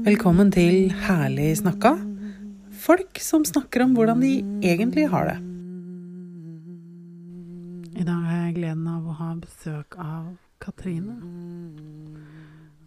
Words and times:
Velkommen 0.00 0.48
til 0.48 0.88
Herlig 1.04 1.58
snakka. 1.58 1.90
Folk 2.72 3.18
som 3.20 3.42
snakker 3.44 3.82
om 3.84 3.90
hvordan 3.92 4.22
de 4.24 4.30
egentlig 4.64 5.02
har 5.12 5.26
det. 5.28 5.34
I 8.00 8.06
dag 8.08 8.22
har 8.24 8.38
jeg 8.46 8.54
gleden 8.56 8.86
av 8.88 9.04
å 9.04 9.16
ha 9.18 9.28
besøk 9.36 9.98
av 10.00 10.30
Katrine. 10.64 11.18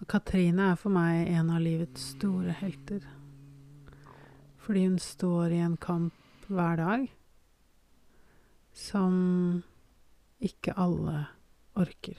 Og 0.01 0.09
Katrine 0.09 0.71
er 0.71 0.81
for 0.81 0.95
meg 0.97 1.29
en 1.35 1.53
av 1.53 1.61
livets 1.61 2.09
store 2.15 2.57
helter. 2.63 3.05
Fordi 4.65 4.87
hun 4.87 4.97
står 4.97 5.53
i 5.53 5.61
en 5.69 5.77
kamp 5.77 6.49
hver 6.49 6.81
dag 6.81 7.07
som 8.73 9.61
ikke 10.41 10.73
alle 10.73 11.27
orker. 11.77 12.17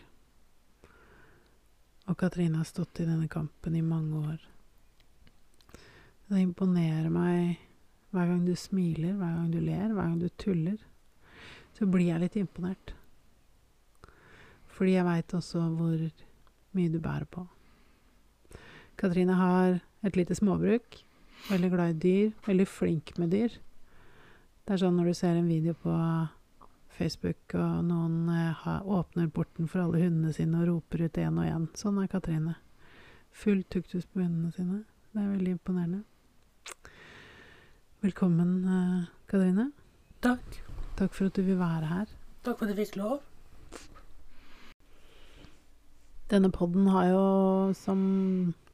Og 2.06 2.18
Katrine 2.20 2.62
har 2.62 2.70
stått 2.70 3.02
i 3.02 3.10
denne 3.10 3.26
kampen 3.26 3.74
i 3.74 3.82
mange 3.82 4.26
år. 4.30 4.50
Det 6.30 6.40
imponerer 6.40 7.10
meg 7.12 7.58
hver 8.14 8.30
gang 8.30 8.44
du 8.46 8.54
smiler, 8.56 9.16
hver 9.18 9.32
gang 9.36 9.48
du 9.52 9.58
ler, 9.60 9.90
hver 9.92 10.06
gang 10.06 10.20
du 10.20 10.28
tuller. 10.40 10.78
Så 11.74 11.88
blir 11.90 12.08
jeg 12.12 12.22
litt 12.22 12.38
imponert. 12.38 12.94
Fordi 14.74 14.94
jeg 14.94 15.06
veit 15.06 15.34
også 15.34 15.66
hvor 15.74 15.98
mye 16.74 16.92
du 16.92 17.00
bærer 17.02 17.26
på. 17.30 17.44
Katrine 18.98 19.34
har 19.38 19.80
et 20.06 20.16
lite 20.16 20.36
småbruk. 20.38 21.02
Veldig 21.50 21.70
glad 21.70 21.92
i 21.92 22.00
dyr. 22.06 22.32
Veldig 22.46 22.66
flink 22.70 23.12
med 23.18 23.34
dyr. 23.34 23.58
Det 24.64 24.74
er 24.74 24.80
sånn 24.80 24.96
når 24.96 25.10
du 25.10 25.18
ser 25.18 25.36
en 25.36 25.50
video 25.50 25.74
på 25.76 25.92
Facebook, 26.94 27.56
og 27.58 27.82
noen 27.88 28.30
eh, 28.30 28.66
åpner 28.86 29.28
porten 29.34 29.68
for 29.68 29.82
alle 29.82 30.06
hundene 30.06 30.32
sine 30.32 30.62
og 30.62 30.68
roper 30.70 31.04
ut 31.04 31.18
én 31.20 31.42
og 31.42 31.50
én. 31.50 31.68
Sånn 31.76 31.98
er 32.00 32.08
Katrine. 32.08 32.54
Full 33.34 33.64
tuktus 33.66 34.06
på 34.06 34.22
hundene 34.22 34.54
sine. 34.54 34.84
Det 35.10 35.20
er 35.20 35.32
veldig 35.34 35.56
imponerende. 35.58 36.04
Velkommen, 38.04 38.64
eh, 38.68 39.04
Katrine. 39.26 39.70
Takk. 40.20 40.58
Takk 40.98 41.14
for 41.16 41.30
at 41.30 41.38
du 41.38 41.40
vil 41.42 41.56
være 41.56 41.86
her. 41.88 42.10
Takk 42.44 42.58
for 42.58 42.66
at 42.66 42.74
jeg 42.74 42.84
fikk 42.84 42.98
lov. 43.00 43.22
Denne 46.28 46.50
podden 46.52 46.90
har 46.92 47.06
jo 47.08 47.22
som 47.72 48.02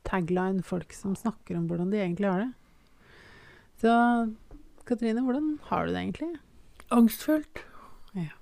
tagline 0.03 0.65
folk 0.67 0.91
som 0.99 1.15
snakker 1.15 1.61
om 1.61 1.69
hvordan 1.71 1.93
de 1.93 2.01
egentlig 2.03 2.27
har 2.27 2.43
det. 2.43 2.51
Så 3.79 3.95
Katrine, 4.85 5.23
hvordan 5.23 5.61
har 5.69 5.87
du 5.87 5.93
det 5.95 6.03
egentlig? 6.03 6.33
Angstfullt. 6.91 7.63
Ja. 8.19 8.35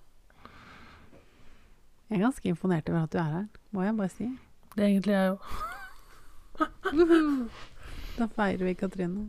Jeg 2.09 2.17
er 2.17 2.25
ganske 2.31 2.49
imponert 2.49 2.89
over 2.89 3.03
at 3.03 3.13
du 3.13 3.19
er 3.19 3.33
her, 3.35 3.47
må 3.77 3.85
jeg 3.85 3.97
bare 4.01 4.17
si. 4.17 4.31
Det 4.73 4.87
er 4.87 4.89
egentlig 4.89 5.13
jeg 5.13 5.37
òg. 5.37 5.41
Da 8.19 8.27
feirer 8.27 8.65
vi 8.65 8.73
Katrine. 8.75 9.29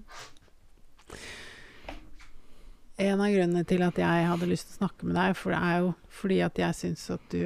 En 2.99 3.21
av 3.23 3.31
grunnene 3.31 3.63
til 3.67 3.83
at 3.85 3.99
jeg 4.01 4.27
hadde 4.27 4.47
lyst 4.49 4.67
til 4.67 4.75
å 4.75 4.79
snakke 4.83 5.07
med 5.07 5.15
deg, 5.15 5.35
for 5.39 5.55
det 5.55 5.59
er 5.63 5.83
jo 5.85 5.91
fordi 6.19 6.39
at 6.43 6.59
jeg 6.59 6.79
syns 6.81 7.09
at 7.15 7.27
du 7.31 7.43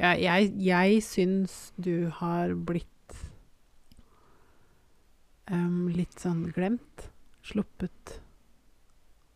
Jeg, 0.00 0.20
jeg, 0.22 0.52
jeg 0.64 1.00
syns 1.04 1.54
du 1.76 2.08
har 2.20 2.52
blitt 2.54 2.86
um, 5.50 5.88
litt 5.92 6.20
sånn 6.22 6.46
glemt. 6.54 7.08
Sluppet. 7.44 8.20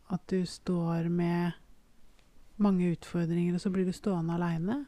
At 0.09 0.23
du 0.31 0.45
står 0.47 1.09
med 1.11 1.57
mange 2.61 2.93
utfordringer, 2.95 3.57
og 3.57 3.61
så 3.61 3.69
blir 3.73 3.85
du 3.85 3.93
stående 3.93 4.37
aleine. 4.37 4.85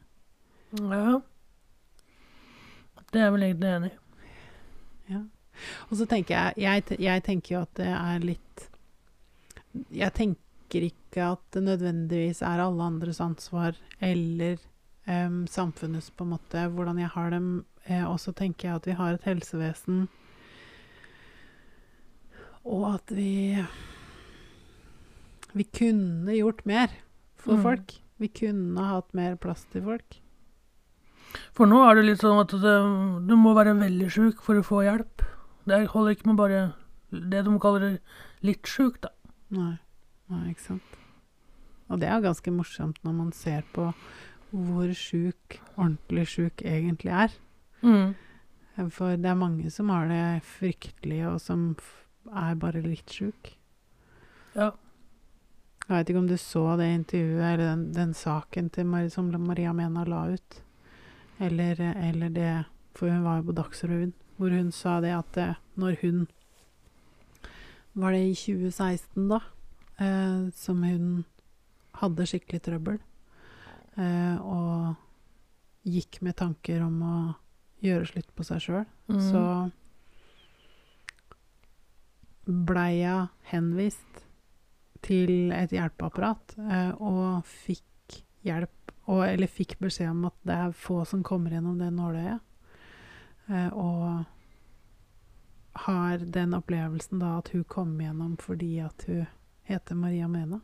Ja. 0.80 1.20
Det 3.12 3.22
er 3.22 3.28
jeg 3.28 3.36
vel 3.36 3.48
egentlig 3.50 3.74
enig 3.76 3.92
i. 3.92 4.00
Ja. 5.14 5.22
Og 5.90 5.98
så 6.00 6.06
tenker 6.06 6.36
jeg, 6.36 6.54
jeg 6.62 7.00
Jeg 7.02 7.24
tenker 7.24 7.56
jo 7.56 7.62
at 7.62 7.78
det 7.80 7.88
er 7.92 8.20
litt 8.24 8.47
Jeg 9.92 10.14
tenker 10.14 10.88
ikke 10.89 11.32
at 11.33 11.39
det 11.55 11.64
nødvendigvis 11.64 12.42
er 12.43 12.60
alle 12.64 12.83
andres 12.83 13.20
ansvar 13.23 13.76
eller 14.04 14.58
um, 15.08 15.45
samfunnets, 15.48 16.10
på 16.11 16.26
en 16.26 16.33
måte, 16.36 16.65
hvordan 16.73 16.99
jeg 16.99 17.10
har 17.14 17.30
dem. 17.32 17.65
Eh, 17.87 18.04
og 18.04 18.20
så 18.20 18.33
tenker 18.36 18.67
jeg 18.70 18.76
at 18.76 18.87
vi 18.89 18.95
har 18.99 19.14
et 19.16 19.23
helsevesen, 19.30 20.08
og 22.67 22.95
at 22.95 23.14
vi 23.16 23.64
Vi 25.55 25.64
kunne 25.64 26.36
gjort 26.36 26.66
mer 26.67 26.87
for 27.37 27.55
Mm. 27.55 27.64
folk. 27.64 27.93
Vi 28.20 28.27
kunne 28.27 28.77
hatt 28.83 29.14
mer 29.14 29.36
plass 29.37 29.64
til 29.71 29.82
folk. 29.82 30.20
For 31.54 31.66
nå 31.66 31.80
er 31.89 31.95
det 31.95 32.05
litt 32.05 32.20
sånn 32.20 32.39
at 32.42 32.49
det, 32.49 33.27
du 33.27 33.36
må 33.36 33.55
være 33.55 33.73
veldig 33.80 34.10
sjuk 34.11 34.42
for 34.42 34.55
å 34.55 34.64
få 34.66 34.83
hjelp. 34.83 35.23
Det 35.66 35.87
holder 35.87 36.11
ikke 36.16 36.27
med 36.27 36.37
bare 36.37 36.73
det 37.11 37.43
de 37.45 37.60
kaller 37.60 37.99
litt 38.43 38.64
sjuk, 38.64 38.99
da. 39.02 39.10
Nei. 39.54 39.76
Nei, 40.28 40.46
ikke 40.52 40.66
sant. 40.66 40.96
Og 41.88 42.02
det 42.02 42.10
er 42.12 42.24
ganske 42.24 42.52
morsomt 42.52 42.98
når 43.06 43.14
man 43.16 43.30
ser 43.36 43.68
på 43.76 43.92
hvor 44.52 44.92
sjuk, 44.96 45.60
ordentlig 45.76 46.26
sjuk, 46.32 46.64
egentlig 46.64 47.12
er. 47.12 47.36
Mm. 47.84 48.16
For 48.94 49.18
det 49.20 49.30
er 49.32 49.40
mange 49.40 49.72
som 49.74 49.90
har 49.92 50.08
det 50.12 50.44
fryktelig, 50.48 51.22
og 51.28 51.40
som 51.44 51.72
er 52.28 52.60
bare 52.60 52.84
litt 52.84 53.12
sjuk. 53.12 53.54
Ja. 54.56 54.72
Jeg 55.88 55.94
vet 55.96 56.10
ikke 56.12 56.22
om 56.22 56.30
du 56.30 56.38
så 56.40 56.64
det 56.80 56.88
intervjuet, 56.94 57.44
eller 57.44 57.64
den, 57.64 57.84
den 57.96 58.14
saken 58.18 58.70
til 58.76 58.88
Mar 58.92 59.08
som 59.12 59.32
Maria 59.32 59.74
Mena 59.76 60.04
la 60.08 60.26
ut. 60.36 60.62
Eller, 61.40 61.80
eller 61.96 62.34
det 62.34 62.66
For 62.98 63.10
hun 63.14 63.24
var 63.24 63.38
jo 63.38 63.52
på 63.52 63.54
Dagsrevyen, 63.60 64.14
hvor 64.38 64.50
hun 64.50 64.72
sa 64.74 64.98
det 65.02 65.12
at 65.14 65.38
eh, 65.38 65.60
når 65.78 66.00
hun 66.02 66.24
Var 67.98 68.14
det 68.14 68.22
i 68.28 68.36
2016, 68.38 69.28
da? 69.32 69.42
Eh, 69.98 70.50
som 70.54 70.84
hun 70.86 71.26
hadde 71.98 72.28
skikkelig 72.30 72.62
trøbbel. 72.68 73.00
Eh, 73.98 74.38
og 74.46 74.96
gikk 75.88 76.22
med 76.22 76.38
tanker 76.38 76.84
om 76.86 77.02
å 77.02 77.18
gjøre 77.82 78.06
slutt 78.12 78.30
på 78.38 78.46
seg 78.46 78.62
sjøl. 78.62 78.86
Mm. 79.10 79.22
Så 79.32 79.44
blei 82.48 83.00
jeg 83.00 83.28
henvist 83.52 84.24
til 85.06 85.52
et 85.56 85.74
hjelpeapparat 85.74 86.56
eh, 86.62 86.94
og 87.02 87.44
fikk 87.48 88.22
hjelp, 88.46 88.94
og, 89.08 89.24
eller 89.28 89.50
fikk 89.52 89.78
beskjed 89.82 90.12
om 90.14 90.28
at 90.30 90.38
det 90.48 90.56
er 90.68 90.78
få 90.86 91.02
som 91.08 91.26
kommer 91.26 91.56
gjennom 91.56 91.78
det 91.82 91.90
nåløyet. 91.96 92.44
Eh, 93.50 93.70
og 93.74 94.26
har 95.86 96.17
den 96.17 96.54
opplevelsen 96.58 97.20
da 97.21 97.38
at 97.39 97.52
hun 97.54 97.64
kom 97.70 97.98
gjennom 98.02 98.38
fordi 98.42 98.80
at 98.83 99.04
hun 99.08 99.26
heter 99.67 99.95
Maria 99.95 100.27
Mena. 100.27 100.60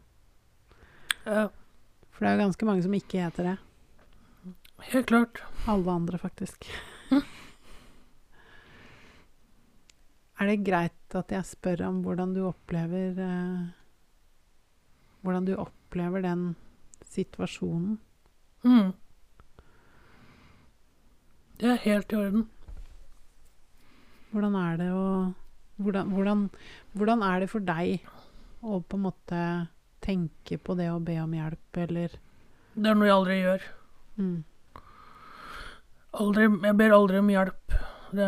ja. 1.25 1.49
For 2.13 2.25
det 2.25 2.29
er 2.29 2.35
jo 2.37 2.43
ganske 2.43 2.65
mange 2.69 2.83
som 2.85 2.93
ikke 2.93 3.23
heter 3.25 3.43
det. 3.47 3.57
Helt 4.91 5.07
klart. 5.09 5.39
Alle 5.67 5.91
andre, 5.91 6.17
faktisk. 6.21 6.67
er 10.39 10.45
det 10.51 10.65
greit 10.67 11.15
at 11.17 11.31
jeg 11.33 11.45
spør 11.49 11.81
om 11.87 12.01
hvordan 12.05 12.35
du 12.35 12.43
opplever 12.47 13.17
eh, 13.17 13.63
Hvordan 15.23 15.45
du 15.47 15.53
opplever 15.55 16.21
den 16.21 16.55
situasjonen? 17.07 17.99
Mm. 18.63 18.91
Det 21.61 21.69
er 21.71 21.85
helt 21.85 22.11
i 22.11 22.15
orden. 22.19 22.49
Hvordan 24.33 24.55
er 24.57 24.77
det 24.81 24.89
å 24.91 25.05
hvordan, 25.83 26.09
hvordan, 26.13 26.41
hvordan 26.97 27.23
er 27.25 27.39
det 27.43 27.49
for 27.51 27.59
deg 27.65 28.01
å 28.63 28.79
på 28.81 28.97
en 28.97 29.03
måte 29.05 29.39
tenke 30.03 30.57
på 30.61 30.75
det 30.77 30.89
å 30.91 30.99
be 31.03 31.15
om 31.21 31.33
hjelp, 31.35 31.77
eller 31.85 32.15
Det 32.75 32.89
er 32.89 32.95
noe 32.97 33.07
jeg 33.07 33.15
aldri 33.15 33.37
gjør. 33.41 33.63
mm, 34.17 34.43
Aldri, 36.13 36.43
jeg 36.67 36.77
ber 36.77 36.93
aldri 36.93 37.17
om 37.23 37.29
hjelp. 37.33 37.75
Det, 38.13 38.27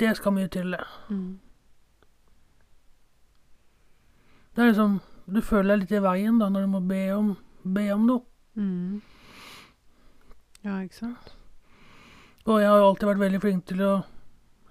det 0.00 0.16
skal 0.18 0.32
mye 0.34 0.48
til, 0.50 0.72
det. 0.74 0.80
mm, 1.10 1.38
Det 4.54 4.62
er 4.64 4.70
liksom 4.72 4.96
Du 5.30 5.40
føler 5.46 5.76
deg 5.76 5.84
litt 5.84 5.92
i 5.94 6.02
veien 6.02 6.38
da 6.40 6.48
når 6.50 6.66
du 6.66 6.70
må 6.72 6.80
be 6.90 7.02
om, 7.14 7.34
be 7.62 7.84
om 7.94 8.06
noe. 8.08 8.24
mm. 8.58 9.00
Ja, 10.64 10.80
ikke 10.84 10.96
sant? 10.98 11.30
Og 12.44 12.58
jeg 12.60 12.68
har 12.68 12.80
jo 12.82 12.88
alltid 12.90 13.08
vært 13.08 13.22
veldig 13.22 13.40
flink 13.40 13.62
til 13.70 13.80
å 13.86 13.92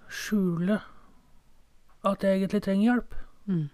skjule 0.09 0.79
at 2.09 2.23
jeg 2.23 2.39
egentlig 2.39 2.61
trenger 2.65 2.85
hjelp. 2.85 3.15
Mm. 3.49 3.67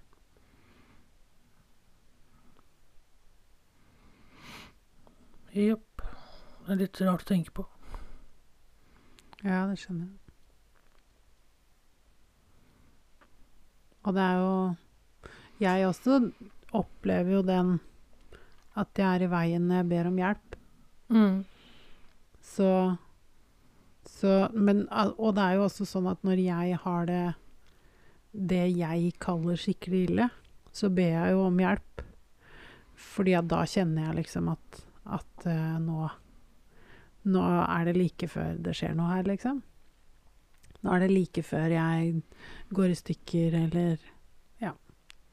Jepp. 5.55 6.03
Det 6.65 6.73
er 6.73 6.79
litt 6.81 7.01
rart 7.05 7.23
å 7.23 7.29
tenke 7.29 7.53
på. 7.55 7.63
Ja, 9.45 9.65
det 9.69 9.77
skjønner 9.79 10.07
jeg. 10.09 10.21
Og 14.05 14.13
det 14.13 14.21
er 14.21 14.41
jo 14.41 14.55
Jeg 15.61 15.87
også 15.87 16.17
opplever 16.75 17.37
jo 17.37 17.41
den 17.47 17.77
at 18.75 18.99
jeg 18.99 19.07
er 19.07 19.23
i 19.23 19.29
veien 19.31 19.69
når 19.69 19.77
jeg 19.79 19.87
ber 19.93 20.09
om 20.09 20.17
hjelp. 20.19 20.55
Mm. 21.15 21.37
Så 22.43 22.67
så 24.25 24.35
men, 24.57 24.85
og 24.91 25.35
det 25.37 25.43
er 25.43 25.57
jo 25.59 25.67
også 25.67 25.85
sånn 25.87 26.09
at 26.09 26.23
når 26.25 26.41
jeg 26.41 26.79
har 26.81 27.09
det 27.09 27.25
det 28.35 28.65
jeg 28.75 29.13
kaller 29.23 29.59
skikkelig 29.59 30.01
ille, 30.09 30.27
så 30.75 30.89
ber 30.91 31.13
jeg 31.13 31.35
jo 31.35 31.45
om 31.45 31.61
hjelp. 31.61 32.03
Fordi 32.95 33.35
at 33.37 33.47
da 33.51 33.61
kjenner 33.67 34.09
jeg 34.09 34.17
liksom 34.21 34.49
at, 34.53 34.81
at 35.19 35.49
uh, 35.49 35.79
nå 35.83 36.11
Nå 37.25 37.41
er 37.41 37.87
det 37.87 37.95
like 37.97 38.27
før 38.29 38.59
det 38.61 38.75
skjer 38.77 38.91
noe 38.93 39.07
her, 39.09 39.23
liksom. 39.25 39.63
Nå 40.85 40.91
er 40.93 41.01
det 41.01 41.07
like 41.09 41.41
før 41.41 41.73
jeg 41.73 42.19
går 42.77 42.91
i 42.93 42.97
stykker 42.99 43.55
eller 43.63 44.03
ja, 44.61 44.75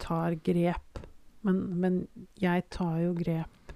tar 0.01 0.39
grep. 0.41 1.03
Men, 1.45 1.59
men 1.83 1.99
jeg 2.41 2.65
tar 2.73 2.97
jo 3.03 3.13
grep 3.19 3.75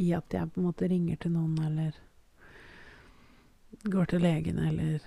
i 0.00 0.14
at 0.16 0.32
jeg 0.32 0.48
på 0.54 0.62
en 0.62 0.70
måte 0.70 0.88
ringer 0.88 1.20
til 1.20 1.34
noen 1.36 1.60
eller 1.66 2.00
går 3.90 4.06
til 4.12 4.22
legen 4.24 4.58
eller 4.58 5.00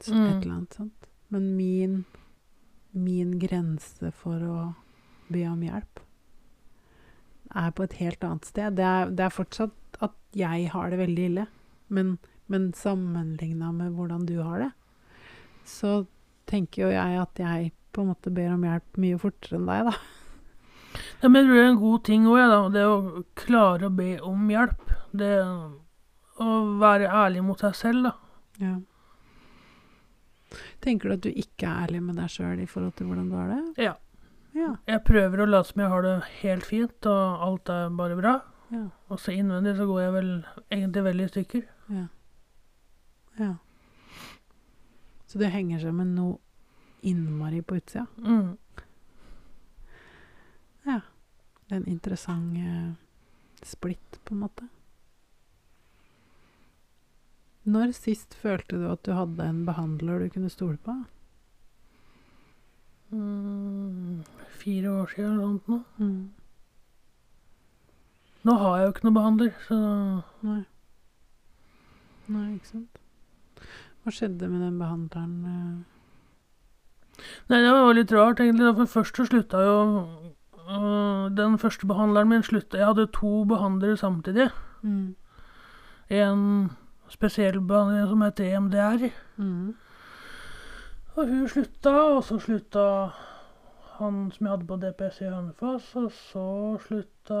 så, 0.00 0.12
Mm. 0.14 0.26
et 0.26 0.42
eller 0.44 0.54
annet 0.54 0.74
sånt. 0.74 1.06
Men 1.28 1.56
min, 1.56 2.04
min 2.92 3.38
grense 3.38 4.10
for 4.12 4.40
å 4.40 4.74
be 5.30 5.44
om 5.48 5.60
hjelp 5.62 6.00
er 7.54 7.70
på 7.74 7.82
et 7.84 7.92
helt 8.00 8.24
annet 8.24 8.44
sted. 8.46 8.76
Det 8.78 8.84
er, 8.86 9.10
det 9.10 9.24
er 9.26 9.34
fortsatt 9.34 9.98
at 10.00 10.14
jeg 10.36 10.68
har 10.70 10.90
det 10.90 10.98
veldig 11.00 11.24
ille, 11.30 11.46
men, 11.88 12.18
men 12.48 12.72
sammenligna 12.72 13.72
med 13.74 13.92
hvordan 13.96 14.26
du 14.26 14.36
har 14.42 14.58
det, 14.66 14.70
så 15.66 16.06
tenker 16.50 16.86
jo 16.86 16.90
jeg 16.94 17.18
at 17.20 17.38
jeg 17.42 17.72
på 17.92 18.02
en 18.04 18.12
måte 18.12 18.30
ber 18.34 18.52
om 18.54 18.62
hjelp 18.66 18.98
mye 19.02 19.18
fortere 19.18 19.58
enn 19.58 19.66
deg, 19.70 19.90
da. 19.90 19.94
Ja, 21.22 21.28
men 21.28 21.42
jeg 21.42 21.46
tror 21.50 21.56
det 21.58 21.64
er 21.64 21.70
en 21.70 21.80
god 21.82 22.04
ting 22.06 22.26
òg, 22.30 22.40
da. 22.50 22.60
Det 22.74 22.84
å 22.86 23.24
klare 23.38 23.86
å 23.90 23.94
be 23.94 24.08
om 24.26 24.48
hjelp. 24.50 24.86
Det 25.14 25.32
å 26.40 26.50
være 26.80 27.10
ærlig 27.10 27.42
mot 27.44 27.60
seg 27.60 27.76
selv, 27.78 28.08
da. 28.08 28.12
Ja. 28.60 28.76
Tenker 30.82 31.10
du 31.10 31.16
at 31.16 31.24
du 31.24 31.30
ikke 31.30 31.68
er 31.68 31.86
ærlig 31.86 32.00
med 32.04 32.18
deg 32.18 32.30
sjøl 32.32 32.62
i 32.62 32.68
forhold 32.68 32.96
til 32.98 33.10
hvordan 33.10 33.28
du 33.30 33.36
har 33.38 33.50
det? 33.52 33.60
Ja. 33.86 33.96
Ja. 34.56 34.72
Jeg 34.88 35.04
prøver 35.06 35.44
å 35.44 35.46
late 35.46 35.70
som 35.70 35.82
jeg 35.84 35.92
har 35.92 36.02
det 36.02 36.14
helt 36.40 36.66
fint, 36.66 37.06
og 37.06 37.44
alt 37.46 37.70
er 37.70 37.92
bare 37.94 38.16
bra. 38.18 38.32
Ja. 38.70 38.86
Og 39.10 39.20
så 39.22 39.34
innvendig 39.36 39.76
så 39.78 39.86
går 39.86 40.00
jeg 40.02 40.14
vel 40.16 40.30
egentlig 40.70 41.04
veldig 41.06 41.26
i 41.26 41.34
stykker. 41.34 41.68
Ja. 41.94 42.06
ja. 43.38 43.52
Så 45.30 45.38
det 45.38 45.52
henger 45.54 45.84
sammen 45.84 46.16
noe 46.16 46.40
innmari 47.06 47.62
på 47.62 47.78
utsida? 47.78 48.08
Mm. 48.18 48.58
Det 51.70 51.76
er 51.76 51.82
en 51.84 51.92
interessant 51.92 52.56
eh, 52.58 52.94
splitt, 53.62 54.16
på 54.26 54.34
en 54.34 54.40
måte. 54.42 54.64
Når 57.70 57.92
sist 57.94 58.34
følte 58.34 58.80
du 58.80 58.88
at 58.90 59.04
du 59.06 59.12
hadde 59.14 59.46
en 59.46 59.64
behandler 59.66 60.24
du 60.24 60.28
kunne 60.34 60.50
stole 60.50 60.78
på? 60.82 60.94
Mm. 63.10 64.22
Fire 64.60 64.90
år 64.90 65.06
siden 65.14 65.32
eller 65.32 65.46
noe 65.46 65.60
sånt. 65.66 65.86
Mm. 65.98 66.30
Nå 68.48 68.56
har 68.56 68.76
jeg 68.78 68.86
jo 68.86 68.92
ikke 68.94 69.06
noen 69.06 69.18
behandler, 69.18 69.54
så 69.66 69.78
Nei. 70.46 70.60
Nei, 72.30 72.46
ikke 72.56 72.70
sant. 72.70 73.00
Hva 74.00 74.12
skjedde 74.14 74.48
med 74.48 74.62
den 74.64 74.78
behandleren? 74.80 75.32
eh? 75.44 77.22
Nei, 77.50 77.58
det 77.60 77.72
var 77.74 77.96
litt 77.98 78.12
rart, 78.16 78.40
egentlig. 78.40 78.70
For 78.78 78.92
først 78.94 79.18
så 79.18 79.26
slutta 79.28 79.60
jo 79.60 79.74
øh, 80.56 81.26
Den 81.36 81.58
første 81.58 81.86
behandleren 81.86 82.30
min 82.30 82.46
slutta 82.46 82.78
Jeg 82.78 82.86
hadde 82.86 83.10
to 83.12 83.44
behandlere 83.44 83.96
samtidig. 84.00 84.48
Mm. 84.82 85.16
En 86.10 86.70
spesiell 87.10 87.60
behandling 87.60 88.08
som 88.08 88.22
heter 88.22 88.44
EMDR. 88.54 89.10
Mm. 89.36 89.74
Og 91.16 91.26
hun 91.28 91.48
slutta, 91.50 91.92
og 92.14 92.24
så 92.24 92.38
slutta 92.40 92.86
han 93.98 94.30
som 94.32 94.46
jeg 94.46 94.54
hadde 94.54 94.68
på 94.68 94.78
DPS 94.80 95.20
i 95.20 95.28
Hønefoss, 95.28 95.90
og 96.00 96.10
så 96.16 96.46
slutta 96.86 97.40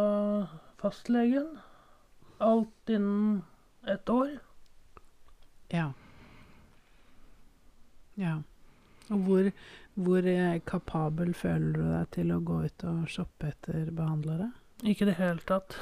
fastlegen. 0.80 1.48
Alt 2.40 2.92
innen 2.92 3.42
ett 3.86 4.08
år. 4.08 4.38
Ja. 5.70 5.92
Ja. 8.20 8.40
Og 9.10 9.24
hvor, 9.26 9.50
hvor 9.94 10.26
eh, 10.28 10.60
kapabel 10.66 11.32
føler 11.34 11.72
du 11.72 11.86
deg 11.86 12.10
til 12.16 12.34
å 12.34 12.42
gå 12.44 12.60
ut 12.66 12.84
og 12.90 13.08
shoppe 13.10 13.52
etter 13.54 13.88
behandlere? 13.94 14.50
Ikke 14.82 15.06
i 15.06 15.10
det 15.10 15.18
hele 15.20 15.42
tatt. 15.48 15.76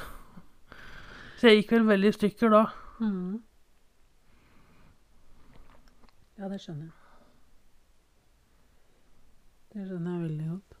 Så 1.39 1.49
jeg 1.49 1.61
gikk 1.61 1.77
vel 1.77 1.87
veldig 1.87 2.11
i 2.11 2.17
stykker 2.17 2.51
da. 2.51 2.63
Mm. 2.99 3.39
Ja, 6.39 6.47
det 6.47 6.61
skjønner 6.63 6.87
jeg. 6.87 6.93
Det 9.73 9.85
skjønner 9.89 10.13
jeg 10.13 10.21
veldig 10.23 10.45
godt. 10.53 10.77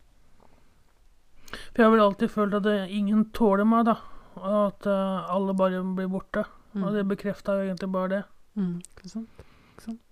For 1.49 1.81
jeg 1.81 1.85
har 1.85 1.93
vel 1.93 2.03
alltid 2.05 2.31
følt 2.31 2.55
at 2.57 2.65
det, 2.65 2.77
ingen 2.95 3.25
tåler 3.35 3.67
meg, 3.67 3.89
da. 3.89 3.97
Og 4.39 4.55
at 4.69 4.87
eh, 4.87 5.33
alle 5.35 5.55
bare 5.59 5.81
blir 5.97 6.07
borte. 6.11 6.45
Mm. 6.71 6.83
Og 6.85 6.95
det 6.95 7.03
bekrefta 7.09 7.57
jo 7.57 7.65
egentlig 7.67 7.89
bare 7.91 8.11
det. 8.13 8.21
Mm, 8.55 8.77
ikke 8.95 9.11
sant? 9.11 9.43
Ikke 9.73 9.85
sant? 9.89 10.05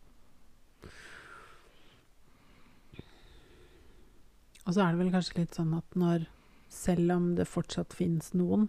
Og 4.68 4.74
så 4.76 4.84
er 4.84 4.92
det 4.92 5.00
vel 5.00 5.14
kanskje 5.16 5.40
litt 5.42 5.56
sånn 5.56 5.78
at 5.78 5.96
når 5.96 6.28
Selv 6.68 7.14
om 7.14 7.28
det 7.38 7.46
fortsatt 7.48 7.94
finnes 7.96 8.34
noen, 8.36 8.66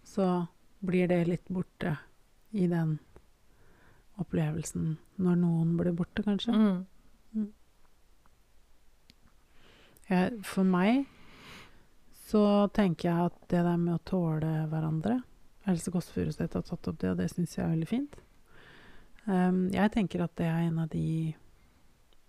så 0.00 0.46
blir 0.80 1.10
det 1.10 1.26
litt 1.28 1.50
borte 1.52 1.90
i 2.56 2.64
den 2.70 2.94
opplevelsen 4.20 4.96
når 5.22 5.40
noen 5.40 5.74
blir 5.78 5.96
borte, 5.96 6.24
kanskje. 6.26 6.54
Mm. 6.56 7.48
Jeg, 10.06 10.36
for 10.46 10.66
meg 10.66 11.06
så 12.26 12.42
tenker 12.74 13.08
jeg 13.08 13.30
at 13.30 13.40
det 13.50 13.62
der 13.66 13.80
med 13.80 13.96
å 13.96 14.04
tåle 14.06 14.52
hverandre 14.70 15.18
Else 15.66 15.90
Kåss 15.90 16.12
Furuseth 16.14 16.54
har 16.54 16.62
tatt 16.62 16.88
opp 16.88 17.00
det, 17.02 17.10
og 17.10 17.18
det 17.18 17.26
syns 17.32 17.56
jeg 17.56 17.64
er 17.64 17.72
veldig 17.72 17.88
fint. 17.90 18.20
Um, 19.26 19.64
jeg 19.74 19.90
tenker 19.96 20.22
at 20.22 20.36
det 20.38 20.46
er 20.46 20.68
en 20.68 20.78
av 20.84 20.92
de 20.92 21.34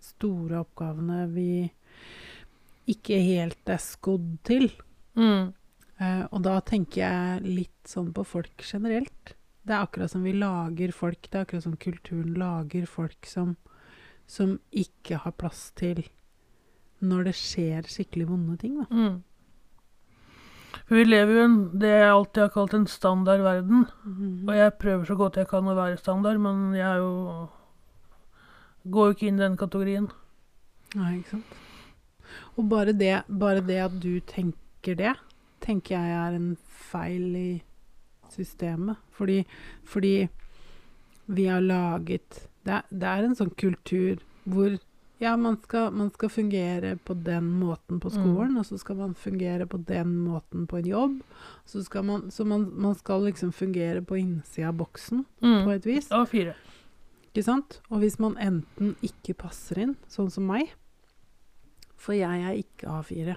store 0.02 0.64
oppgavene 0.64 1.20
vi 1.30 1.68
ikke 2.90 3.20
helt 3.22 3.70
er 3.70 3.78
skodd 3.82 4.32
til. 4.48 4.66
Mm. 5.14 5.54
Uh, 6.02 6.24
og 6.32 6.42
da 6.46 6.56
tenker 6.66 7.04
jeg 7.04 7.46
litt 7.60 7.90
sånn 7.90 8.10
på 8.16 8.26
folk 8.26 8.66
generelt. 8.66 9.36
Det 9.68 9.76
er 9.76 9.84
akkurat 9.84 10.08
som 10.08 10.24
vi 10.24 10.32
lager 10.32 10.92
folk, 10.96 11.26
det 11.28 11.36
er 11.36 11.44
akkurat 11.44 11.66
som 11.66 11.76
kulturen 11.76 12.36
lager 12.40 12.86
folk 12.88 13.28
som, 13.28 13.56
som 14.24 14.54
ikke 14.72 15.20
har 15.26 15.34
plass 15.36 15.66
til 15.76 16.06
når 17.04 17.28
det 17.28 17.34
skjer 17.36 17.86
skikkelig 17.86 18.30
vonde 18.30 18.56
ting, 18.62 18.78
da. 18.80 18.86
Mm. 18.88 19.18
For 20.88 20.96
vi 20.96 21.04
lever 21.04 21.34
jo 21.34 21.42
i 21.42 21.44
en, 21.44 21.58
det 21.80 21.92
jeg 21.92 22.08
alltid 22.14 22.42
har 22.42 22.50
kalt 22.54 22.74
en 22.76 22.88
standardverden. 22.88 23.84
Og 24.48 24.52
jeg 24.56 24.74
prøver 24.80 25.04
så 25.08 25.16
godt 25.20 25.38
jeg 25.40 25.50
kan 25.50 25.68
å 25.68 25.76
være 25.76 26.00
standard, 26.00 26.40
men 26.40 26.72
jeg 26.76 26.88
er 26.88 27.04
jo 27.04 27.48
Går 28.88 29.08
jo 29.08 29.14
ikke 29.16 29.26
inn 29.28 29.36
i 29.36 29.42
den 29.42 29.56
kategorien. 29.60 30.06
Nei, 30.96 31.18
ikke 31.18 31.34
sant. 31.34 31.56
Og 32.56 32.68
bare 32.70 32.94
det, 32.96 33.18
bare 33.28 33.60
det 33.60 33.80
at 33.84 33.96
du 34.00 34.14
tenker 34.24 34.96
det, 34.96 35.12
tenker 35.60 35.98
jeg 35.98 36.14
er 36.16 36.36
en 36.38 36.52
feil 36.88 37.26
i 37.36 37.48
systemet. 38.34 38.96
Fordi, 39.16 39.44
fordi 39.84 40.28
vi 41.26 41.46
har 41.46 41.60
laget 41.60 42.44
det, 42.64 42.82
det 42.90 43.08
er 43.08 43.24
en 43.28 43.34
sånn 43.36 43.50
kultur 43.56 44.18
hvor 44.48 44.78
ja, 45.20 45.32
man 45.36 45.56
skal, 45.64 45.90
man 45.90 46.12
skal 46.14 46.30
fungere 46.30 46.92
på 47.02 47.14
den 47.26 47.48
måten 47.58 47.98
på 48.00 48.10
skolen, 48.12 48.54
og 48.60 48.64
så 48.68 48.76
skal 48.78 48.96
man 49.00 49.16
fungere 49.18 49.66
på 49.66 49.80
den 49.88 50.12
måten 50.22 50.66
på 50.70 50.78
en 50.78 50.86
jobb. 50.86 51.16
Så, 51.66 51.82
skal 51.82 52.04
man, 52.06 52.28
så 52.30 52.44
man, 52.46 52.68
man 52.78 52.94
skal 52.94 53.24
liksom 53.26 53.50
fungere 53.52 53.98
på 54.06 54.14
innsida 54.20 54.68
av 54.70 54.76
boksen 54.78 55.24
på 55.40 55.46
Mm. 55.48 55.72
et 55.74 55.86
vis. 55.90 56.06
Og 56.14 56.28
fire. 56.30 56.54
Ikke 57.32 57.42
sant? 57.48 57.80
Og 57.90 57.98
hvis 57.98 58.20
man 58.22 58.38
enten 58.38 58.94
ikke 59.02 59.34
passer 59.34 59.82
inn, 59.82 59.96
sånn 60.08 60.30
som 60.30 60.46
meg 60.46 60.70
For 61.98 62.14
jeg 62.14 62.44
er 62.46 62.54
ikke 62.62 62.86
A4. 62.86 63.34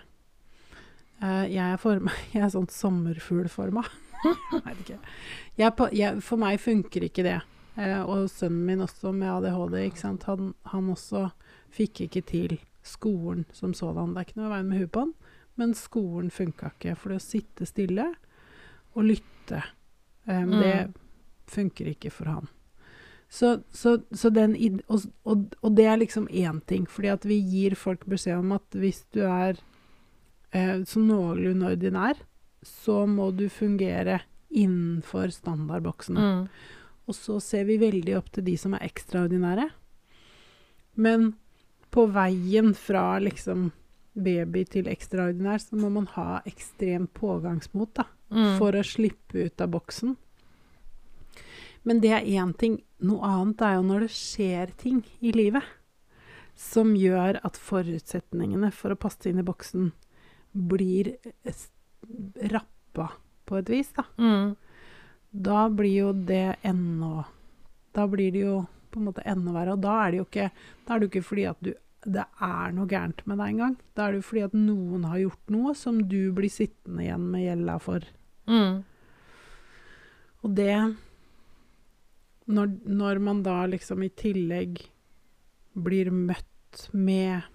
Eh, 1.22 1.46
jeg 1.50 1.66
er 1.66 1.78
forma 1.82 2.12
Jeg 2.34 2.44
er 2.46 2.50
sånn 2.54 2.70
sommerfuglforma. 2.70 3.84
jeg 4.52 4.62
vet 4.66 4.80
ikke. 4.86 5.00
Jeg, 5.58 5.74
jeg, 5.98 6.22
for 6.26 6.42
meg 6.42 6.60
funker 6.62 7.06
ikke 7.08 7.26
det. 7.26 7.40
Eh, 7.80 8.02
og 8.04 8.28
sønnen 8.30 8.66
min 8.68 8.84
også 8.86 9.14
med 9.16 9.30
ADHD. 9.32 9.78
Han, 10.28 10.54
han 10.74 10.90
også 10.94 11.30
fikk 11.72 12.02
ikke 12.08 12.22
til 12.28 12.58
skolen 12.84 13.46
som 13.54 13.74
sådan. 13.78 14.14
Det 14.14 14.22
er 14.24 14.30
ikke 14.30 14.40
noe 14.42 14.50
i 14.50 14.54
veien 14.56 14.70
med 14.72 14.82
huet 14.84 14.92
på 14.96 15.06
han, 15.06 15.14
men 15.60 15.76
skolen 15.78 16.32
funka 16.34 16.74
ikke. 16.76 16.96
For 17.00 17.14
det 17.14 17.22
å 17.22 17.26
sitte 17.26 17.68
stille 17.70 18.08
og 18.96 19.06
lytte, 19.08 19.64
eh, 20.28 20.46
det 20.46 20.74
Mm. 20.88 20.94
funker 21.52 21.88
ikke 21.92 22.12
for 22.12 22.26
han. 22.32 22.48
Så, 23.32 23.62
så, 23.72 24.02
så 24.12 24.30
den 24.30 24.56
og, 24.92 25.06
og, 25.24 25.54
og 25.64 25.76
det 25.76 25.86
er 25.88 25.98
liksom 26.02 26.28
én 26.28 26.60
ting, 26.68 26.86
fordi 26.88 27.08
at 27.08 27.24
vi 27.28 27.38
gir 27.40 27.76
folk 27.76 28.04
beskjed 28.06 28.40
om 28.40 28.52
at 28.52 28.76
hvis 28.76 29.06
du 29.16 29.22
er 29.24 29.56
eh, 30.52 30.84
så 30.84 31.00
noenlunde 31.00 31.70
ordinær, 31.72 32.20
så 32.64 33.06
må 33.08 33.32
du 33.36 33.48
fungere 33.50 34.22
innenfor 34.52 35.32
standardboksene. 35.32 36.20
Mm. 36.20 36.48
og 37.08 37.16
så 37.16 37.42
ser 37.42 37.66
vi 37.66 37.78
veldig 37.82 38.14
opp 38.18 38.30
til 38.32 38.44
de 38.46 38.54
som 38.58 38.74
er 38.78 38.86
ekstraordinære. 38.86 39.70
Men 40.96 41.34
på 41.92 42.06
veien 42.14 42.74
fra 42.78 43.18
liksom 43.20 43.72
baby 44.14 44.64
til 44.70 44.86
ekstraordinær, 44.88 45.58
så 45.60 45.76
må 45.80 45.90
man 45.92 46.06
ha 46.14 46.42
ekstremt 46.46 47.12
pågangsmot 47.14 47.94
da, 47.96 48.06
Mm. 48.32 48.58
for 48.58 48.72
å 48.72 48.84
slippe 48.84 49.46
ut 49.46 49.60
av 49.62 49.72
boksen. 49.72 50.16
Men 51.84 52.00
det 52.00 52.12
er 52.12 52.26
én 52.26 52.54
ting. 52.58 52.82
Noe 53.02 53.20
annet 53.26 53.62
er 53.62 53.74
jo 53.76 53.82
når 53.84 54.00
det 54.06 54.10
skjer 54.16 54.72
ting 54.78 55.04
i 55.22 55.32
livet 55.34 55.64
som 56.56 56.94
gjør 56.96 57.40
at 57.44 57.58
forutsetningene 57.58 58.72
for 58.72 58.92
å 58.94 59.00
passe 59.00 59.26
inn 59.28 59.40
i 59.40 59.44
boksen 59.44 59.92
blir 60.54 61.16
s- 61.46 61.70
rappa 62.52 63.12
på 63.46 63.60
et 63.60 63.72
vis, 63.72 63.92
da. 63.96 64.06
Mm. 64.18 64.56
Da 65.32 65.70
blir 65.72 65.94
jo 65.96 66.10
det 66.12 66.58
ennå 66.68 67.24
Da 67.96 68.04
blir 68.08 68.34
det 68.36 68.42
jo 68.44 68.58
på 68.92 69.00
en 69.00 69.08
måte 69.08 69.24
enda 69.28 69.54
verre. 69.56 69.76
Og 69.76 69.84
da 69.84 69.98
er 70.04 70.12
det 70.12 70.20
jo 70.20 70.28
ikke, 70.28 70.50
da 70.86 70.94
er 70.94 71.00
det 71.00 71.08
jo 71.08 71.12
ikke 71.12 71.28
fordi 71.28 71.46
at 71.50 71.60
du, 71.64 71.72
det 72.12 72.24
er 72.48 72.74
noe 72.76 72.90
gærent 72.92 73.22
med 73.28 73.40
deg 73.40 73.54
engang. 73.54 73.76
Da 73.96 74.06
er 74.06 74.14
det 74.14 74.22
jo 74.22 74.28
fordi 74.30 74.44
at 74.48 74.58
noen 74.58 75.06
har 75.08 75.22
gjort 75.22 75.54
noe 75.56 75.76
som 75.78 76.02
du 76.12 76.20
blir 76.36 76.52
sittende 76.52 77.06
igjen 77.06 77.28
med 77.32 77.46
gjelda 77.46 77.78
for. 77.84 78.08
Mm. 78.52 78.82
Og 80.42 80.56
det 80.58 80.76
når, 82.52 82.74
når 82.90 83.22
man 83.24 83.44
da 83.46 83.62
liksom 83.70 84.04
i 84.04 84.12
tillegg 84.18 84.82
blir 85.78 86.12
møtt 86.12 86.88
med 86.92 87.48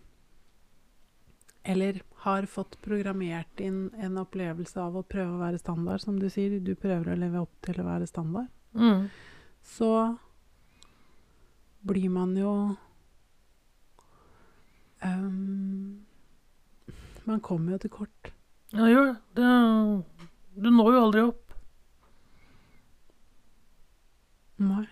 Eller 1.66 1.98
har 2.26 2.47
fått 2.50 2.80
programmert 2.83 3.61
inn 3.62 3.90
en 4.02 4.18
opplevelse 4.18 4.80
av 4.83 4.97
å 4.99 5.04
prøve 5.06 5.37
å 5.37 5.42
være 5.45 5.61
standard, 5.62 6.02
som 6.02 6.16
du 6.18 6.26
sier. 6.26 6.59
Du 6.59 6.73
prøver 6.75 7.12
å 7.12 7.18
leve 7.18 7.45
opp 7.45 7.52
til 7.62 7.78
å 7.78 7.87
være 7.87 8.09
standard. 8.11 8.49
Mm. 8.75 9.04
Så 9.62 9.90
blir 11.87 12.09
man 12.11 12.33
jo 12.37 12.52
um, 15.06 16.02
Man 17.26 17.40
kommer 17.47 17.76
jo 17.76 17.78
til 17.85 17.92
kort. 17.95 18.33
Ja, 18.75 18.88
gjør 18.90 19.12
det. 19.38 19.52
Du 20.59 20.66
når 20.71 20.90
jo 20.97 21.04
aldri 21.04 21.23
opp. 21.28 21.54
Nei. 24.66 24.83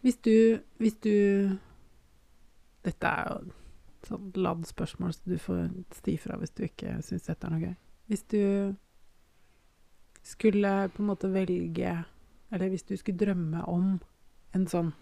Hvis 0.00 0.16
du 0.24 0.60
Hvis 0.78 0.96
du 1.04 1.12
Dette 2.84 3.12
er 3.12 3.28
jo 3.28 3.52
sånn 4.08 4.32
ladd 4.36 4.64
spørsmål, 4.68 5.12
så 5.14 5.34
du 5.34 5.36
får 5.40 5.68
sti 6.00 6.16
fra 6.20 6.38
hvis 6.40 6.54
du 6.56 6.64
ikke 6.66 6.98
syns 7.04 7.28
dette 7.28 7.46
er 7.46 7.54
noe 7.54 7.62
gøy. 7.62 7.76
Hvis 8.10 8.24
du 8.32 8.42
skulle 10.24 10.72
på 10.92 11.02
en 11.02 11.08
måte 11.08 11.28
velge 11.32 11.92
Eller 12.52 12.68
hvis 12.72 12.84
du 12.88 12.94
skulle 12.96 13.20
drømme 13.20 13.64
om 13.68 13.96
en 14.54 14.66
sånn 14.70 14.92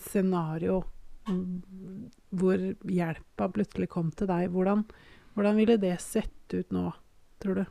scenario 0.00 0.82
mm, 1.28 2.10
hvor 2.36 2.60
hjelpa 2.84 3.48
plutselig 3.54 3.88
kom 3.92 4.10
til 4.12 4.28
deg, 4.28 4.50
hvordan, 4.52 4.84
hvordan 5.34 5.56
ville 5.56 5.78
det 5.80 5.94
sett 6.04 6.54
ut 6.54 6.74
nå, 6.74 6.90
tror 7.40 7.62
du? 7.62 7.64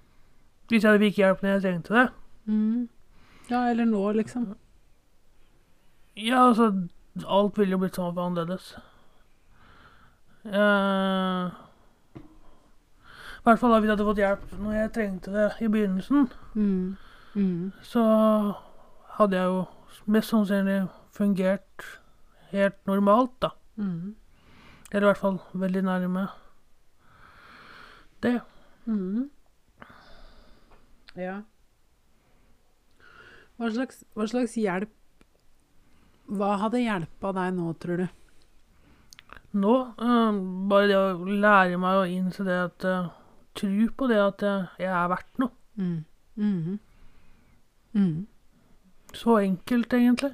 Hvis 0.70 0.84
jeg 0.84 0.90
hadde 0.90 1.04
fikk 1.04 1.22
hjelp 1.22 1.44
når 1.44 1.54
jeg 1.54 1.64
trengte 1.66 1.96
det. 1.96 2.06
Mm. 2.50 2.90
Ja, 3.50 3.64
eller 3.70 3.86
nå, 3.90 4.02
liksom. 4.18 4.52
Ja, 6.18 6.48
altså 6.50 6.72
Alt 7.26 7.58
ville 7.58 7.74
jo 7.74 7.82
blitt 7.82 7.98
sånn 7.98 8.18
annerledes. 8.18 8.74
Eh, 10.46 11.50
I 12.20 13.44
hvert 13.44 13.60
fall 13.60 13.74
hvis 13.76 13.88
jeg 13.90 13.94
hadde 13.96 14.08
fått 14.08 14.22
hjelp 14.22 14.52
når 14.64 14.74
jeg 14.78 14.92
trengte 14.96 15.34
det 15.34 15.48
i 15.66 15.68
begynnelsen, 15.72 16.30
Mm. 16.56 16.98
Mm. 17.36 17.72
så 17.84 18.04
hadde 19.20 19.38
jeg 19.38 19.46
jo 19.52 19.66
mest 20.08 20.30
sannsynlig 20.34 20.90
fungert 21.16 21.86
helt 22.52 22.78
normalt, 22.88 23.34
da. 23.42 23.50
Mm. 23.78 24.16
Eller 24.92 25.06
i 25.06 25.10
hvert 25.12 25.18
fall 25.22 25.40
veldig 25.54 25.84
nærme 25.86 26.28
det. 28.24 28.42
Mm. 28.88 29.30
Ja. 31.16 31.42
Hva 33.60 33.70
slags, 33.76 34.04
hva 34.16 34.28
slags 34.28 34.54
hjelp 34.56 34.90
Hva 36.30 36.54
hadde 36.62 36.80
hjelpa 36.84 37.32
deg 37.34 37.54
nå, 37.58 37.72
tror 37.82 37.98
du? 37.98 38.08
Nå, 39.52 39.76
eh, 39.98 40.42
bare 40.70 40.90
det 40.90 40.98
å 41.00 41.26
lære 41.26 41.80
meg 41.82 42.02
å 42.02 42.10
innse 42.10 42.46
det 42.46 42.58
at 42.68 42.86
uh, 42.86 43.16
Tro 43.58 43.88
på 43.98 44.08
det 44.08 44.20
at 44.22 44.44
eh, 44.46 44.68
jeg 44.86 44.92
er 44.94 45.08
verdt 45.12 45.40
noe. 45.42 45.52
Mm. 45.80 46.06
Mm. 46.38 46.78
Mm. 47.98 48.28
Så 49.12 49.40
enkelt, 49.42 49.94
egentlig. 49.98 50.32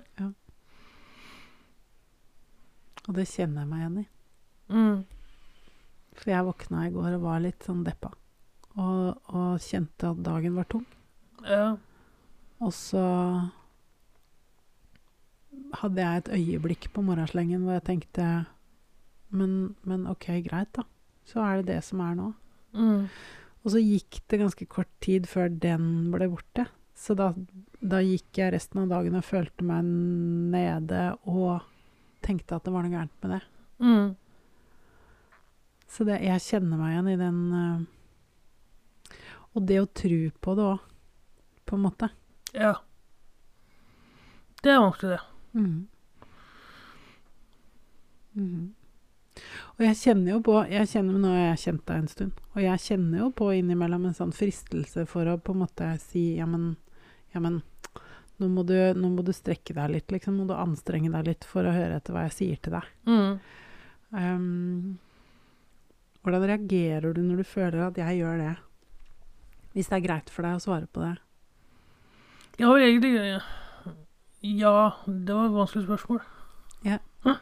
Og 3.05 3.15
det 3.17 3.25
kjenner 3.31 3.63
jeg 3.63 3.71
meg 3.71 3.81
igjen 3.81 3.97
i. 4.01 4.05
Mm. 4.75 4.99
For 6.19 6.31
jeg 6.33 6.47
våkna 6.49 6.85
i 6.85 6.93
går 6.93 7.15
og 7.15 7.25
var 7.25 7.43
litt 7.43 7.65
sånn 7.65 7.85
deppa. 7.87 8.11
Og, 8.75 9.31
og 9.31 9.63
kjente 9.63 10.11
at 10.11 10.23
dagen 10.25 10.57
var 10.59 10.67
tung. 10.69 10.85
Ja. 11.47 11.77
Og 12.59 12.73
så 12.75 13.05
hadde 15.79 16.03
jeg 16.03 16.21
et 16.21 16.33
øyeblikk 16.35 16.89
på 16.93 17.03
morgenslengen 17.05 17.63
hvor 17.63 17.77
jeg 17.77 17.87
tenkte 17.89 18.27
men, 19.37 19.75
men 19.87 20.07
OK, 20.11 20.29
greit, 20.45 20.71
da. 20.77 20.85
Så 21.25 21.41
er 21.41 21.59
det 21.61 21.73
det 21.73 21.81
som 21.87 22.01
er 22.05 22.17
nå. 22.17 22.31
Mm. 22.75 23.07
Og 23.65 23.71
så 23.73 23.81
gikk 23.81 24.19
det 24.29 24.41
ganske 24.43 24.67
kort 24.69 24.91
tid 25.01 25.25
før 25.29 25.49
den 25.49 26.11
ble 26.13 26.27
borte. 26.29 26.67
Så 26.95 27.15
da, 27.17 27.31
da 27.81 27.99
gikk 28.05 28.37
jeg 28.39 28.53
resten 28.53 28.83
av 28.83 28.91
dagen 28.93 29.17
og 29.17 29.25
følte 29.25 29.65
meg 29.67 29.87
nede 30.53 31.07
og 31.27 31.65
tenkte 32.25 32.57
at 32.57 32.65
det 32.65 32.73
var 32.73 32.85
noe 32.85 32.93
gærent 32.93 33.25
med 33.25 33.33
det. 33.35 33.41
Mm. 33.83 34.13
Så 35.91 36.05
det, 36.07 36.21
jeg 36.23 36.43
kjenner 36.45 36.79
meg 36.79 36.93
igjen 36.93 37.09
i 37.11 37.17
den 37.19 37.41
eh, 37.59 39.17
Og 39.55 39.65
det 39.67 39.77
å 39.81 39.89
tro 39.99 40.21
på 40.43 40.55
det 40.57 40.65
òg, 40.69 40.87
på 41.65 41.77
en 41.77 41.83
måte. 41.85 42.09
Ja. 42.53 42.73
Det 44.61 44.73
er 44.73 44.81
vanskelig, 44.83 45.17
det. 45.17 45.59
Mm. 45.59 45.77
Mhm. 48.35 48.65
Og 49.75 49.83
jeg 49.83 49.97
kjenner 49.99 50.35
jo 50.35 50.41
på 50.45 50.57
jeg 50.71 50.87
kjenner, 50.87 51.19
Nå 51.19 51.31
har 51.33 51.41
jeg 51.41 51.61
kjent 51.65 51.85
deg 51.89 52.01
en 52.01 52.11
stund, 52.11 52.43
og 52.55 52.61
jeg 52.63 52.83
kjenner 52.85 53.23
jo 53.25 53.29
på 53.35 53.49
innimellom 53.57 54.09
en 54.09 54.17
sånn 54.17 54.35
fristelse 54.35 55.05
for 55.11 55.27
å 55.27 55.37
på 55.37 55.55
en 55.55 55.63
måte 55.65 55.89
si 56.03 56.27
ja, 56.39 56.47
men, 56.49 56.75
ja, 57.35 57.41
men 57.43 57.59
nå 58.41 58.49
må, 58.51 58.65
du, 58.67 58.75
nå 58.95 59.09
må 59.13 59.23
du 59.23 59.31
strekke 59.35 59.75
deg 59.77 59.93
litt, 59.93 60.11
liksom. 60.11 60.41
Må 60.41 60.47
du 60.49 60.55
anstrenge 60.57 61.11
deg 61.13 61.27
litt 61.29 61.47
for 61.47 61.67
å 61.67 61.75
høre 61.75 61.99
etter 62.01 62.15
hva 62.15 62.25
jeg 62.25 62.35
sier 62.35 62.63
til 62.63 62.75
deg. 62.75 62.89
Mm. 63.07 63.37
Um, 64.15 64.97
hvordan 66.25 66.43
reagerer 66.51 67.15
du 67.15 67.21
når 67.23 67.43
du 67.43 67.47
føler 67.47 67.85
at 67.85 67.99
jeg 68.01 68.19
gjør 68.19 68.41
det? 68.43 68.55
Hvis 69.75 69.91
det 69.91 69.97
er 69.99 70.03
greit 70.03 70.31
for 70.31 70.47
deg 70.47 70.57
å 70.57 70.63
svare 70.63 70.89
på 70.91 71.03
det. 71.03 71.13
Ja, 72.59 72.71
egentlig 72.75 73.13
Ja, 74.45 74.75
det 75.07 75.35
var 75.35 75.47
et 75.47 75.55
vanskelig 75.55 75.85
spørsmål. 75.87 76.21
Ja. 76.85 76.99
Hæ? 77.23 77.39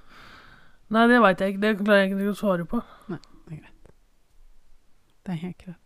Nei, 0.91 1.07
det 1.09 1.21
veit 1.23 1.39
jeg 1.39 1.53
ikke. 1.53 1.61
Det 1.63 1.77
klarer 1.79 2.01
jeg 2.03 2.11
ikke 2.11 2.33
å 2.33 2.37
svare 2.37 2.65
på. 2.69 2.81
Det 3.07 3.17
er 3.55 3.61
greit. 3.61 3.83
Det 5.23 5.31
er 5.33 5.41
helt 5.45 5.61
greit. 5.63 5.79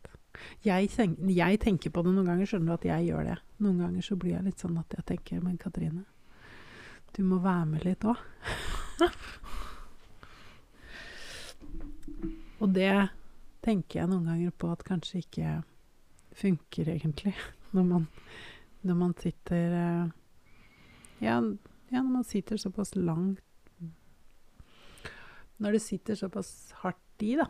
Jeg, 0.66 0.90
tenk, 0.94 1.18
jeg 1.34 1.60
tenker 1.64 1.90
på 1.94 2.04
det 2.06 2.12
noen 2.14 2.28
ganger, 2.30 2.46
skjønner 2.50 2.70
du 2.70 2.76
at 2.76 2.86
jeg 2.90 3.08
gjør 3.10 3.24
det. 3.32 3.38
Noen 3.64 3.80
ganger 3.82 4.02
så 4.06 4.18
blir 4.20 4.34
jeg 4.36 4.46
litt 4.46 4.62
sånn 4.62 4.78
at 4.82 4.90
jeg 4.98 5.04
tenker, 5.14 5.38
men 5.44 5.58
Katrine, 5.62 6.04
du 7.16 7.22
må 7.26 7.36
være 7.44 7.66
med 7.72 7.82
litt 7.88 8.04
òg. 8.06 8.20
Og 12.62 12.70
det 12.74 12.94
tenker 13.66 14.00
jeg 14.02 14.10
noen 14.10 14.30
ganger 14.30 14.52
på 14.58 14.66
at 14.74 14.86
kanskje 14.88 15.22
ikke 15.24 15.50
funker 16.38 16.86
egentlig, 16.94 17.36
når 17.76 17.86
man, 17.92 18.08
når 18.86 18.96
man 19.02 19.14
sitter 19.18 19.66
eh, 19.82 20.06
ja, 21.24 21.42
ja, 21.90 22.02
når 22.02 22.12
man 22.12 22.26
sitter 22.28 22.58
såpass 22.62 22.96
langt 22.96 23.42
Når 25.60 25.72
det 25.72 25.82
sitter 25.82 26.16
såpass 26.16 26.72
hardt 26.84 27.24
i, 27.26 27.36
da 27.40 27.48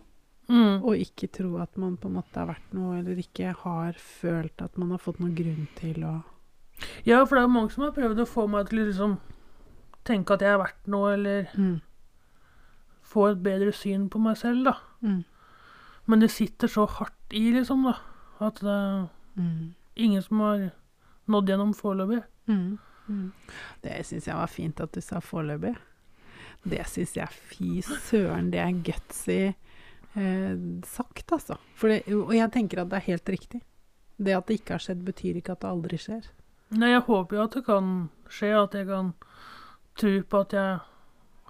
Mm. 0.49 0.79
og 0.87 0.95
ikke 0.95 1.27
tro 1.29 1.57
at 1.59 1.75
man 1.77 1.97
på 1.97 2.07
en 2.07 2.13
måte 2.21 2.39
har 2.39 2.47
vært 2.47 2.71
noe, 2.73 2.99
eller 3.01 3.17
ikke 3.19 3.49
har 3.65 3.91
følt 3.99 4.61
at 4.63 4.77
man 4.77 4.91
har 4.91 4.97
fått 5.03 5.19
noen 5.19 5.35
grunn 5.35 5.67
til 5.75 6.03
å 6.07 6.23
Ja, 7.03 7.25
for 7.25 7.35
det 7.35 7.41
er 7.41 7.47
jo 7.49 7.53
mange 7.53 7.71
som 7.73 7.83
har 7.83 7.91
prøvd 7.91 8.21
å 8.23 8.25
få 8.29 8.47
meg 8.47 8.69
til 8.69 8.79
å 8.79 8.85
liksom 8.87 9.17
tenke 10.05 10.31
at 10.37 10.39
jeg 10.45 10.53
er 10.53 10.61
verdt 10.61 10.87
noe, 10.87 11.13
eller 11.17 11.49
mm. 11.57 11.81
få 13.03 13.25
et 13.33 13.43
bedre 13.43 13.73
syn 13.75 14.07
på 14.09 14.19
meg 14.23 14.37
selv, 14.37 14.63
da. 14.69 14.73
Mm. 15.03 15.25
Men 16.07 16.19
det 16.23 16.31
sitter 16.31 16.67
så 16.71 16.85
hardt 16.87 17.35
i, 17.35 17.51
liksom, 17.51 17.83
da. 17.83 17.97
At 18.39 18.61
det 18.61 18.71
er 18.71 19.09
Mm. 19.37 19.73
ingen 19.97 20.21
som 20.21 20.39
har 20.39 20.71
nådd 21.27 21.47
gjennom 21.49 21.73
foreløpig. 21.75 22.23
Mm. 22.47 22.79
Mm. 23.09 23.31
Det 23.83 24.05
syns 24.05 24.25
jeg 24.27 24.35
var 24.35 24.47
fint 24.47 24.79
at 24.79 24.91
du 24.93 25.01
sa 25.01 25.19
foreløpig. 25.19 25.75
Det 26.65 26.81
syns 26.89 27.13
jeg 27.15 27.27
fy 27.29 27.81
søren, 27.85 28.49
det 28.51 28.59
er 28.59 28.71
gutsy 28.83 29.53
eh, 30.17 30.55
sagt, 30.85 31.31
altså. 31.31 31.57
For 31.75 31.89
det, 31.93 32.01
og 32.13 32.33
jeg 32.35 32.51
tenker 32.51 32.81
at 32.81 32.89
det 32.91 32.97
er 33.01 33.07
helt 33.11 33.29
riktig. 33.29 33.61
Det 34.17 34.33
at 34.35 34.47
det 34.49 34.59
ikke 34.61 34.73
har 34.77 34.79
skjedd, 34.83 35.03
betyr 35.05 35.37
ikke 35.37 35.53
at 35.53 35.61
det 35.61 35.69
aldri 35.69 35.97
skjer. 36.01 36.25
Nei, 36.75 36.89
jeg 36.95 37.05
håper 37.07 37.37
jo 37.37 37.43
at 37.45 37.53
det 37.55 37.65
kan 37.67 37.91
skje, 38.33 38.49
at 38.59 38.73
jeg 38.75 38.87
kan 38.89 39.13
tro 39.97 40.13
på 40.27 40.39
at 40.43 40.55
jeg 40.57 40.79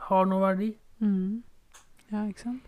har 0.10 0.26
noe 0.30 0.44
verdi. 0.44 0.72
Mm. 1.02 1.44
Ja, 2.12 2.26
ikke 2.30 2.44
sant. 2.46 2.64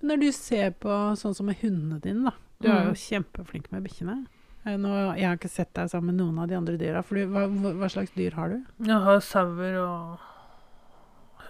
Men 0.00 0.12
når 0.12 0.20
du 0.22 0.28
ser 0.32 0.70
på 0.80 0.92
sånn 1.20 1.34
som 1.36 1.48
med 1.50 1.58
hundene 1.64 1.98
dine, 2.04 2.30
da. 2.30 2.36
Du 2.60 2.68
er 2.68 2.84
jo 2.88 2.94
Mm. 2.94 3.02
kjempeflink 3.02 3.66
med 3.72 3.84
bikkjene. 3.84 4.26
Eh, 4.66 4.76
jeg 5.18 5.26
har 5.28 5.36
ikke 5.36 5.48
sett 5.50 5.72
deg 5.74 5.88
sammen 5.90 6.14
med 6.14 6.16
noen 6.20 6.38
av 6.42 6.48
de 6.48 6.54
andre 6.56 6.76
dyra. 6.76 7.02
For 7.04 7.14
hva 7.16 7.46
hva 7.48 7.88
slags 7.90 8.10
dyr 8.16 8.34
har 8.34 8.48
du? 8.50 8.64
Jeg 8.84 9.00
har 9.04 9.20
sauer 9.20 9.76
og 9.78 10.18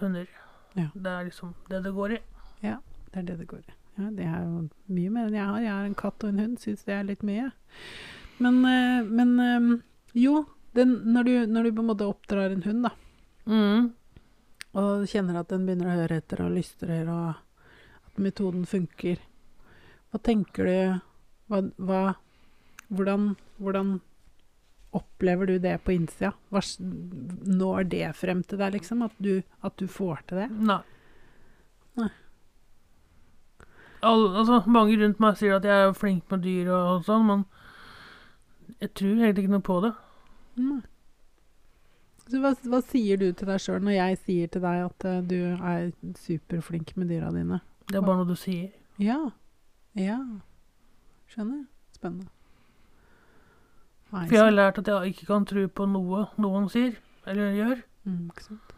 hunder. 0.03 0.27
Ja. 0.77 0.87
Det 0.93 1.11
er 1.11 1.25
liksom 1.29 1.53
det 1.69 1.83
det 1.83 1.93
går 1.95 2.15
i. 2.17 2.19
Ja, 2.63 2.77
Det 3.11 3.19
er 3.21 3.27
det 3.31 3.37
det 3.39 3.47
går 3.47 3.59
i. 3.65 3.73
Ja, 3.99 4.09
det 4.15 4.25
er 4.25 4.43
jo 4.45 4.69
mye 4.95 5.09
mer 5.11 5.27
enn 5.27 5.35
jeg 5.35 5.45
har. 5.45 5.59
Jeg 5.61 5.71
har 5.73 5.85
en 5.89 5.95
katt 5.95 6.23
og 6.23 6.29
en 6.29 6.39
hund. 6.39 6.59
Syns 6.61 6.83
det 6.87 6.93
er 6.95 7.03
litt 7.07 7.23
mye. 7.25 7.49
Men, 8.39 8.59
eh, 8.65 9.03
men 9.03 9.33
eh, 9.43 9.81
jo, 10.15 10.45
den, 10.77 10.93
når, 11.13 11.23
du, 11.27 11.33
når 11.51 11.63
du 11.63 11.71
på 11.75 11.83
en 11.83 11.89
måte 11.89 12.07
oppdrar 12.07 12.51
en 12.55 12.63
hund, 12.63 12.83
da, 12.87 12.91
Mm. 13.49 13.93
og 14.77 15.07
kjenner 15.09 15.39
at 15.39 15.47
den 15.49 15.63
begynner 15.65 15.87
å 15.89 15.95
høre 16.03 16.17
etter 16.21 16.43
og 16.45 16.51
lystrer, 16.53 17.07
og 17.09 17.33
at 18.05 18.19
metoden 18.21 18.65
funker, 18.69 19.17
hva 20.11 20.19
tenker 20.21 20.65
du 20.69 20.99
hva, 21.49 21.61
hva, 21.81 22.01
hvordan, 22.93 23.31
hvordan 23.57 23.95
opplever 24.95 25.45
du 25.45 25.59
det 25.61 25.77
på 25.85 25.93
innsida? 25.93 26.33
Når 26.49 27.89
det 27.91 28.15
frem 28.17 28.43
til 28.43 28.61
deg, 28.61 28.73
liksom? 28.77 29.03
At 29.05 29.15
du, 29.17 29.41
at 29.61 29.77
du 29.77 29.87
får 29.87 30.23
til 30.29 30.43
det? 30.43 30.49
Nei. 30.71 30.81
Nei. 31.99 32.09
Alle, 34.01 34.29
altså, 34.39 34.61
mange 34.71 34.95
rundt 35.01 35.19
meg 35.19 35.39
sier 35.39 35.57
at 35.57 35.67
jeg 35.67 35.89
er 35.89 35.97
flink 35.97 36.29
med 36.31 36.45
dyr 36.45 36.71
og 36.71 37.03
sånn, 37.07 37.25
men 37.27 37.43
jeg 38.79 38.93
tror 38.95 39.17
egentlig 39.17 39.43
ikke 39.43 39.55
noe 39.57 39.67
på 39.67 39.81
det. 39.83 39.91
Nei. 40.63 40.79
Så 42.29 42.39
hva, 42.43 42.53
hva 42.69 42.79
sier 42.85 43.17
du 43.17 43.31
til 43.33 43.49
deg 43.49 43.61
sjøl 43.63 43.81
når 43.81 43.95
jeg 43.95 44.17
sier 44.23 44.49
til 44.53 44.61
deg 44.61 44.83
at 44.85 45.05
uh, 45.09 45.21
du 45.25 45.39
er 45.57 45.89
superflink 46.21 46.93
med 46.99 47.09
dyra 47.09 47.31
dine? 47.33 47.59
Det 47.89 47.97
er 47.97 48.05
bare 48.05 48.21
noe 48.21 48.29
du 48.29 48.37
sier. 48.37 48.69
Ja. 49.01 49.17
Ja. 49.97 50.19
Skjønner. 51.33 51.65
Spennende. 51.97 52.29
For 54.09 54.33
jeg 54.33 54.41
har 54.41 54.55
lært 54.55 54.79
at 54.81 54.87
jeg 54.89 55.13
ikke 55.13 55.27
kan 55.29 55.45
tro 55.45 55.67
på 55.67 55.85
noe 55.85 56.25
noen 56.41 56.69
sier 56.73 56.95
eller 57.29 57.53
gjør. 57.53 57.81
mm, 58.09 58.23
ikke 58.31 58.43
sant? 58.47 58.75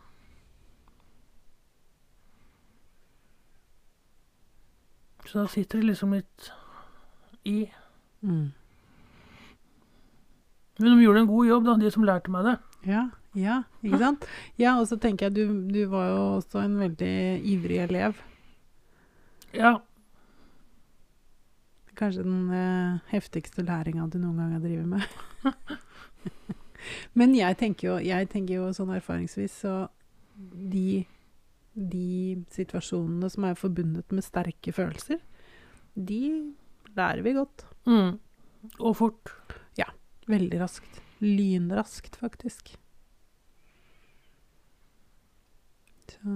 Så 5.25 5.39
da 5.39 5.47
sitter 5.47 5.79
det 5.79 5.91
liksom 5.91 6.15
litt 6.17 6.49
i. 7.47 7.69
Mm. 8.21 8.49
Men 10.81 10.89
de 10.97 11.03
gjorde 11.05 11.21
en 11.23 11.29
god 11.29 11.47
jobb, 11.47 11.67
da, 11.69 11.75
de 11.79 11.91
som 11.93 12.03
lærte 12.07 12.33
meg 12.33 12.47
det. 12.49 12.57
Ja, 12.89 13.05
ja, 13.37 13.61
ikke 13.85 13.99
sant? 14.01 14.25
Ja, 14.59 14.73
og 14.81 14.89
så 14.89 14.97
tenker 14.99 15.29
jeg 15.29 15.37
du, 15.37 15.53
du 15.71 15.85
var 15.91 16.09
jo 16.09 16.21
også 16.41 16.65
en 16.65 16.75
veldig 16.81 17.13
ivrig 17.53 17.79
elev. 17.85 18.19
Ja. 19.55 19.77
Kanskje 22.01 22.25
den 22.25 22.49
eh, 22.55 23.01
heftigste 23.11 23.61
læringa 23.65 24.07
du 24.09 24.17
noen 24.17 24.39
gang 24.41 24.55
har 24.55 24.63
drevet 24.63 24.89
med. 24.89 25.05
Men 27.19 27.35
jeg 27.37 27.59
tenker 27.59 27.87
jo, 27.91 27.97
jeg 28.01 28.29
tenker 28.31 28.57
jo 28.57 28.71
sånn 28.73 28.93
erfaringsvis, 28.95 29.59
så 29.63 29.75
de, 30.73 31.03
de 31.77 32.41
situasjonene 32.55 33.29
som 33.29 33.45
er 33.45 33.59
forbundet 33.59 34.15
med 34.15 34.25
sterke 34.25 34.73
følelser, 34.73 35.21
de 35.93 36.23
lærer 36.97 37.21
vi 37.25 37.35
godt. 37.37 37.67
Mm. 37.85 38.17
Og 38.79 38.97
fort. 38.97 39.35
Ja. 39.77 39.91
Veldig 40.29 40.61
raskt. 40.61 41.01
Lynraskt, 41.21 42.17
faktisk. 42.21 42.73
Så 46.11 46.33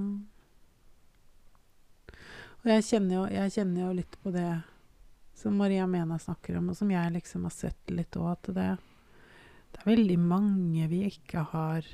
Og 2.66 2.72
jeg 2.72 2.86
kjenner, 2.88 3.16
jo, 3.20 3.26
jeg 3.30 3.52
kjenner 3.54 3.84
jo 3.84 3.90
litt 4.00 4.16
på 4.24 4.32
det 4.34 4.48
som 5.36 5.58
Maria 5.60 5.88
Mena 5.88 6.20
snakker 6.20 6.58
om, 6.58 6.70
og 6.72 6.78
som 6.78 6.92
jeg 6.92 7.12
liksom 7.18 7.44
har 7.48 7.54
sett 7.54 7.92
litt 7.92 8.16
òg, 8.16 8.32
at 8.32 8.52
det, 8.56 8.70
det 9.76 9.82
er 9.82 9.90
veldig 9.92 10.20
mange 10.22 10.88
vi 10.92 11.04
ikke 11.10 11.44
har 11.52 11.88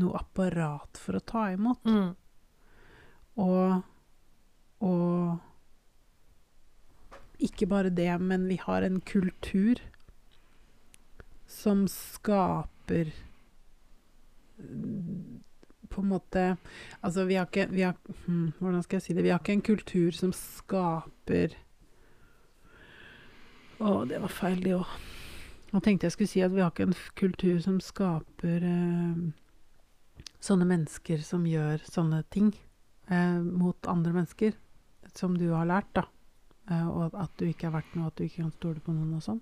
noe 0.00 0.18
apparat 0.18 0.98
for 0.98 1.18
å 1.18 1.22
ta 1.22 1.44
imot. 1.54 1.86
Mm. 1.86 2.10
Og, 3.40 3.80
og 4.84 5.38
ikke 7.40 7.70
bare 7.70 7.94
det, 7.94 8.10
men 8.20 8.48
vi 8.50 8.58
har 8.60 8.82
en 8.82 9.00
kultur 9.00 9.80
som 11.50 11.88
skaper 11.88 13.10
På 15.90 16.02
en 16.02 16.08
måte 16.12 16.56
Altså, 17.00 17.24
vi 17.24 17.34
har 17.34 17.48
ikke 17.48 17.66
vi 17.72 17.82
har, 17.82 17.96
hmm, 18.26 18.52
Hvordan 18.58 18.84
skal 18.84 19.00
jeg 19.00 19.02
si 19.02 19.16
det? 19.16 19.24
Vi 19.24 19.32
har 19.32 19.40
ikke 19.40 19.56
en 19.56 19.68
kultur 19.72 20.14
som 20.14 20.34
skaper 20.36 21.56
Å, 23.80 24.04
det 24.08 24.20
var 24.20 24.32
feil, 24.32 24.60
det 24.64 24.76
òg. 24.76 24.96
Nå 25.70 25.80
tenkte 25.80 26.08
jeg 26.08 26.16
skulle 26.16 26.32
si 26.32 26.42
at 26.44 26.52
vi 26.52 26.60
har 26.60 26.72
ikke 26.72 26.88
en 26.88 26.96
kultur 27.18 27.60
som 27.62 27.78
skaper 27.84 28.64
eh, 28.66 29.20
sånne 30.42 30.66
mennesker 30.68 31.22
som 31.24 31.46
gjør 31.46 31.84
sånne 31.86 32.24
ting 32.34 32.50
eh, 33.08 33.38
mot 33.38 33.88
andre 33.90 34.16
mennesker, 34.16 34.56
som 35.14 35.36
du 35.38 35.48
har 35.54 35.68
lært, 35.70 35.92
da. 35.96 36.04
Eh, 36.70 36.86
og 36.88 37.16
at 37.18 37.32
du 37.38 37.46
ikke 37.48 37.70
er 37.70 37.76
verdt 37.78 37.96
noe, 37.96 38.10
at 38.10 38.18
du 38.18 38.26
ikke 38.26 38.42
kan 38.42 38.52
stole 38.56 38.84
på 38.84 38.94
noen 38.96 39.16
og 39.18 39.24
sånn. 39.24 39.40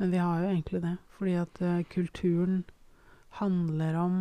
Men 0.00 0.14
vi 0.14 0.20
har 0.22 0.42
jo 0.42 0.50
egentlig 0.50 0.82
det, 0.86 0.96
fordi 1.18 1.38
at 1.42 1.62
eh, 1.64 1.80
kulturen 1.92 2.62
handler 3.40 3.98
om 4.00 4.20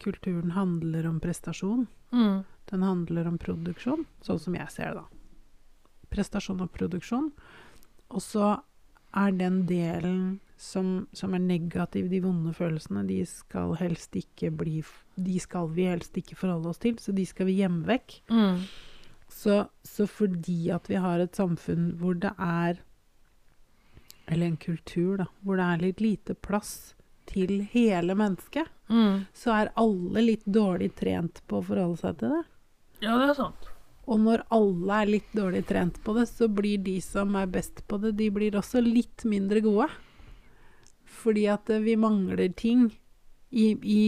Kulturen 0.00 0.54
handler 0.56 1.04
om 1.04 1.18
prestasjon. 1.20 1.82
Mm. 2.08 2.44
Den 2.70 2.82
handler 2.82 3.26
om 3.28 3.34
produksjon, 3.36 4.06
sånn 4.24 4.38
som 4.40 4.54
jeg 4.56 4.72
ser 4.72 4.94
det, 4.94 5.02
da. 5.02 5.82
Prestasjon 6.08 6.62
og 6.64 6.70
produksjon. 6.72 7.26
Og 8.10 8.22
så 8.24 8.52
er 9.16 9.32
den 9.38 9.64
delen 9.68 10.40
som, 10.60 11.06
som 11.16 11.34
er 11.34 11.40
negativ, 11.42 12.08
de 12.10 12.20
vonde 12.22 12.52
følelsene, 12.54 13.06
de 13.08 13.22
skal 13.26 13.72
helst 13.80 14.14
ikke 14.18 14.50
bli 14.54 14.82
De 15.16 15.38
skal 15.40 15.70
vi 15.74 15.86
helst 15.88 16.16
ikke 16.20 16.36
forholde 16.36 16.68
oss 16.70 16.78
til, 16.82 16.98
så 17.00 17.14
de 17.16 17.24
skal 17.26 17.46
vi 17.48 17.58
gjemme 17.62 17.86
vekk. 17.88 18.18
Mm. 18.30 18.60
Så, 19.30 19.56
så 19.86 20.06
fordi 20.10 20.70
at 20.74 20.88
vi 20.90 20.98
har 21.00 21.22
et 21.22 21.36
samfunn 21.38 21.92
hvor 22.00 22.16
det 22.18 22.32
er 22.38 22.80
Eller 24.26 24.46
en 24.46 24.56
kultur, 24.62 25.16
da, 25.18 25.26
hvor 25.42 25.56
det 25.58 25.64
er 25.66 25.80
litt 25.84 26.00
lite 26.02 26.34
plass 26.34 26.94
til 27.30 27.60
hele 27.72 28.14
mennesket, 28.18 28.66
Mm. 28.90 29.20
så 29.38 29.52
er 29.54 29.68
alle 29.78 30.22
litt 30.24 30.44
dårlig 30.50 30.88
trent 30.98 31.36
på 31.46 31.60
å 31.60 31.62
forholde 31.62 31.96
seg 32.00 32.16
til 32.18 32.32
det. 32.34 32.40
Ja, 33.04 33.12
det 33.20 33.28
er 33.30 33.36
sant. 33.38 33.68
Og 34.08 34.20
når 34.22 34.44
alle 34.54 35.00
er 35.02 35.10
litt 35.10 35.34
dårlig 35.36 35.64
trent 35.68 36.00
på 36.04 36.14
det, 36.16 36.26
så 36.30 36.48
blir 36.48 36.80
de 36.82 36.96
som 37.04 37.34
er 37.38 37.50
best 37.50 37.84
på 37.88 37.98
det, 38.02 38.14
de 38.18 38.30
blir 38.32 38.56
også 38.58 38.82
litt 38.84 39.26
mindre 39.28 39.62
gode. 39.64 39.90
Fordi 41.20 41.46
at 41.52 41.70
eh, 41.70 41.82
vi 41.84 41.96
mangler 42.00 42.52
ting 42.56 42.88
i, 43.50 43.74
i 43.82 44.02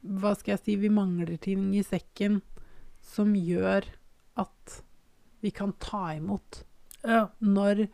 Hva 0.00 0.32
skal 0.32 0.54
jeg 0.54 0.62
si 0.64 0.74
Vi 0.80 0.88
mangler 0.88 1.36
ting 1.36 1.74
i 1.76 1.82
sekken 1.84 2.38
som 3.04 3.34
gjør 3.36 3.84
at 4.40 4.80
vi 5.44 5.52
kan 5.52 5.74
ta 5.80 6.14
imot 6.16 6.62
Ja. 7.04 7.28
når, 7.40 7.86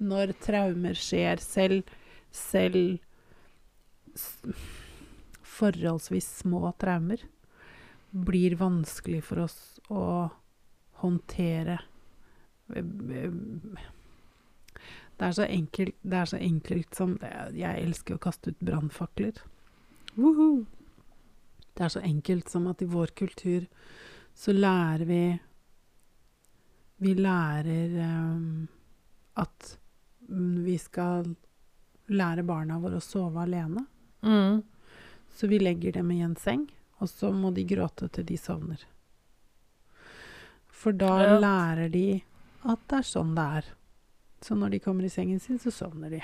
når 0.00 0.32
traumer 0.40 0.96
skjer, 0.96 1.40
selv, 1.40 1.88
selv 2.32 3.00
forholdsvis 5.44 6.28
små 6.40 6.72
traumer, 6.80 7.20
blir 8.10 8.56
vanskelig 8.56 9.20
for 9.26 9.44
oss 9.44 9.58
å 9.92 10.30
håndtere. 11.02 11.78
Det 15.16 15.26
er 15.26 15.32
så 15.32 15.42
enkelt, 15.46 15.94
det 16.02 16.16
er 16.16 16.24
så 16.24 16.36
enkelt 16.36 16.94
som 16.94 17.16
det, 17.20 17.32
Jeg 17.58 17.82
elsker 17.82 18.16
å 18.16 18.22
kaste 18.22 18.50
ut 18.50 18.60
brannfakler. 18.60 19.38
Woohoo! 20.14 20.64
Det 21.74 21.84
er 21.84 21.90
så 21.90 22.00
enkelt 22.00 22.48
som 22.50 22.66
at 22.70 22.82
i 22.82 22.90
vår 22.90 23.14
kultur 23.18 23.66
så 24.34 24.52
lærer 24.52 25.04
vi 25.04 25.38
Vi 26.96 27.14
lærer 27.14 27.90
um, 28.00 28.68
at 29.34 29.78
vi 30.64 30.78
skal 30.78 31.34
lære 32.06 32.44
barna 32.46 32.78
våre 32.78 33.00
å 33.00 33.04
sove 33.04 33.42
alene. 33.42 33.84
Mm. 34.22 34.62
Så 35.34 35.46
vi 35.50 35.58
legger 35.58 35.92
dem 35.98 36.10
i 36.14 36.20
en 36.22 36.36
seng, 36.36 36.68
og 37.02 37.10
så 37.10 37.32
må 37.34 37.50
de 37.50 37.64
gråte 37.68 38.08
til 38.08 38.24
de 38.28 38.38
sovner. 38.38 38.80
For 40.84 40.92
da 40.92 41.10
Ja. 41.22 41.38
lærer 41.40 41.90
de 41.90 42.22
at 42.64 42.80
det 42.88 42.98
er 42.98 43.06
sånn 43.08 43.34
det 43.34 43.44
er. 43.58 43.64
Så 44.44 44.54
når 44.56 44.70
de 44.74 44.78
kommer 44.84 45.04
i 45.04 45.08
sengen 45.12 45.40
sin, 45.40 45.58
så 45.58 45.70
sovner 45.72 46.10
de. 46.12 46.20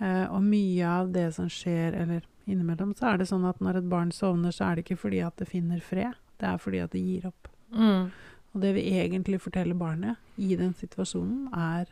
Eh, 0.00 0.26
og 0.28 0.42
mye 0.44 0.84
av 0.84 1.10
det 1.12 1.30
som 1.34 1.46
skjer, 1.48 1.94
eller 1.96 2.22
innimellom, 2.46 2.92
så 2.94 3.14
er 3.14 3.18
det 3.22 3.28
sånn 3.30 3.46
at 3.48 3.58
når 3.64 3.78
et 3.80 3.88
barn 3.88 4.10
sovner, 4.12 4.52
så 4.52 4.66
er 4.70 4.76
det 4.76 4.84
ikke 4.84 4.98
fordi 5.00 5.22
at 5.26 5.36
det 5.40 5.48
finner 5.48 5.80
fred, 5.80 6.12
det 6.38 6.48
er 6.50 6.58
fordi 6.60 6.82
at 6.84 6.90
det 6.92 7.00
gir 7.00 7.26
opp. 7.30 7.48
Mm. 7.72 8.10
Og 8.54 8.60
det 8.60 8.74
vi 8.76 8.84
egentlig 8.92 9.40
forteller 9.40 9.74
barnet 9.74 10.16
i 10.38 10.54
den 10.56 10.74
situasjonen, 10.74 11.48
er 11.54 11.86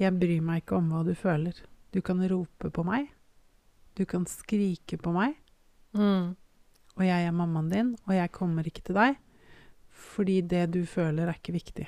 Jeg 0.00 0.18
bryr 0.18 0.40
meg 0.40 0.62
ikke 0.64 0.76
om 0.78 0.90
hva 0.90 1.04
du 1.04 1.14
føler. 1.14 1.52
Du 1.92 2.00
kan 2.00 2.18
rope 2.28 2.70
på 2.72 2.84
meg, 2.84 3.10
Du 3.94 4.04
kan 4.06 4.24
skrike 4.24 4.96
på 4.98 5.12
meg, 5.12 5.34
Mm. 5.94 6.34
og 6.96 7.02
jeg 7.04 7.26
er 7.26 7.32
mammaen 7.32 7.68
din, 7.70 7.96
og 8.08 8.14
jeg 8.14 8.32
kommer 8.32 8.62
ikke 8.64 8.82
til 8.82 8.94
deg, 8.94 9.16
fordi 10.00 10.40
det 10.48 10.66
du 10.74 10.80
føler, 10.88 11.28
er 11.28 11.38
ikke 11.38 11.56
viktig. 11.56 11.86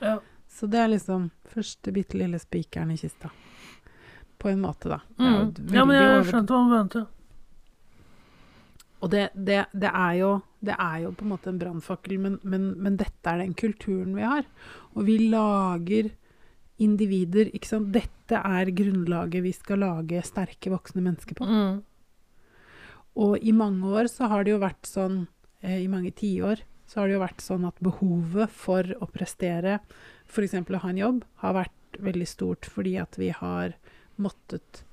Ja. 0.00 0.18
Så 0.50 0.68
det 0.70 0.80
er 0.80 0.92
liksom 0.92 1.28
første 1.50 1.92
bitte 1.94 2.18
lille 2.18 2.38
spikeren 2.38 2.92
i 2.94 2.98
kista. 3.00 3.30
På 4.38 4.50
en 4.52 4.62
måte, 4.62 4.92
da. 4.92 5.00
Mm. 5.18 5.52
Ja, 5.74 5.84
men 5.84 5.96
jeg 5.96 6.26
skjønte 6.30 6.54
hva 6.54 6.64
du 6.64 6.72
mente. 6.74 7.04
Og 9.04 9.10
det, 9.12 9.28
det, 9.34 9.64
det, 9.76 9.90
er 9.90 10.12
jo, 10.16 10.28
det 10.64 10.76
er 10.80 11.00
jo 11.02 11.12
på 11.12 11.26
en 11.26 11.32
måte 11.34 11.50
en 11.50 11.58
brannfakkel, 11.60 12.16
men, 12.22 12.36
men, 12.42 12.70
men 12.80 12.94
dette 13.00 13.30
er 13.30 13.42
den 13.42 13.56
kulturen 13.58 14.14
vi 14.16 14.24
har. 14.24 14.46
Og 14.94 15.08
vi 15.08 15.18
lager 15.28 16.12
individer, 16.82 17.50
ikke 17.54 17.68
sant. 17.68 17.90
Dette 17.94 18.40
er 18.40 18.72
grunnlaget 18.76 19.44
vi 19.44 19.52
skal 19.54 19.82
lage 19.84 20.22
sterke 20.24 20.72
voksne 20.72 21.04
mennesker 21.04 21.36
på. 21.38 21.48
Mm. 21.48 21.82
Og 23.24 23.36
i 23.38 23.52
mange 23.54 23.92
år 23.92 24.08
så 24.10 24.30
har 24.30 24.46
det 24.46 24.54
jo 24.54 24.62
vært 24.62 24.88
sånn, 24.88 25.26
eh, 25.62 25.82
i 25.84 25.90
mange 25.90 26.14
tiår, 26.16 26.64
så 26.94 27.00
har 27.00 27.10
det 27.10 27.16
jo 27.16 27.24
vært 27.24 27.42
sånn 27.42 27.64
at 27.66 27.80
behovet 27.82 28.52
for 28.54 28.86
å 29.02 29.08
prestere, 29.10 29.80
f.eks. 30.30 30.54
å 30.62 30.82
ha 30.84 30.90
en 30.92 31.00
jobb, 31.00 31.24
har 31.42 31.56
vært 31.56 31.98
veldig 31.98 32.28
stort 32.30 32.68
fordi 32.70 32.92
at 33.02 33.18
vi 33.18 33.32
har 33.34 33.74
måttet 34.22 34.84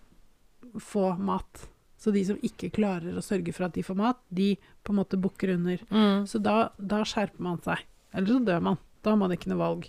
få 0.82 1.12
mat. 1.22 1.68
Så 2.02 2.10
de 2.10 2.24
som 2.26 2.42
ikke 2.42 2.72
klarer 2.74 3.14
å 3.14 3.22
sørge 3.22 3.54
for 3.54 3.68
at 3.68 3.78
de 3.78 3.86
får 3.86 4.00
mat, 4.00 4.18
de 4.34 4.56
på 4.82 4.96
en 4.96 4.98
måte 5.04 5.20
bukker 5.22 5.54
under. 5.54 5.86
Mm. 5.94 6.26
Så 6.26 6.42
da, 6.42 6.72
da 6.82 7.04
skjerper 7.06 7.46
man 7.46 7.62
seg. 7.62 7.86
Eller 8.18 8.34
så 8.34 8.42
dør 8.50 8.66
man. 8.72 8.82
Da 9.06 9.14
har 9.14 9.22
man 9.22 9.38
ikke 9.38 9.52
noe 9.52 9.62
valg. 9.62 9.88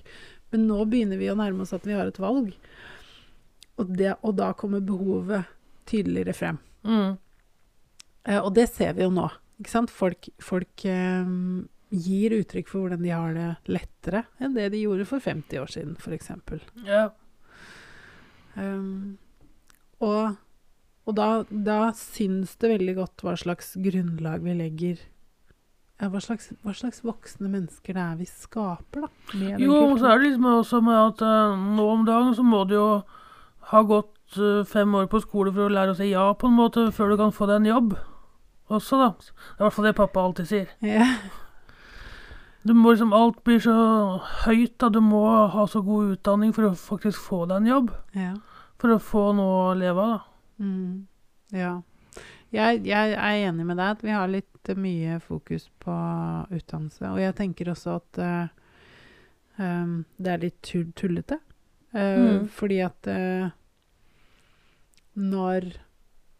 Men 0.52 0.68
nå 0.68 0.84
begynner 0.92 1.16
vi 1.16 1.32
å 1.32 1.38
nærme 1.40 1.64
oss 1.64 1.72
at 1.72 1.88
vi 1.88 1.96
har 1.96 2.12
et 2.12 2.20
valg. 2.20 2.52
Og, 3.80 3.96
det, 3.96 4.12
og 4.20 4.36
da 4.36 4.52
kommer 4.52 4.84
behovet 4.84 5.48
tydeligere 5.88 6.36
frem. 6.36 6.60
Mm. 6.84 7.16
Eh, 8.28 8.40
og 8.42 8.52
det 8.60 8.68
ser 8.68 8.92
vi 8.98 9.06
jo 9.06 9.14
nå. 9.16 9.30
Ikke 9.62 9.72
sant? 9.72 9.96
Folk, 9.96 10.28
folk 10.44 10.84
eh, 10.84 11.32
gir 11.92 12.32
uttrykk 12.38 12.70
for 12.70 12.84
hvordan 12.84 13.02
de 13.04 13.12
har 13.12 13.34
det 13.36 13.48
lettere 13.72 14.24
enn 14.40 14.56
det 14.56 14.70
de 14.72 14.84
gjorde 14.84 15.08
for 15.08 15.22
50 15.22 15.60
år 15.60 15.72
siden, 15.72 15.98
f.eks. 16.00 16.32
Ja. 16.88 17.10
Um, 18.56 19.18
og 20.02 20.38
og 21.02 21.16
da, 21.18 21.28
da 21.50 21.78
syns 21.98 22.54
det 22.62 22.76
veldig 22.76 22.94
godt 23.00 23.24
hva 23.26 23.34
slags 23.38 23.72
grunnlag 23.82 24.44
vi 24.44 24.54
legger 24.54 25.00
ja, 26.02 26.08
hva, 26.10 26.20
slags, 26.22 26.48
hva 26.62 26.74
slags 26.74 27.02
voksne 27.06 27.50
mennesker 27.50 27.94
det 27.94 28.02
er 28.02 28.14
vi 28.18 28.26
skaper, 28.26 29.04
da. 29.06 29.50
Jo, 29.60 29.76
og 29.92 30.00
så 30.00 30.10
er 30.10 30.18
det 30.18 30.30
liksom 30.32 30.48
også 30.50 30.80
med 30.82 30.98
at 30.98 31.22
uh, 31.22 31.66
nå 31.76 31.86
om 31.92 32.06
dagen 32.06 32.32
så 32.34 32.46
må 32.46 32.64
du 32.66 32.74
jo 32.74 32.86
ha 33.70 33.82
gått 33.86 34.38
uh, 34.38 34.64
fem 34.66 34.94
år 34.98 35.06
på 35.10 35.20
skole 35.22 35.52
for 35.54 35.68
å 35.68 35.74
lære 35.74 35.94
å 35.94 35.98
si 35.98 36.10
ja 36.10 36.24
på 36.38 36.50
en 36.50 36.58
måte, 36.58 36.88
før 36.94 37.12
du 37.12 37.20
kan 37.20 37.34
få 37.34 37.46
deg 37.50 37.62
en 37.62 37.70
jobb. 37.70 37.94
Også, 38.72 38.98
da. 38.98 39.12
Det 39.20 39.30
er 39.30 39.62
i 39.62 39.66
hvert 39.66 39.76
fall 39.76 39.88
det 39.90 39.94
pappa 40.00 40.26
alltid 40.26 40.50
sier. 40.50 40.74
Ja. 40.86 41.06
Du 42.62 42.74
må 42.74 42.92
liksom, 42.92 43.12
Alt 43.12 43.42
blir 43.44 43.60
så 43.62 43.74
høyt, 44.44 44.76
da. 44.78 44.88
Du 44.92 45.00
må 45.02 45.22
ha 45.50 45.66
så 45.66 45.82
god 45.82 46.16
utdanning 46.16 46.52
for 46.54 46.68
å 46.68 46.74
faktisk 46.78 47.18
få 47.18 47.44
deg 47.50 47.62
en 47.62 47.70
jobb. 47.72 47.94
ja. 48.18 48.34
For 48.82 48.90
å 48.90 48.98
få 48.98 49.28
noe 49.38 49.58
å 49.70 49.74
leve 49.78 50.02
av, 50.02 50.08
da. 50.10 50.64
Mm, 50.64 51.06
ja. 51.54 51.72
Jeg, 52.52 52.80
jeg 52.84 53.12
er 53.14 53.44
enig 53.46 53.66
med 53.68 53.78
deg 53.78 53.92
at 53.94 54.02
vi 54.02 54.10
har 54.10 54.26
litt 54.28 54.68
eh, 54.68 54.78
mye 54.78 55.20
fokus 55.22 55.68
på 55.80 55.94
utdannelse. 56.50 57.12
Og 57.12 57.20
jeg 57.22 57.36
tenker 57.38 57.70
også 57.70 57.94
at 58.00 58.18
uh, 58.18 58.50
um, 59.62 59.94
det 60.18 60.32
er 60.34 60.42
litt 60.48 60.72
tullete. 60.98 61.38
Uh, 61.38 61.48
Mm. 61.92 62.48
Fordi 62.48 62.78
at 62.80 63.08
uh, 63.12 63.50
når 65.14 65.72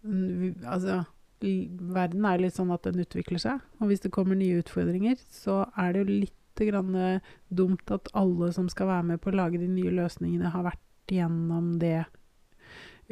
Altså, 0.03 1.03
verden 1.43 2.25
er 2.29 2.39
litt 2.43 2.55
sånn 2.57 2.73
at 2.75 2.87
den 2.89 3.03
utvikler 3.05 3.39
seg. 3.43 3.61
Og 3.81 3.89
hvis 3.91 4.01
det 4.05 4.13
kommer 4.15 4.39
nye 4.39 4.61
utfordringer, 4.63 5.17
så 5.31 5.63
er 5.79 5.93
det 5.93 6.03
jo 6.05 6.19
litt 6.23 6.39
grann 6.63 6.95
eh, 6.95 7.21
dumt 7.51 7.91
at 7.91 8.09
alle 8.15 8.53
som 8.55 8.69
skal 8.71 8.87
være 8.91 9.07
med 9.13 9.21
på 9.25 9.31
å 9.33 9.37
lage 9.37 9.59
de 9.59 9.69
nye 9.69 9.91
løsningene, 9.97 10.51
har 10.53 10.67
vært 10.67 11.11
gjennom 11.11 11.79
det 11.83 12.05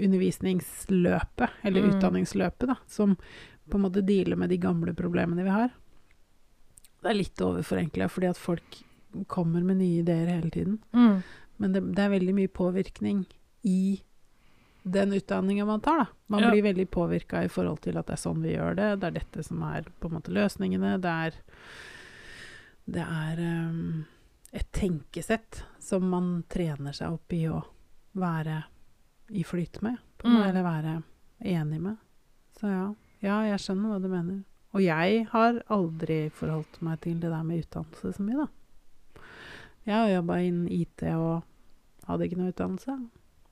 undervisningsløpet, 0.01 1.51
eller 1.65 1.83
Mm. 1.83 1.91
utdanningsløpet, 1.95 2.67
da, 2.67 2.77
som 2.87 3.17
på 3.69 3.75
en 3.77 3.83
måte 3.83 4.03
dealer 4.07 4.37
med 4.37 4.49
de 4.51 4.57
gamle 4.59 4.95
problemene 4.95 5.43
vi 5.45 5.51
har. 5.51 5.71
Det 7.03 7.11
er 7.11 7.15
litt 7.15 7.37
overforenkla, 7.41 8.09
fordi 8.09 8.29
at 8.29 8.37
folk 8.37 8.83
kommer 9.27 9.63
med 9.65 9.79
nye 9.79 10.03
ideer 10.03 10.27
hele 10.27 10.51
tiden. 10.51 10.79
Mm. 10.93 11.23
Men 11.59 11.73
det, 11.73 11.95
det 11.95 11.99
er 12.05 12.11
veldig 12.19 12.35
mye 12.35 12.49
påvirkning 12.49 13.27
i 13.65 14.01
den 14.83 15.13
utdanninga 15.13 15.67
man 15.67 15.81
tar, 15.81 15.99
da. 15.99 16.07
Man 16.27 16.43
Ja. 16.43 16.51
blir 16.51 16.63
veldig 16.63 16.87
påvirka 16.91 17.43
i 17.45 17.49
forhold 17.49 17.81
til 17.81 17.97
at 17.99 18.07
det 18.07 18.13
er 18.15 18.23
sånn 18.23 18.43
vi 18.43 18.55
gjør 18.57 18.77
det. 18.77 19.01
Det 19.01 19.07
er 19.07 19.11
dette 19.21 19.43
som 19.45 19.63
er 19.63 19.83
på 20.01 20.09
en 20.09 20.15
måte 20.17 20.33
løsningene. 20.33 20.95
Det 21.01 21.11
er, 21.11 21.35
det 22.87 23.05
er 23.05 23.43
um, 23.69 24.05
et 24.53 24.71
tenkesett 24.73 25.63
som 25.79 26.09
man 26.11 26.45
trener 26.49 26.93
seg 26.97 27.13
opp 27.13 27.33
i 27.33 27.45
å 27.49 27.63
være 28.15 28.63
i 29.31 29.43
flyt 29.47 29.83
med, 29.83 29.99
på 30.19 30.27
Mm. 30.29 30.43
eller 30.49 30.63
være 30.63 31.03
enig 31.41 31.81
med. 31.81 31.97
Så 32.59 32.67
ja. 32.69 32.95
ja, 33.23 33.43
jeg 33.53 33.59
skjønner 33.61 33.89
hva 33.95 34.01
du 34.03 34.09
mener. 34.09 34.43
Og 34.75 34.83
jeg 34.83 35.27
har 35.31 35.63
aldri 35.69 36.31
forholdt 36.31 36.81
meg 36.83 37.01
til 37.01 37.15
det 37.21 37.31
der 37.31 37.43
med 37.43 37.65
utdannelse 37.65 38.13
så 38.17 38.23
mye, 38.23 38.47
da. 38.47 39.23
Jeg 39.87 39.95
har 39.95 40.09
jobba 40.11 40.37
innen 40.45 40.69
IT 40.71 41.03
og 41.17 41.43
hadde 42.07 42.27
ikke 42.27 42.37
noe 42.39 42.53
utdannelse. 42.53 42.97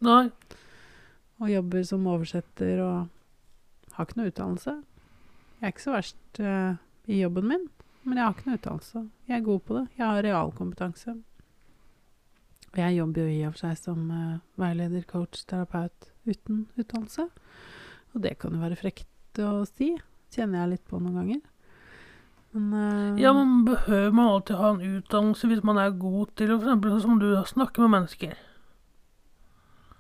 Nei. 0.01 0.31
Og 1.39 1.51
jobber 1.53 1.85
som 1.87 2.07
oversetter 2.11 2.83
og 2.83 3.95
har 3.95 4.07
ikke 4.07 4.19
noe 4.21 4.31
utdannelse. 4.33 4.75
Jeg 5.59 5.67
er 5.67 5.75
ikke 5.75 5.85
så 5.85 5.95
verst 5.95 6.41
uh, 6.43 6.79
i 7.11 7.21
jobben 7.21 7.49
min, 7.51 7.65
men 8.07 8.19
jeg 8.19 8.25
har 8.25 8.37
ikke 8.37 8.49
noe 8.49 8.59
utdannelse. 8.61 9.03
Jeg 9.31 9.37
er 9.39 9.47
god 9.47 9.65
på 9.67 9.77
det. 9.79 9.85
Jeg 9.99 10.07
har 10.07 10.23
realkompetanse. 10.27 11.15
Og 12.69 12.79
jeg 12.79 12.99
jobber 12.99 13.25
jo 13.25 13.33
i 13.33 13.43
og 13.49 13.55
for 13.57 13.65
seg 13.65 13.81
som 13.81 14.07
uh, 14.13 14.41
veileder, 14.61 15.07
coach, 15.09 15.43
terapeut 15.51 16.11
uten 16.29 16.67
utdannelse. 16.79 17.29
Og 18.15 18.25
det 18.25 18.37
kan 18.39 18.55
jo 18.55 18.63
være 18.63 18.79
frekt 18.79 19.43
å 19.43 19.63
si. 19.69 19.95
Kjenner 20.35 20.63
jeg 20.63 20.75
litt 20.75 20.87
på 20.91 21.01
noen 21.01 21.19
ganger. 21.23 21.45
Men 22.55 22.73
uh, 22.75 23.21
Ja, 23.21 23.35
men 23.37 23.65
behøver 23.67 24.15
man 24.15 24.33
alltid 24.33 24.63
ha 24.63 24.73
en 24.75 24.99
utdannelse 24.99 25.51
hvis 25.51 25.67
man 25.67 25.81
er 25.83 25.97
god 25.99 26.35
til 26.39 26.55
f.eks. 26.55 26.71
sånn 26.71 27.05
som 27.05 27.23
du 27.23 27.31
snakker 27.51 27.85
med 27.85 27.97
mennesker? 27.99 28.39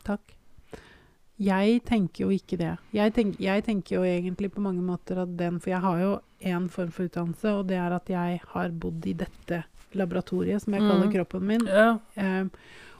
Takk. 0.06 0.37
Jeg 1.38 1.82
tenker 1.86 2.24
jo 2.24 2.30
ikke 2.34 2.56
det. 2.58 2.72
Jeg, 2.92 3.12
tenk, 3.14 3.36
jeg 3.40 3.62
tenker 3.64 3.96
jo 3.96 4.02
egentlig 4.02 4.50
på 4.54 4.60
mange 4.64 4.82
måter 4.82 5.20
at 5.22 5.36
den 5.38 5.60
For 5.62 5.70
jeg 5.70 5.80
har 5.84 6.00
jo 6.02 6.12
én 6.42 6.68
form 6.70 6.90
for 6.94 7.06
utdannelse, 7.06 7.52
og 7.60 7.66
det 7.68 7.76
er 7.78 7.94
at 7.94 8.10
jeg 8.10 8.40
har 8.54 8.70
bodd 8.70 9.06
i 9.06 9.12
dette 9.18 9.64
laboratoriet, 9.94 10.62
som 10.62 10.74
jeg 10.74 10.82
Mm. 10.82 10.88
kaller 10.90 11.12
kroppen 11.12 11.46
min. 11.46 11.64
Ja. 11.66 11.98
Eh, 12.16 12.44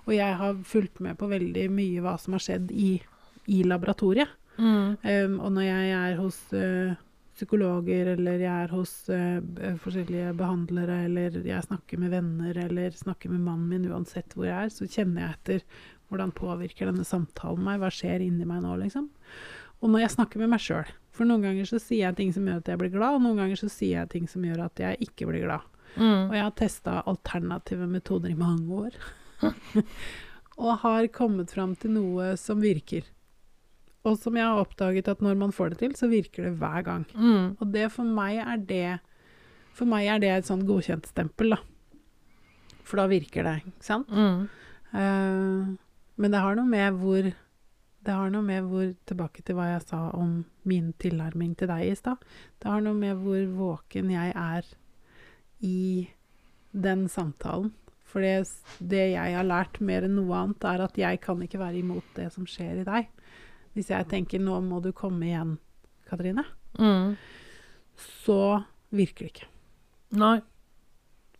og 0.07 0.15
jeg 0.15 0.37
har 0.37 0.55
fulgt 0.65 1.01
med 1.01 1.19
på 1.19 1.29
veldig 1.29 1.71
mye 1.71 2.01
hva 2.01 2.17
som 2.19 2.33
har 2.33 2.41
skjedd 2.41 2.71
i, 2.73 3.01
i 3.49 3.63
laboratoriet. 3.63 4.29
Mm. 4.59 4.97
Um, 5.05 5.41
og 5.41 5.53
når 5.53 5.63
jeg 5.63 5.91
er 5.99 6.17
hos 6.17 6.39
eh, 6.53 6.95
psykologer, 7.37 8.15
eller 8.17 8.39
jeg 8.41 8.65
er 8.65 8.69
hos 8.73 9.09
eh, 9.15 9.41
forskjellige 9.79 10.33
behandlere, 10.39 11.05
eller 11.07 11.37
jeg 11.47 11.63
snakker 11.69 11.99
med 12.03 12.11
venner, 12.11 12.57
eller 12.65 12.91
snakker 12.91 13.31
med 13.31 13.41
mannen 13.45 13.69
min, 13.69 13.87
uansett 13.93 14.35
hvor 14.35 14.47
jeg 14.49 14.57
er, 14.65 14.73
så 14.75 14.89
kjenner 14.91 15.23
jeg 15.23 15.37
etter 15.37 15.63
hvordan 16.09 16.33
påvirker 16.37 16.89
denne 16.89 17.07
samtalen 17.07 17.65
meg, 17.65 17.81
hva 17.83 17.91
skjer 17.93 18.25
inni 18.25 18.47
meg 18.49 18.63
nå, 18.65 18.77
liksom. 18.81 19.11
Og 19.79 19.93
når 19.93 20.07
jeg 20.07 20.15
snakker 20.17 20.43
med 20.43 20.51
meg 20.55 20.63
sjøl, 20.63 20.89
for 21.15 21.29
noen 21.29 21.45
ganger 21.45 21.67
så 21.69 21.81
sier 21.83 22.09
jeg 22.09 22.19
ting 22.19 22.33
som 22.35 22.47
gjør 22.49 22.63
at 22.63 22.71
jeg 22.71 22.81
blir 22.81 22.95
glad, 22.95 23.19
og 23.19 23.25
noen 23.25 23.43
ganger 23.43 23.61
så 23.61 23.69
sier 23.71 24.01
jeg 24.01 24.13
ting 24.15 24.31
som 24.31 24.47
gjør 24.47 24.65
at 24.67 24.83
jeg 24.83 24.99
ikke 25.09 25.29
blir 25.31 25.45
glad. 25.47 25.67
Mm. 25.99 26.29
Og 26.29 26.35
jeg 26.37 26.45
har 26.45 26.57
testa 26.59 26.97
alternative 27.11 27.89
metoder 27.91 28.33
i 28.33 28.39
mange 28.39 28.83
år. 28.87 28.99
og 30.59 30.83
har 30.83 31.09
kommet 31.15 31.55
fram 31.55 31.75
til 31.79 31.95
noe 31.95 32.33
som 32.41 32.63
virker. 32.63 33.07
Og 34.07 34.19
som 34.21 34.37
jeg 34.39 34.47
har 34.47 34.61
oppdaget 34.63 35.11
at 35.11 35.23
når 35.23 35.39
man 35.39 35.55
får 35.55 35.75
det 35.75 35.81
til, 35.83 35.97
så 35.99 36.11
virker 36.11 36.49
det 36.49 36.57
hver 36.61 36.85
gang. 36.87 37.05
Mm. 37.15 37.59
Og 37.59 37.75
det 37.75 37.89
for 37.95 38.07
meg 38.07 38.41
er 38.43 38.63
det 38.63 38.99
For 39.79 39.87
meg 39.87 40.09
er 40.11 40.19
det 40.19 40.31
et 40.35 40.49
sånn 40.49 40.65
godkjentstempel, 40.67 41.53
da. 41.55 41.59
For 42.83 42.99
da 42.99 43.05
virker 43.07 43.47
det, 43.47 43.53
ikke 43.63 43.87
sant? 43.87 44.09
Mm. 44.11 44.49
Eh, 44.99 45.69
men 46.19 46.35
det 46.35 46.41
har 46.43 46.57
noe 46.59 46.67
med 46.69 46.99
hvor 47.01 47.29
Det 48.09 48.15
har 48.15 48.31
noe 48.31 48.43
med 48.47 48.63
hvor 48.71 48.93
Tilbake 49.11 49.43
til 49.45 49.57
hva 49.59 49.65
jeg 49.73 49.83
sa 49.89 49.99
om 50.17 50.45
min 50.65 50.93
tilnærming 51.03 51.57
til 51.59 51.69
deg 51.69 51.89
i 51.91 51.97
stad. 51.99 52.23
Det 52.63 52.71
har 52.71 52.81
noe 52.85 52.95
med 52.97 53.19
hvor 53.21 53.41
våken 53.59 54.11
jeg 54.15 54.33
er 54.39 54.65
i 55.67 56.09
den 56.73 57.09
samtalen. 57.11 57.73
For 58.09 58.23
det, 58.25 58.49
det 58.81 59.03
jeg 59.13 59.35
har 59.37 59.45
lært 59.45 59.81
mer 59.85 60.07
enn 60.07 60.15
noe 60.17 60.33
annet, 60.39 60.65
er 60.65 60.85
at 60.87 60.97
jeg 60.97 61.21
kan 61.21 61.43
ikke 61.45 61.59
være 61.61 61.83
imot 61.83 62.07
det 62.17 62.31
som 62.33 62.47
skjer 62.49 62.81
i 62.81 62.87
deg. 62.87 63.11
Hvis 63.75 63.91
jeg 63.91 64.09
tenker 64.09 64.41
'nå 64.41 64.63
må 64.65 64.81
du 64.83 64.93
komme 64.93 65.27
igjen', 65.27 65.59
Katrine, 66.09 66.45
Mm. 66.79 67.17
så 67.97 68.65
virker 68.91 69.27
det 69.27 69.33
ikke. 69.35 69.47
Nei. 70.13 70.41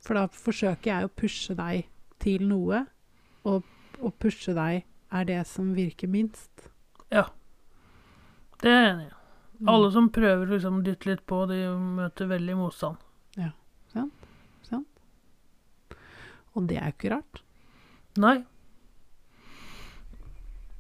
For 0.01 0.15
da 0.15 0.27
forsøker 0.27 0.85
jeg 0.85 1.05
å 1.05 1.15
pushe 1.17 1.55
deg 1.55 1.87
til 2.21 2.43
noe, 2.49 2.87
og 3.45 3.65
å 4.01 4.13
pushe 4.15 4.55
deg 4.57 4.85
er 5.15 5.29
det 5.29 5.41
som 5.49 5.73
virker 5.77 6.11
minst. 6.11 6.69
Ja. 7.13 7.29
Det 8.63 8.71
er 8.71 8.83
jeg 8.83 8.93
enig 8.93 9.07
i. 9.09 9.15
Mm. 9.59 9.69
Alle 9.73 9.91
som 9.91 10.11
prøver 10.15 10.45
å 10.47 10.55
liksom 10.55 10.83
dytte 10.87 11.11
litt 11.11 11.25
på, 11.27 11.43
de 11.51 11.65
møter 11.99 12.31
veldig 12.31 12.57
motstand. 12.61 13.01
Ja, 13.39 13.53
sant. 13.93 14.15
Og 16.59 16.67
det 16.67 16.79
er 16.79 16.91
jo 16.91 16.97
ikke 16.97 17.13
rart. 17.13 17.43
Nei. 18.19 18.37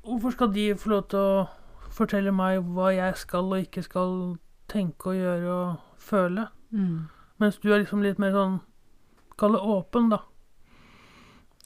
Hvorfor 0.06 0.34
skal 0.34 0.52
de 0.54 0.70
få 0.78 0.90
lov 0.94 1.04
til 1.12 1.20
å 1.20 1.92
fortelle 1.94 2.32
meg 2.34 2.62
hva 2.74 2.90
jeg 2.94 3.18
skal 3.20 3.50
og 3.52 3.66
ikke 3.66 3.84
skal 3.86 4.14
tenke 4.70 5.12
og 5.12 5.18
gjøre 5.18 5.52
og 5.54 6.00
føle? 6.02 6.48
Mm. 6.70 7.06
Mens 7.38 7.60
du 7.62 7.70
er 7.70 7.82
liksom 7.82 8.02
litt 8.04 8.18
mer 8.22 8.34
sånn 8.34 8.58
Kall 9.38 9.54
det 9.54 9.60
åpen, 9.62 10.08
da. 10.10 10.16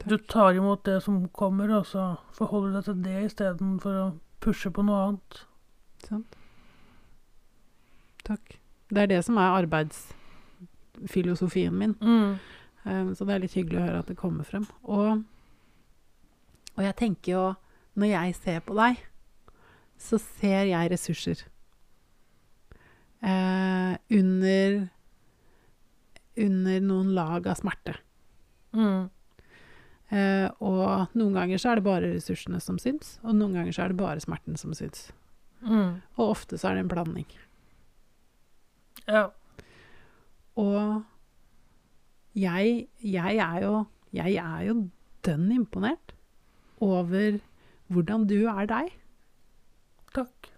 Du 0.05 0.19
tar 0.19 0.55
imot 0.55 0.85
det 0.85 1.01
som 1.05 1.29
kommer, 1.29 1.71
og 1.79 1.87
så 1.87 2.17
forholder 2.35 2.71
du 2.71 2.75
deg 2.77 2.85
til 2.85 3.05
det 3.05 3.25
istedenfor 3.29 3.95
å 4.01 4.13
pushe 4.43 4.71
på 4.75 4.83
noe 4.87 4.99
annet. 5.07 5.47
Sant? 6.03 6.37
Takk. 8.27 8.59
Det 8.93 9.01
er 9.03 9.07
det 9.15 9.23
som 9.27 9.37
er 9.41 9.59
arbeidsfilosofien 9.63 11.75
min. 11.79 11.95
Mm. 12.03 12.31
Um, 12.85 13.15
så 13.15 13.25
det 13.25 13.35
er 13.35 13.41
litt 13.45 13.57
hyggelig 13.57 13.79
å 13.79 13.87
høre 13.87 14.01
at 14.03 14.09
det 14.11 14.19
kommer 14.19 14.45
frem. 14.47 14.67
Og, 14.83 15.23
og 16.75 16.83
jeg 16.83 16.95
tenker 16.99 17.33
jo 17.33 17.55
Når 17.93 18.09
jeg 18.09 18.35
ser 18.35 18.61
på 18.65 18.73
deg, 18.73 18.97
så 20.01 20.17
ser 20.17 20.65
jeg 20.71 20.91
ressurser. 20.91 21.37
Uh, 23.21 23.93
under 24.11 24.89
Under 26.41 26.81
noen 26.81 27.13
lag 27.13 27.47
av 27.47 27.55
smerte. 27.61 27.95
Mm. 28.73 29.11
Eh, 30.13 30.49
og 30.61 31.15
noen 31.17 31.37
ganger 31.39 31.61
så 31.61 31.73
er 31.73 31.81
det 31.81 31.87
bare 31.87 32.11
ressursene 32.13 32.61
som 32.61 32.77
syns, 32.81 33.17
og 33.25 33.37
noen 33.39 33.57
ganger 33.57 33.73
så 33.73 33.87
er 33.87 33.93
det 33.93 34.01
bare 34.01 34.21
smerten 34.21 34.59
som 34.61 34.75
syns. 34.77 35.07
Mm. 35.65 36.03
Og 36.19 36.25
ofte 36.27 36.59
så 36.61 36.69
er 36.69 36.77
det 36.77 36.85
en 36.85 36.91
blanding. 36.91 37.29
Ja. 39.07 39.31
Og 40.61 41.03
jeg, 42.37 42.89
jeg 43.01 43.39
er 43.41 43.63
jo 43.65 43.87
Jeg 44.13 44.37
er 44.37 44.61
jo 44.67 44.75
dønn 45.25 45.47
imponert 45.55 46.13
over 46.85 47.39
hvordan 47.89 48.27
du 48.29 48.43
er 48.51 48.67
deg. 48.69 48.91
Takk. 50.13 50.51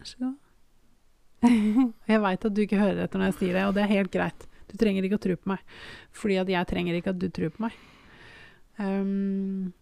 Vær 0.00 0.08
så 0.10 0.18
god. 0.18 0.34
jeg 2.10 2.22
veit 2.24 2.48
at 2.48 2.56
du 2.56 2.60
ikke 2.64 2.80
hører 2.80 3.04
etter 3.04 3.20
når 3.20 3.30
jeg 3.30 3.38
sier 3.38 3.58
det, 3.58 3.64
og 3.68 3.76
det 3.76 3.84
er 3.84 3.94
helt 3.94 4.10
greit. 4.10 4.48
Du 4.72 4.74
trenger 4.80 5.06
ikke 5.06 5.20
å 5.20 5.22
tro 5.22 5.36
på 5.38 5.52
meg, 5.52 5.62
fordi 6.16 6.40
at 6.42 6.50
jeg 6.50 6.70
trenger 6.72 6.98
ikke 6.98 7.14
at 7.14 7.22
du 7.22 7.28
tror 7.30 7.54
på 7.54 7.66
meg. 7.68 7.78
Um, 8.78 9.72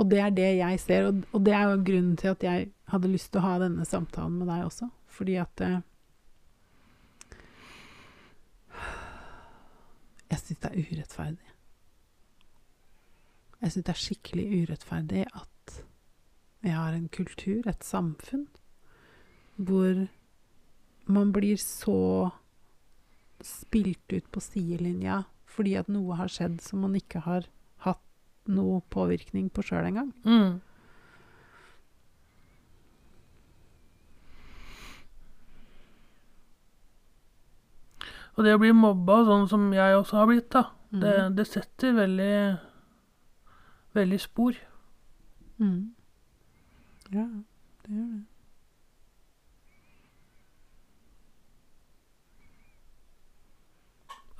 og 0.00 0.08
det 0.10 0.20
er 0.24 0.32
det 0.32 0.48
jeg 0.56 0.80
ser, 0.80 1.10
og, 1.10 1.22
og 1.32 1.44
det 1.44 1.52
er 1.54 1.68
jo 1.68 1.84
grunnen 1.84 2.16
til 2.16 2.32
at 2.32 2.44
jeg 2.44 2.70
hadde 2.92 3.12
lyst 3.12 3.32
til 3.32 3.42
å 3.42 3.46
ha 3.46 3.58
denne 3.60 3.84
samtalen 3.84 4.38
med 4.40 4.48
deg 4.48 4.64
også. 4.64 4.88
Fordi 5.10 5.36
at 5.42 5.64
uh, 5.66 5.80
Jeg 10.30 10.38
syns 10.38 10.60
det 10.62 10.70
er 10.70 10.90
urettferdig. 10.92 11.48
Jeg 13.60 13.72
syns 13.72 13.86
det 13.86 13.92
er 13.92 14.00
skikkelig 14.04 14.44
urettferdig 14.62 15.24
at 15.26 15.80
vi 16.62 16.70
har 16.70 16.94
en 16.94 17.08
kultur, 17.08 17.66
et 17.66 17.84
samfunn, 17.84 18.46
hvor 19.56 20.06
man 21.10 21.32
blir 21.32 21.58
så 21.58 22.30
spilt 23.42 24.12
ut 24.12 24.26
på 24.30 24.42
sidelinja 24.44 25.24
fordi 25.50 25.74
at 25.80 25.88
noe 25.90 26.14
har 26.14 26.30
skjedd 26.30 26.60
som 26.62 26.84
man 26.84 26.94
ikke 26.94 27.24
har 27.24 27.48
noe 28.48 28.80
påvirkning 28.90 29.50
på 29.52 29.62
sjøl 29.62 29.86
engang. 29.90 30.12
Mm. 30.24 30.60
Og 38.36 38.44
det 38.46 38.54
å 38.56 38.60
bli 38.62 38.70
mobba 38.76 39.16
sånn 39.28 39.46
som 39.50 39.66
jeg 39.74 39.96
også 39.98 40.16
har 40.20 40.28
blitt, 40.30 40.48
da, 40.54 40.62
det, 40.90 41.14
Mm. 41.18 41.34
det 41.36 41.46
setter 41.46 41.92
veldig 41.92 42.58
veldig 43.94 44.20
spor. 44.20 44.54
Mm. 45.58 45.94
Ja, 47.10 47.26
det 47.84 47.90
gjør 47.96 48.10
det. 48.16 48.24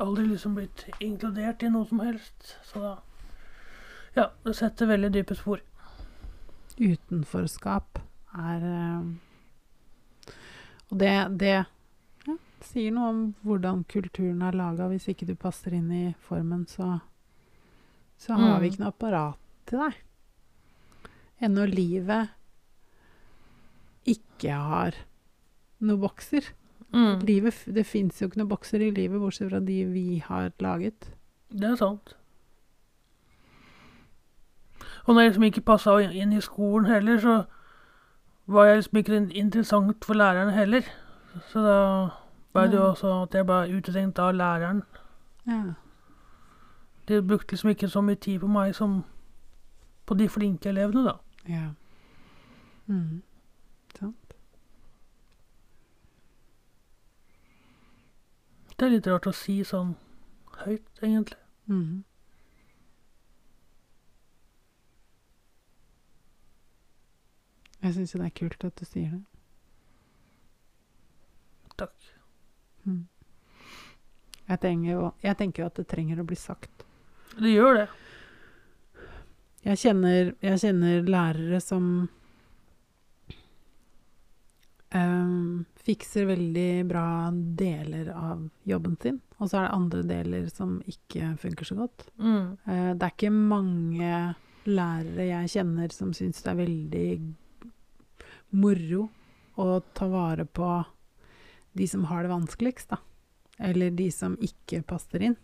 Aldri 0.00 0.24
liksom 0.26 0.54
blitt 0.56 0.86
inkludert 1.04 1.62
i 1.62 1.68
noe 1.68 1.86
som 1.88 2.00
helst. 2.00 2.54
Så 2.64 2.80
da 2.80 2.92
Ja, 4.16 4.31
det 4.44 4.57
setter 4.59 4.87
veldig 4.90 5.12
dype 5.14 5.37
spor. 5.38 5.61
Utenforskap 6.81 8.01
er 8.40 8.64
eh, 8.64 10.33
Og 10.90 10.99
det, 10.99 11.12
det 11.38 11.53
ja, 11.55 12.35
sier 12.66 12.90
noe 12.96 13.11
om 13.12 13.20
hvordan 13.46 13.85
kulturen 13.90 14.42
er 14.42 14.57
laga. 14.59 14.88
Hvis 14.90 15.07
ikke 15.12 15.29
du 15.29 15.35
passer 15.38 15.77
inn 15.77 15.90
i 15.94 16.05
formen, 16.27 16.66
så, 16.66 16.99
så 18.18 18.35
har 18.35 18.57
Mm. 18.57 18.61
vi 18.64 18.70
ikke 18.73 18.83
noe 18.83 18.92
apparat 18.94 19.38
til 19.70 19.79
deg. 19.85 20.01
Ennå 21.46 21.66
livet 21.70 22.31
ikke 24.11 24.57
har 24.57 24.96
noen 25.81 26.01
bokser. 26.03 26.51
Mm. 26.90 27.20
Livet, 27.23 27.61
det 27.70 27.85
fins 27.87 28.18
jo 28.20 28.27
ikke 28.29 28.40
noen 28.42 28.51
bokser 28.51 28.83
i 28.83 28.90
livet, 28.90 29.20
bortsett 29.23 29.51
fra 29.53 29.61
de 29.62 29.79
vi 29.92 30.18
har 30.25 30.51
laget. 30.59 31.12
Det 31.51 31.68
er 31.70 31.77
sant. 31.79 32.16
Og 35.04 35.14
når 35.14 35.20
jeg 35.20 35.28
liksom 35.30 35.42
ikke 35.42 35.60
passa 35.60 35.96
inn 35.98 36.32
i 36.32 36.40
skolen 36.40 36.86
heller, 36.86 37.20
så 37.20 37.42
var 38.46 38.64
jeg 38.64 38.76
liksom 38.76 38.96
ikke 38.96 39.20
interessant 39.34 40.04
for 40.04 40.14
læreren 40.14 40.50
heller. 40.50 40.82
Så 41.48 41.60
da 41.60 42.08
ble 42.52 42.66
det 42.70 42.78
jo 42.78 42.88
også 42.90 43.22
at 43.22 43.34
jeg 43.34 43.46
ble 43.46 43.76
utestengt 43.78 44.18
av 44.18 44.34
læreren. 44.34 44.82
Ja. 45.46 45.62
De 47.08 47.22
brukte 47.22 47.52
liksom 47.52 47.68
ikke 47.68 47.88
så 47.88 48.00
mye 48.00 48.14
tid 48.14 48.38
på 48.38 48.46
meg 48.46 48.74
som 48.74 49.04
på 50.06 50.14
de 50.14 50.28
flinke 50.28 50.68
elevene, 50.68 51.04
da. 51.06 51.12
ja. 51.48 51.68
Mm. 52.86 53.22
Sant. 53.98 54.34
Det 58.78 58.86
er 58.86 58.90
litt 58.90 59.06
rart 59.06 59.26
å 59.30 59.32
si 59.36 59.60
sånn 59.64 59.92
høyt, 60.64 60.88
egentlig. 61.02 61.38
Mhm. 61.66 62.04
Jeg 67.81 67.97
syns 67.97 68.14
jo 68.14 68.21
det 68.21 68.29
er 68.29 68.37
kult 68.37 68.64
at 68.69 68.77
du 68.77 68.85
sier 68.85 69.14
det. 69.14 69.23
Takk. 71.81 72.11
Mm. 72.85 73.07
Jeg, 74.51 74.61
tenker 74.61 74.90
jo, 74.90 75.11
jeg 75.25 75.38
tenker 75.38 75.62
jo 75.62 75.69
at 75.71 75.81
det 75.81 75.88
trenger 75.88 76.21
å 76.21 76.29
bli 76.29 76.37
sagt. 76.37 76.85
Det 77.38 77.53
gjør 77.55 77.83
det. 77.83 77.88
Jeg 79.64 79.81
kjenner, 79.81 80.33
jeg 80.40 80.61
kjenner 80.61 81.09
lærere 81.09 81.61
som 81.61 81.87
um, 84.97 85.64
fikser 85.85 86.29
veldig 86.31 86.71
bra 86.88 87.07
deler 87.33 88.09
av 88.14 88.47
jobben 88.69 88.97
sin, 89.03 89.21
og 89.38 89.51
så 89.51 89.61
er 89.61 89.66
det 89.66 89.77
andre 89.77 90.07
deler 90.09 90.49
som 90.53 90.79
ikke 90.88 91.35
funker 91.40 91.69
så 91.69 91.77
godt. 91.83 92.09
Mm. 92.16 92.57
Uh, 92.64 92.90
det 92.97 93.05
er 93.05 93.14
ikke 93.14 93.35
mange 93.37 94.14
lærere 94.69 95.29
jeg 95.29 95.53
kjenner 95.57 95.93
som 95.95 96.12
syns 96.16 96.43
det 96.45 96.53
er 96.53 96.61
veldig 96.61 97.07
moro 98.50 99.08
å 99.60 99.80
ta 99.94 100.08
vare 100.08 100.44
på 100.46 100.68
de 101.72 101.86
som 101.88 102.04
har 102.10 102.22
det 102.24 102.32
vanskeligst, 102.32 102.88
da. 102.90 102.98
Eller 103.58 103.90
de 103.90 104.08
som 104.10 104.36
ikke 104.40 104.82
passer 104.88 105.22
inn. 105.28 105.36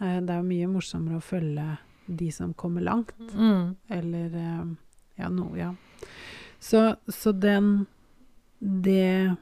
Eh, 0.00 0.18
det 0.20 0.30
er 0.34 0.40
jo 0.40 0.48
mye 0.48 0.68
morsommere 0.68 1.20
å 1.20 1.24
følge 1.24 1.78
de 2.06 2.30
som 2.34 2.52
kommer 2.54 2.82
langt, 2.82 3.12
Mm. 3.18 3.76
eller 3.88 4.34
eh, 4.34 4.64
ja, 5.20 5.28
noe, 5.28 5.56
ja. 5.58 5.74
Så, 6.60 6.96
så 7.08 7.32
den 7.32 7.86
det, 8.60 9.36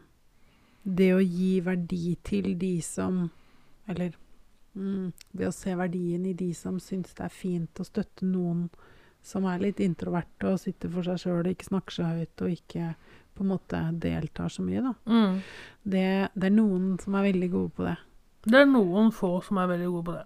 det 0.85 1.09
å 1.15 1.21
gi 1.25 1.61
verdi 1.61 2.17
til 2.23 2.53
de 2.59 2.77
som 2.83 3.25
Eller 3.89 4.13
mm, 4.77 5.13
ved 5.33 5.49
å 5.49 5.53
se 5.57 5.75
verdien 5.75 6.27
i 6.29 6.35
de 6.37 6.53
som 6.55 6.77
syns 6.79 7.15
det 7.17 7.25
er 7.25 7.33
fint 7.33 7.81
å 7.81 7.87
støtte 7.89 8.27
noen 8.29 8.69
som 9.29 9.47
er 9.49 9.61
litt 9.63 9.81
introverte 9.85 10.55
og 10.55 10.61
sitter 10.63 10.91
for 10.93 11.07
seg 11.07 11.21
sjøl 11.21 11.41
og 11.43 11.53
ikke 11.53 11.69
snakker 11.69 11.97
så 11.99 12.11
høyt 12.17 12.45
og 12.45 12.53
ikke 12.55 12.93
på 13.39 13.45
en 13.45 13.51
måte 13.53 13.81
deltar 14.03 14.51
så 14.51 14.65
mye, 14.67 14.83
da. 14.83 14.95
Mm. 15.07 15.41
Det, 15.83 16.07
det 16.35 16.49
er 16.49 16.55
noen 16.55 16.95
som 17.03 17.15
er 17.19 17.29
veldig 17.29 17.51
gode 17.53 17.75
på 17.77 17.87
det. 17.87 17.99
Det 18.49 18.63
er 18.63 18.71
noen 18.71 19.13
få 19.15 19.37
som 19.45 19.61
er 19.61 19.69
veldig 19.71 19.91
gode 19.93 20.07
på 20.09 20.17
det. 20.17 20.25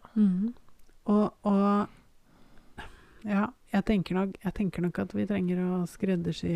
Og, 1.13 1.27
og 1.51 3.27
ja, 3.27 3.49
jeg 3.73 3.85
tenker, 3.89 4.17
nok, 4.17 4.39
jeg 4.45 4.57
tenker 4.57 4.87
nok 4.87 5.03
at 5.03 5.13
vi 5.17 5.27
trenger 5.29 5.61
å 5.65 5.83
skreddersy 5.91 6.55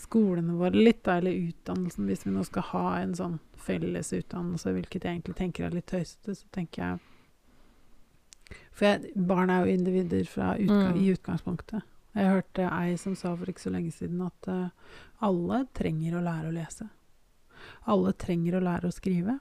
skolene 0.00 0.56
våre 0.58 0.78
litt, 0.78 1.02
da, 1.04 1.18
eller 1.18 1.36
utdannelsen, 1.50 2.06
hvis 2.08 2.24
vi 2.26 2.34
nå 2.34 2.44
skal 2.46 2.68
ha 2.70 2.84
en 3.00 3.14
sånn 3.18 3.38
felles 3.60 4.12
utdannelse, 4.16 4.72
hvilket 4.76 5.04
jeg 5.04 5.18
egentlig 5.18 5.36
tenker 5.38 5.66
er 5.66 5.76
litt 5.76 5.90
tøysete, 5.90 6.36
så 6.38 6.52
tenker 6.54 6.84
jeg 6.84 7.09
For 8.72 8.86
jeg, 8.86 9.12
barn 9.16 9.50
er 9.50 9.64
jo 9.66 9.74
individer 9.76 10.24
fra 10.26 10.54
utgang, 10.56 10.94
Mm. 10.96 11.00
i 11.02 11.12
utgangspunktet, 11.14 11.82
Jeg 12.14 12.26
hørte 12.26 12.64
ei 12.72 12.96
som 12.96 13.14
sa 13.14 13.36
for 13.36 13.46
ikke 13.46 13.60
så 13.62 13.70
lenge 13.70 13.92
siden 13.94 14.20
at 14.26 14.48
uh, 14.48 14.68
alle 15.22 15.66
trenger 15.74 16.16
å 16.18 16.22
lære 16.24 16.48
å 16.48 16.54
lese. 16.56 16.88
Alle 17.86 18.12
trenger 18.12 18.56
å 18.58 18.62
lære 18.64 18.88
å 18.88 18.92
skrive, 18.92 19.38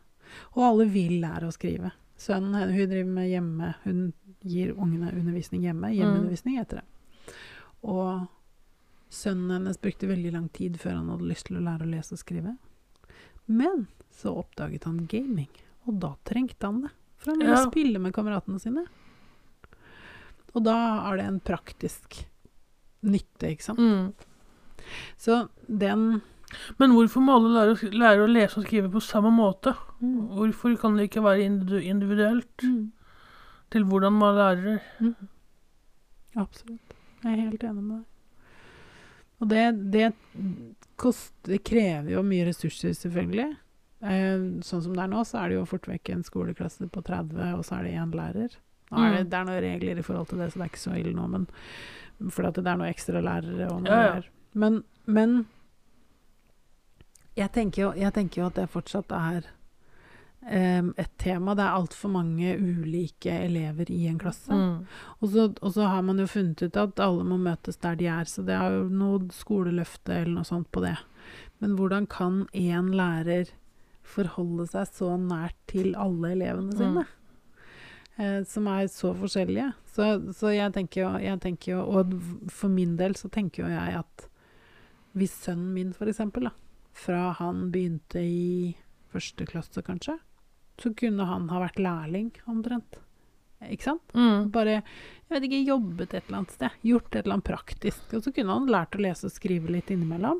og 0.54 0.64
alle 0.64 0.86
vil 0.86 1.16
lære 1.24 1.48
å 1.48 1.52
skrive. 1.56 1.92
Sønnen 2.20 2.54
hennes 2.54 2.76
hun 2.78 2.90
driver 2.92 3.10
med 3.16 3.30
hjemme, 3.32 3.76
hun 3.86 4.14
gir 4.44 4.76
ungene 4.76 5.10
undervisning 5.16 5.64
hjemme. 5.64 5.90
Hjemmeundervisning 5.96 6.58
heter 6.60 6.82
det. 6.84 7.34
Og 7.82 8.28
sønnen 9.10 9.52
hennes 9.56 9.80
brukte 9.82 10.08
veldig 10.08 10.32
lang 10.36 10.50
tid 10.54 10.78
før 10.78 11.00
han 11.00 11.10
hadde 11.10 11.30
lyst 11.32 11.48
til 11.48 11.58
å 11.58 11.64
lære 11.66 11.88
å 11.88 11.90
lese 11.90 12.14
og 12.14 12.20
skrive. 12.22 12.58
Men 13.48 13.88
så 14.14 14.36
oppdaget 14.44 14.84
han 14.86 15.08
gaming, 15.10 15.50
og 15.88 16.00
da 16.04 16.14
trengte 16.28 16.68
han 16.70 16.82
det. 16.86 16.92
For 17.20 17.32
han 17.34 17.40
vil 17.44 17.48
Ja. 17.52 17.66
spille 17.70 18.00
med 18.00 18.14
kameratene 18.16 18.60
sine. 18.60 18.86
Og 20.56 20.64
da 20.66 20.76
er 21.12 21.18
det 21.20 21.26
en 21.28 21.40
praktisk 21.40 22.26
nytte, 23.04 23.52
ikke 23.54 23.64
sant. 23.64 23.80
Mm. 23.80 24.14
Så 25.18 25.50
den 25.68 26.22
Men 26.80 26.92
hvorfor 26.96 27.22
må 27.22 27.36
alle 27.36 27.52
lære, 27.54 27.92
lære 27.94 28.24
å 28.26 28.32
lese 28.34 28.58
og 28.58 28.66
skrive 28.66 28.90
på 28.90 29.02
samme 29.06 29.30
måte? 29.30 29.76
Hvorfor 30.02 30.74
kan 30.82 30.96
det 30.98 31.10
ikke 31.12 31.22
være 31.22 31.46
individuelt 31.86 32.64
Mm. 32.64 32.92
til 33.70 33.84
hvordan 33.84 34.14
man 34.18 34.36
lærer? 34.36 34.82
Mm. 35.00 35.16
Absolutt. 36.36 36.94
Jeg 37.24 37.34
er 37.38 37.42
helt 37.52 37.62
enig 37.64 37.84
med 37.84 37.98
deg. 38.00 38.06
Og 39.42 39.48
det, 39.50 39.92
det 39.92 40.14
kost, 40.98 41.34
Det 41.44 41.64
krever 41.64 42.10
jo 42.12 42.24
mye 42.24 42.48
ressurser, 42.48 42.92
selvfølgelig. 42.98 43.58
Eh, 44.02 44.40
sånn 44.64 44.84
som 44.86 44.94
det 44.96 45.04
er 45.04 45.12
nå, 45.12 45.24
så 45.28 45.42
er 45.44 45.50
det 45.50 45.58
jo 45.60 45.66
fort 45.68 45.88
vekk 45.92 46.10
en 46.14 46.24
skoleklasse 46.24 46.88
på 46.90 47.02
30, 47.04 47.54
og 47.58 47.66
så 47.68 47.80
er 47.80 47.84
det 47.84 47.94
én 48.00 48.14
lærer. 48.16 48.58
Er 48.92 49.12
det, 49.14 49.26
Mm. 49.26 49.30
det 49.30 49.38
er 49.38 49.46
noen 49.46 49.62
regler 49.62 50.00
i 50.00 50.02
forhold 50.02 50.28
til 50.30 50.38
det, 50.40 50.52
så 50.52 50.58
det 50.58 50.66
er 50.66 50.70
ikke 50.72 50.80
så 50.88 50.96
ille 50.98 51.14
nå, 51.14 51.28
men 51.30 51.48
for 52.32 52.48
at 52.48 52.56
det 52.56 52.66
er 52.68 52.78
noen 52.80 52.90
ekstra 52.94 53.22
lærere 53.22 53.68
og 53.72 53.84
noe 53.84 53.92
Ja, 53.92 54.16
ja. 54.16 54.22
Men, 54.56 54.84
men 55.06 55.46
jeg, 57.38 57.52
tenker 57.52 57.82
jo, 57.84 57.92
jeg 57.96 58.14
tenker 58.16 58.42
jo 58.42 58.48
at 58.50 58.58
det 58.60 58.66
fortsatt 58.74 59.12
er 59.16 59.46
um, 60.42 60.90
et 60.98 61.12
tema. 61.22 61.54
Det 61.56 61.64
er 61.64 61.78
altfor 61.78 62.12
mange 62.12 62.56
ulike 62.58 63.32
elever 63.46 63.92
i 63.94 64.08
en 64.10 64.18
klasse. 64.20 64.50
Mm. 64.52 64.88
Og 65.22 65.30
så, 65.30 65.46
og 65.62 65.72
så 65.76 65.88
har 65.88 66.02
man 66.08 66.20
jo 66.20 66.28
funnet 66.28 66.64
ut 66.66 66.76
at 66.82 67.00
alle 67.00 67.24
må 67.28 67.38
møtes 67.38 67.78
der 67.78 67.96
de 68.00 68.10
er, 68.12 68.26
så 68.26 68.44
det 68.48 68.58
er 68.58 68.80
jo 68.80 68.90
noe 68.90 69.30
skoleløfte 69.36 70.18
eller 70.18 70.40
noe 70.40 70.50
sånt 70.50 70.72
på 70.76 70.84
det. 70.84 70.98
Men 71.62 71.78
hvordan 71.78 72.08
kan 72.10 72.48
én 72.54 72.92
lærer 72.96 73.54
forholde 74.10 74.66
seg 74.72 74.90
så 74.94 75.14
nært 75.22 75.58
til 75.72 75.94
alle 76.00 76.34
elevene 76.36 76.76
sine? 76.78 77.06
Eh, 78.20 78.42
som 78.50 78.68
er 78.68 78.90
så 78.92 79.14
forskjellige. 79.16 79.70
Så, 79.96 80.08
så 80.36 80.52
jeg 80.52 80.74
tenker 80.76 81.06
jo, 81.06 81.12
jeg 81.24 81.40
tenker 81.42 81.72
jo 81.72 81.80
Og 81.98 82.12
for 82.52 82.72
min 82.72 82.98
del 83.00 83.16
så 83.18 83.30
tenker 83.32 83.64
jo 83.64 83.72
jeg 83.72 83.96
at 84.02 84.26
hvis 85.18 85.34
sønnen 85.46 85.72
min, 85.74 85.94
for 85.96 86.10
eksempel, 86.12 86.46
da, 86.46 86.52
fra 86.94 87.32
han 87.40 87.70
begynte 87.74 88.22
i 88.22 88.76
første 89.10 89.48
klasse, 89.50 89.82
kanskje, 89.82 90.20
så 90.80 90.92
kunne 90.96 91.26
han 91.26 91.48
ha 91.50 91.64
vært 91.64 91.80
lærling, 91.82 92.30
omtrent. 92.48 93.00
Ikke 93.66 93.90
sant? 93.90 94.14
Mm. 94.16 94.52
bare 94.54 94.78
jeg 94.78 95.34
vet 95.34 95.48
ikke, 95.50 95.64
jobbet 95.68 96.14
et 96.14 96.28
eller 96.28 96.38
annet 96.40 96.54
sted. 96.56 96.78
Gjort 96.88 97.10
et 97.16 97.24
eller 97.24 97.40
annet 97.40 97.50
praktisk. 97.50 98.06
Og 98.16 98.24
så 98.24 98.32
kunne 98.36 98.56
han 98.56 98.70
lært 98.72 98.96
å 98.96 99.02
lese 99.04 99.28
og 99.28 99.34
skrive 99.34 99.74
litt 99.74 99.92
innimellom. 99.94 100.40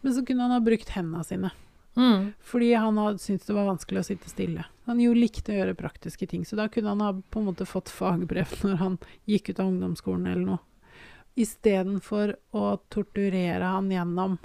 Men 0.00 0.16
så 0.16 0.24
kunne 0.26 0.48
han 0.48 0.56
ha 0.56 0.64
brukt 0.64 0.90
hendene 0.96 1.22
sine. 1.28 1.52
Mm. 1.96 2.32
Fordi 2.40 2.74
han 2.74 3.18
syntes 3.18 3.46
det 3.46 3.56
var 3.56 3.66
vanskelig 3.66 4.00
å 4.00 4.06
sitte 4.06 4.30
stille. 4.30 4.64
Han 4.86 5.00
jo 5.02 5.14
likte 5.14 5.52
å 5.52 5.58
gjøre 5.58 5.78
praktiske 5.78 6.26
ting. 6.30 6.44
Så 6.46 6.58
da 6.58 6.68
kunne 6.72 6.94
han 6.94 7.04
ha 7.04 7.12
på 7.14 7.40
en 7.40 7.48
måte 7.50 7.66
fått 7.68 7.92
fagbrev 7.92 8.52
når 8.66 8.76
han 8.82 8.98
gikk 9.30 9.52
ut 9.52 9.60
av 9.60 9.72
ungdomsskolen 9.72 10.30
eller 10.30 10.46
noe. 10.54 10.62
Istedenfor 11.38 12.34
å 12.56 12.64
torturere 12.92 13.74
han 13.76 13.90
gjennom 13.92 14.38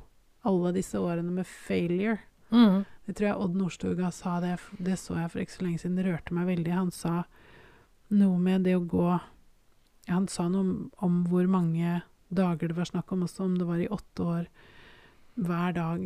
alle 0.45 0.71
disse 0.75 0.99
årene 1.01 1.31
med 1.39 1.47
failure. 1.49 2.19
Mm. 2.53 2.83
Det 3.05 3.15
tror 3.17 3.27
jeg 3.29 3.39
Odd 3.41 3.55
Nordstoga 3.57 4.11
sa 4.13 4.37
det, 4.41 4.57
det 4.77 4.97
så 5.01 5.17
jeg 5.17 5.31
for 5.33 5.41
ikke 5.41 5.55
så 5.55 5.65
lenge 5.65 5.81
siden, 5.81 5.97
det 5.97 6.05
rørte 6.05 6.35
meg 6.37 6.49
veldig. 6.49 6.73
Han 6.77 6.91
sa 6.93 7.15
noe 8.13 8.37
med 8.41 8.67
det 8.67 8.75
å 8.77 8.85
gå 8.85 9.07
Han 10.05 10.27
sa 10.29 10.43
noe 10.45 10.61
om, 10.61 10.73
om 11.01 11.13
hvor 11.25 11.47
mange 11.49 12.03
dager 12.29 12.69
det 12.69 12.75
var 12.77 12.85
snakk 12.85 13.09
om, 13.11 13.23
også 13.25 13.47
om 13.47 13.55
det 13.57 13.65
var 13.65 13.79
i 13.81 13.89
åtte 13.89 14.21
år 14.21 14.43
hver 15.33 15.73
dag, 15.73 16.03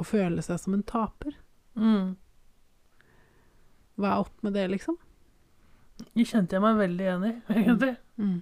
å 0.00 0.06
føle 0.06 0.42
seg 0.44 0.60
som 0.62 0.76
en 0.76 0.84
taper. 0.86 1.36
Mm. 1.76 2.14
Hva 4.00 4.14
er 4.14 4.22
opp 4.24 4.46
med 4.46 4.56
det, 4.56 4.66
liksom? 4.72 4.96
Det 6.14 6.24
kjente 6.24 6.56
jeg 6.56 6.64
meg 6.64 6.78
veldig 6.78 7.04
igjen 7.04 7.26
i, 7.28 7.34
egentlig. 7.52 7.92
Mm. 8.16 8.38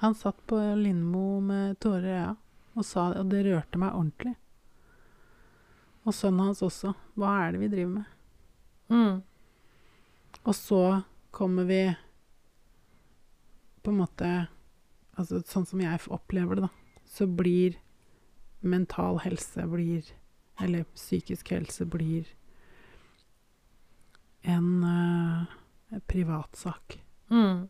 Han 0.00 0.16
satt 0.16 0.40
på 0.48 0.58
Lindmo 0.80 1.40
med 1.44 1.78
tårer 1.84 2.08
i 2.08 2.16
øya 2.16 2.32
og 2.74 2.86
sa 2.86 3.10
det, 3.12 3.20
og 3.20 3.30
det 3.30 3.44
rørte 3.46 3.78
meg 3.78 3.94
ordentlig. 3.94 4.32
Og 6.04 6.16
sønnen 6.16 6.48
hans 6.48 6.64
også. 6.64 6.90
Hva 7.16 7.36
er 7.44 7.54
det 7.54 7.60
vi 7.62 7.70
driver 7.72 7.92
med? 7.92 8.16
Mm. 8.90 9.20
Og 10.42 10.56
så 10.58 10.82
kommer 11.34 11.68
vi 11.68 11.84
på 13.84 13.92
en 13.92 14.02
måte 14.02 14.32
Altså 15.14 15.38
sånn 15.46 15.62
som 15.68 15.78
jeg 15.78 16.00
opplever 16.10 16.58
det, 16.58 16.66
da, 16.66 17.02
så 17.06 17.28
blir 17.30 17.76
mental 18.66 19.20
helse 19.22 19.62
blir 19.70 20.08
Eller 20.62 20.84
psykisk 20.94 21.50
helse 21.54 21.86
blir 21.90 22.28
en 24.44 24.84
uh, 24.84 26.00
privatsak. 26.06 26.98
Mm. 27.30 27.68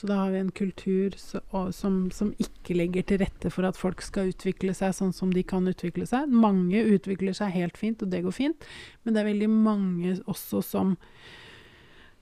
Så 0.00 0.06
da 0.06 0.14
har 0.14 0.30
vi 0.30 0.38
en 0.38 0.50
kultur 0.50 1.14
så, 1.20 1.42
og, 1.50 1.74
som, 1.76 2.06
som 2.14 2.30
ikke 2.40 2.72
legger 2.76 3.04
til 3.04 3.18
rette 3.20 3.50
for 3.52 3.68
at 3.68 3.76
folk 3.76 4.00
skal 4.00 4.30
utvikle 4.30 4.72
seg 4.76 4.94
sånn 4.96 5.12
som 5.12 5.32
de 5.34 5.42
kan 5.44 5.66
utvikle 5.68 6.06
seg. 6.08 6.30
Mange 6.32 6.80
utvikler 6.94 7.36
seg 7.36 7.52
helt 7.52 7.76
fint, 7.76 8.00
og 8.00 8.08
det 8.12 8.22
går 8.24 8.32
fint, 8.32 8.64
men 9.04 9.12
det 9.12 9.20
er 9.20 9.28
veldig 9.28 9.50
mange 9.52 10.16
også 10.24 10.64
som 10.64 10.96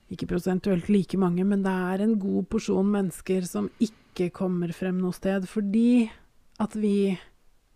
Ikke 0.09 0.25
prosentuelt 0.25 0.87
like 0.89 1.17
mange, 1.21 1.43
men 1.45 1.61
det 1.61 1.69
er 1.69 2.01
en 2.01 2.15
god 2.17 2.47
porsjon 2.49 2.87
mennesker 2.89 3.45
som 3.45 3.67
ikke 3.77 4.31
kommer 4.33 4.71
frem 4.73 4.97
noe 4.97 5.13
sted 5.13 5.45
fordi 5.45 6.09
at 6.59 6.73
vi 6.73 7.13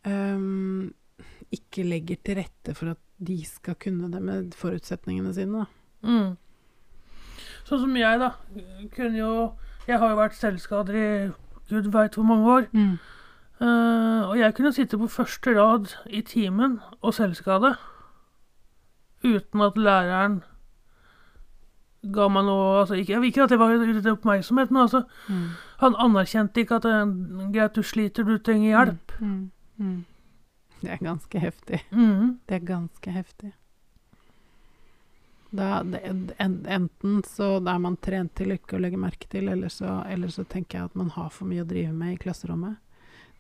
øhm, 0.10 0.90
ikke 1.54 1.86
legger 1.88 2.18
til 2.26 2.40
rette 2.42 2.74
for 2.76 2.94
at 2.96 3.00
de 3.24 3.38
skal 3.48 3.76
kunne 3.80 4.10
det 4.12 4.22
med 4.26 4.56
forutsetningene 4.58 5.34
sine. 5.38 5.66
Mm. 6.04 6.34
Sånn 7.68 7.80
som 7.86 7.96
jeg, 7.96 8.20
da. 8.20 8.32
Kunne 8.96 9.18
jo 9.22 9.34
Jeg 9.88 10.00
har 10.00 10.10
jo 10.14 10.16
vært 10.20 10.36
selvskader 10.40 10.96
i 10.96 11.08
gud 11.70 11.90
veit 11.92 12.16
hvor 12.16 12.24
mange 12.28 12.48
år. 12.58 12.68
Eh, 12.74 14.22
og 14.30 14.38
jeg 14.40 14.56
kunne 14.56 14.72
sitte 14.76 14.98
på 15.00 15.08
første 15.12 15.54
rad 15.58 15.92
i 16.08 16.22
timen 16.24 16.80
og 17.02 17.14
selvskade 17.16 17.76
uten 19.24 19.62
at 19.64 19.78
læreren 19.80 20.42
ga 22.14 22.28
meg 22.28 22.44
noe 22.48 22.82
altså 22.82 22.98
ikke, 23.00 23.22
ikke 23.24 23.44
at 23.46 23.54
det 23.54 23.60
var 23.62 23.72
ute 23.80 24.12
oppmerksomhet, 24.12 24.72
men 24.72 24.82
altså, 24.82 25.04
Mm. 25.30 25.50
han 25.80 25.96
anerkjente 25.96 26.60
ikke 26.60 26.76
at 26.76 26.84
det 26.84 26.92
er 26.92 27.52
greit, 27.54 27.76
du 27.76 27.82
sliter, 27.84 28.24
du 28.28 28.38
trenger 28.40 28.74
hjelp. 28.76 29.12
Mm. 29.22 30.06
Det 30.84 30.92
er 30.92 31.00
ganske 31.06 31.40
heftig. 31.40 31.78
Mm. 31.96 32.40
Det 32.48 32.56
er 32.58 32.66
ganske 32.68 33.12
heftig. 33.16 33.54
Da, 35.54 35.84
det, 35.86 36.02
enten 36.42 37.20
så 37.30 37.56
er 37.62 37.80
man 37.80 37.96
trent 38.02 38.34
til 38.36 38.56
ikke 38.56 38.76
å 38.76 38.82
legge 38.82 38.98
merke 38.98 39.28
til, 39.30 39.48
eller 39.54 39.70
så, 39.70 40.00
eller 40.10 40.32
så 40.34 40.44
tenker 40.50 40.80
jeg 40.80 40.90
at 40.90 40.96
man 40.98 41.12
har 41.14 41.30
for 41.32 41.46
mye 41.46 41.62
å 41.62 41.68
drive 41.70 41.94
med 41.94 42.16
i 42.16 42.22
klasserommet 42.24 42.80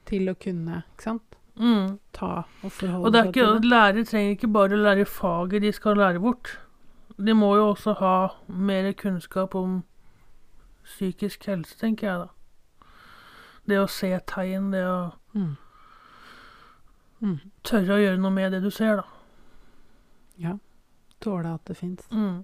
til 0.09 0.29
å 0.31 0.35
kunne 0.39 0.83
ikke 0.93 1.09
sant, 1.11 1.39
Mm. 1.53 1.99
ta 2.17 2.45
og 2.65 2.71
forholde 2.73 3.11
seg 3.13 3.33
til 3.35 3.59
det. 3.61 3.67
lærere 3.69 4.03
trenger 4.09 4.31
ikke 4.33 4.47
bare 4.55 4.73
å 4.73 4.79
lære 4.81 5.03
faget 5.05 5.61
de 5.61 5.69
skal 5.71 5.99
lære 5.99 6.19
bort. 6.23 6.55
De 7.21 7.33
må 7.37 7.51
jo 7.59 7.67
også 7.75 7.93
ha 7.99 8.13
mer 8.49 8.87
kunnskap 8.97 9.53
om 9.59 9.83
psykisk 10.83 11.45
helse, 11.45 11.75
tenker 11.77 12.07
jeg 12.07 12.23
da. 12.23 12.87
Det 13.69 13.77
å 13.83 13.85
se 13.89 14.09
tegn, 14.27 14.71
det 14.73 14.81
å 14.85 15.13
Mm. 15.35 15.57
Mm. 17.23 17.37
tørre 17.63 17.95
å 17.95 18.01
gjøre 18.03 18.19
noe 18.19 18.31
med 18.35 18.51
det 18.51 18.59
du 18.65 18.69
ser, 18.71 18.97
da. 18.99 19.03
Ja. 20.43 20.57
Tåle 21.23 21.53
at 21.53 21.63
det 21.69 21.77
fins, 21.79 22.07
Mm. 22.11 22.43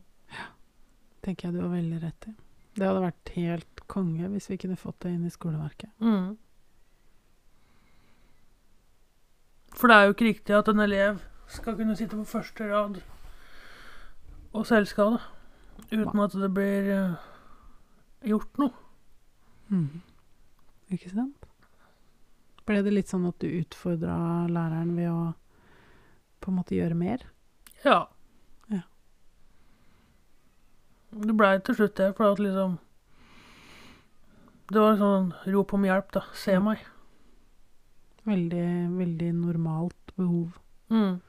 tenker 1.22 1.48
jeg 1.50 1.54
du 1.58 1.62
har 1.62 1.70
veldig 1.74 2.02
rett 2.04 2.28
i. 2.30 2.36
Det 2.80 2.88
hadde 2.88 3.02
vært 3.04 3.30
helt 3.36 3.82
konge 3.92 4.30
hvis 4.32 4.48
vi 4.50 4.58
kunne 4.58 4.78
fått 4.80 5.00
det 5.02 5.12
inn 5.12 5.26
i 5.26 5.30
skoleverket. 5.34 5.90
Mm. 6.00 6.38
For 9.76 9.88
det 9.92 9.96
er 9.98 10.06
jo 10.08 10.14
ikke 10.16 10.28
riktig 10.30 10.56
at 10.58 10.70
en 10.72 10.80
elev 10.84 11.20
skal 11.50 11.76
kunne 11.76 11.96
sitte 11.98 12.16
på 12.18 12.26
første 12.30 12.68
rad 12.70 13.02
og 14.54 14.66
selvskade 14.66 15.20
uten 15.92 16.24
at 16.24 16.32
det 16.40 16.50
blir 16.54 16.90
eh, 16.94 17.28
gjort 18.32 18.58
noe. 18.62 18.72
Mm. 19.70 20.02
Ikke 20.92 21.12
sant? 21.14 21.49
Ble 22.70 22.84
det 22.86 22.92
litt 22.94 23.10
sånn 23.10 23.26
at 23.26 23.40
du 23.42 23.48
utfordra 23.50 24.16
læreren 24.46 24.92
ved 24.94 25.10
å 25.10 25.22
på 26.40 26.52
en 26.52 26.58
måte 26.60 26.76
gjøre 26.78 26.94
mer? 26.98 27.24
Ja. 27.82 28.04
Ja. 28.70 28.84
Det 31.10 31.34
blei 31.40 31.56
til 31.66 31.80
slutt 31.80 31.96
det, 31.98 32.12
for 32.20 32.36
at 32.36 32.42
liksom 32.44 32.78
Det 34.70 34.78
var 34.84 35.00
sånn 35.02 35.32
rop 35.50 35.74
om 35.74 35.88
hjelp, 35.90 36.12
da. 36.14 36.22
Se 36.38 36.54
Ja. 36.54 36.60
meg. 36.62 36.86
Veldig, 38.30 38.68
veldig 39.00 39.32
normalt 39.34 40.14
behov. 40.16 40.60
Mm. 40.92 41.22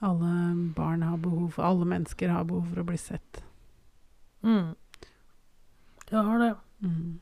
Alle 0.00 0.32
barn 0.76 1.02
har 1.02 1.16
behov 1.16 1.50
for 1.56 1.64
Alle 1.64 1.84
mennesker 1.84 2.28
har 2.30 2.44
behov 2.44 2.68
for 2.70 2.82
å 2.82 2.86
bli 2.86 2.96
sett. 2.96 3.42
Mm. 4.44 4.76
Jeg 6.10 6.22
har 6.22 6.38
det. 6.38 6.54
Mm. 6.82 7.18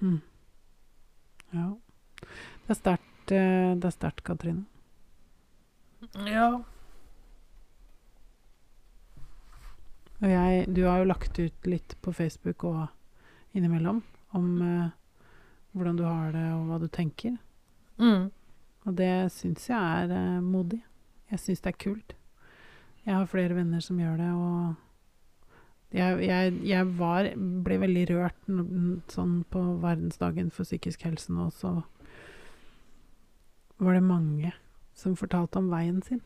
Mm. 0.00 0.20
Ja. 1.56 1.68
Det 2.66 2.74
er 2.74 2.80
sterkt, 2.80 3.32
eh, 3.32 3.74
det 3.76 3.88
er 3.88 3.94
sterkt, 3.94 4.24
Katrine. 4.26 4.66
Ja. 6.28 6.48
Og 10.16 10.28
jeg, 10.30 10.66
du 10.72 10.84
har 10.86 11.00
jo 11.00 11.10
lagt 11.10 11.38
ut 11.38 11.68
litt 11.68 11.96
på 12.00 12.12
Facebook 12.16 12.64
og 12.64 12.86
innimellom 13.56 14.02
om 14.36 14.46
eh, 14.62 14.94
hvordan 15.76 15.98
du 15.98 16.04
har 16.06 16.32
det 16.32 16.46
og 16.54 16.70
hva 16.70 16.80
du 16.80 16.88
tenker. 16.88 17.36
Mm. 18.00 18.30
Og 18.86 18.96
det 18.96 19.32
syns 19.34 19.68
jeg 19.68 19.76
er 19.76 20.14
eh, 20.14 20.40
modig. 20.44 20.80
Jeg 21.32 21.42
syns 21.42 21.64
det 21.64 21.72
er 21.72 21.82
kult. 21.84 22.16
Jeg 23.06 23.14
har 23.14 23.28
flere 23.30 23.54
venner 23.54 23.82
som 23.84 23.98
gjør 24.00 24.16
det, 24.18 24.32
og 24.34 24.85
jeg, 25.94 26.22
jeg, 26.26 26.54
jeg 26.66 26.86
var, 26.98 27.28
ble 27.36 27.78
veldig 27.82 28.04
rørt 28.10 28.48
sånn 29.12 29.36
på 29.52 29.62
verdensdagen 29.82 30.50
for 30.54 30.66
psykisk 30.66 31.06
helse 31.06 31.32
nå, 31.32 31.48
så 31.54 31.78
var 33.78 33.94
det 33.94 34.02
mange 34.04 34.52
som 34.96 35.16
fortalte 35.16 35.60
om 35.60 35.70
veien 35.70 36.00
sin. 36.02 36.22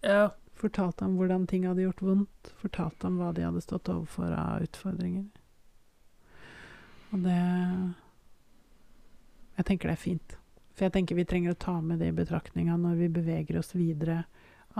Ja. 0.00 0.30
Fortalte 0.60 1.06
om 1.06 1.16
hvordan 1.16 1.46
ting 1.48 1.64
hadde 1.66 1.86
gjort 1.86 2.02
vondt. 2.04 2.52
Fortalte 2.60 3.08
om 3.08 3.16
hva 3.20 3.30
de 3.32 3.46
hadde 3.46 3.62
stått 3.64 3.88
overfor 3.88 4.32
av 4.36 4.66
utfordringer. 4.66 5.26
Og 7.10 7.24
det 7.24 7.40
Jeg 9.56 9.66
tenker 9.66 9.90
det 9.90 9.96
er 9.96 10.04
fint. 10.04 10.36
For 10.72 10.86
jeg 10.86 10.94
tenker 10.94 11.18
vi 11.18 11.26
trenger 11.28 11.52
å 11.52 11.60
ta 11.60 11.74
med 11.84 11.98
det 12.00 12.12
i 12.12 12.16
betraktninga 12.16 12.78
når 12.80 12.94
vi 12.96 13.08
beveger 13.12 13.58
oss 13.60 13.74
videre, 13.74 14.22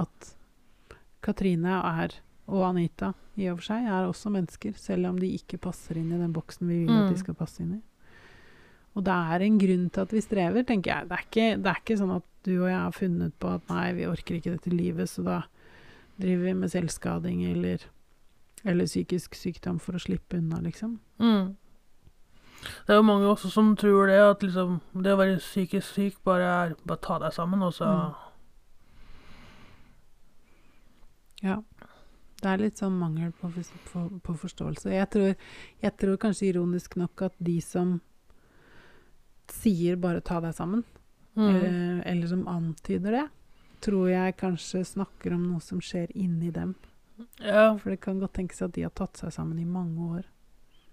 at 0.01 0.30
Katrine 1.20 1.74
er, 1.84 2.14
og 2.51 2.64
Anita 2.68 3.12
i 3.40 3.46
og 3.48 3.61
for 3.61 3.70
seg, 3.70 3.86
er 3.86 4.09
også 4.11 4.30
mennesker, 4.34 4.74
selv 4.76 5.07
om 5.09 5.18
de 5.22 5.30
ikke 5.38 5.59
passer 5.62 5.96
inn 6.01 6.11
i 6.12 6.18
den 6.20 6.32
boksen 6.34 6.66
vi 6.68 6.80
vil 6.84 6.90
at 6.92 7.07
Mm. 7.09 7.14
de 7.14 7.18
skal 7.22 7.34
passe 7.38 7.61
inn 7.62 7.74
i. 7.78 7.82
Og 8.96 9.05
det 9.07 9.12
er 9.14 9.40
en 9.46 9.59
grunn 9.59 9.86
til 9.94 10.01
at 10.03 10.11
vi 10.12 10.20
strever, 10.20 10.64
tenker 10.66 10.90
jeg. 10.90 11.09
Det 11.09 11.16
er 11.16 11.24
ikke, 11.28 11.62
det 11.62 11.70
er 11.70 11.80
ikke 11.80 11.98
sånn 12.01 12.16
at 12.16 12.24
du 12.42 12.53
og 12.62 12.68
jeg 12.68 12.78
har 12.80 12.92
funnet 12.96 13.32
på 13.38 13.55
at 13.55 13.68
nei, 13.70 13.92
vi 13.92 14.07
orker 14.11 14.34
ikke 14.40 14.57
dette 14.57 14.70
livet, 14.74 15.09
så 15.09 15.22
da 15.24 15.42
driver 16.20 16.44
vi 16.44 16.55
med 16.55 16.70
selvskading 16.72 17.44
eller, 17.53 17.78
eller 18.64 18.84
psykisk 18.90 19.34
sykdom 19.38 19.78
for 19.80 19.92
å 19.96 20.01
slippe 20.03 20.36
unna, 20.38 20.59
liksom. 20.61 20.98
Mm. 21.20 21.55
Det 22.86 22.92
er 22.92 22.98
jo 22.98 23.03
mange 23.09 23.24
også 23.30 23.48
som 23.51 23.74
tror 23.76 24.07
det, 24.11 24.18
at 24.20 24.42
liksom 24.42 24.80
det 25.01 25.14
å 25.14 25.16
være 25.16 25.38
psykisk 25.38 25.94
syk 25.94 26.18
bare 26.24 26.42
er 26.42 26.74
bare 26.84 27.01
ta 27.01 27.18
deg 27.22 27.32
sammen, 27.32 27.62
og 27.62 27.72
så 27.72 27.86
Mm. 27.86 28.14
Ja. 31.42 31.57
Det 32.41 32.49
er 32.49 32.62
litt 32.62 32.80
sånn 32.80 32.97
mangel 32.97 33.32
på, 33.36 33.51
på, 33.91 34.07
på 34.24 34.36
forståelse. 34.45 34.93
Jeg 34.95 35.09
tror, 35.12 35.34
jeg 35.82 35.97
tror 36.01 36.20
kanskje 36.22 36.49
ironisk 36.55 36.97
nok 36.97 37.26
at 37.28 37.34
de 37.38 37.59
som 37.61 37.99
sier 39.51 39.99
bare 40.01 40.22
'ta 40.22 40.41
deg 40.41 40.55
sammen', 40.55 40.84
mm. 41.36 41.49
eller, 41.49 42.03
eller 42.07 42.26
som 42.30 42.47
antyder 42.49 43.16
det, 43.18 43.26
tror 43.84 44.09
jeg 44.09 44.36
kanskje 44.36 44.84
snakker 44.84 45.34
om 45.34 45.43
noe 45.51 45.61
som 45.61 45.80
skjer 45.80 46.09
inni 46.14 46.53
dem. 46.55 46.74
Ja. 47.41 47.76
For 47.78 47.91
det 47.91 48.01
kan 48.01 48.20
godt 48.20 48.38
tenkes 48.38 48.62
at 48.62 48.72
de 48.76 48.86
har 48.86 48.95
tatt 48.97 49.20
seg 49.20 49.32
sammen 49.34 49.59
i 49.61 49.68
mange 49.68 50.07
år. 50.16 50.24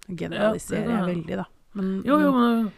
Generaliserer 0.07 0.89
Ja, 0.89 0.97
jeg 0.99 1.15
veldig, 1.15 1.37
da. 1.37 1.45
Men, 1.73 2.01
Jo, 2.05 2.19
jo, 2.19 2.31
men 2.31 2.71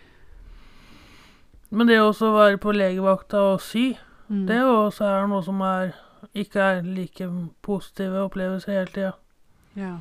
Men 1.72 1.88
det 1.88 2.00
å 2.02 2.12
være 2.12 2.58
på 2.58 2.74
legevakta 2.74 3.42
og 3.54 3.62
sy, 3.62 3.96
mm, 4.28 4.46
det 4.48 4.58
også 4.66 5.06
er 5.06 5.28
noe 5.28 5.44
som 5.46 5.62
er 5.62 5.94
ikke 6.34 6.60
er 6.60 6.82
like 6.84 7.28
positive 7.62 8.24
opplevelser 8.26 8.72
hele 8.74 8.94
tida. 8.96 9.12
ja. 9.76 9.98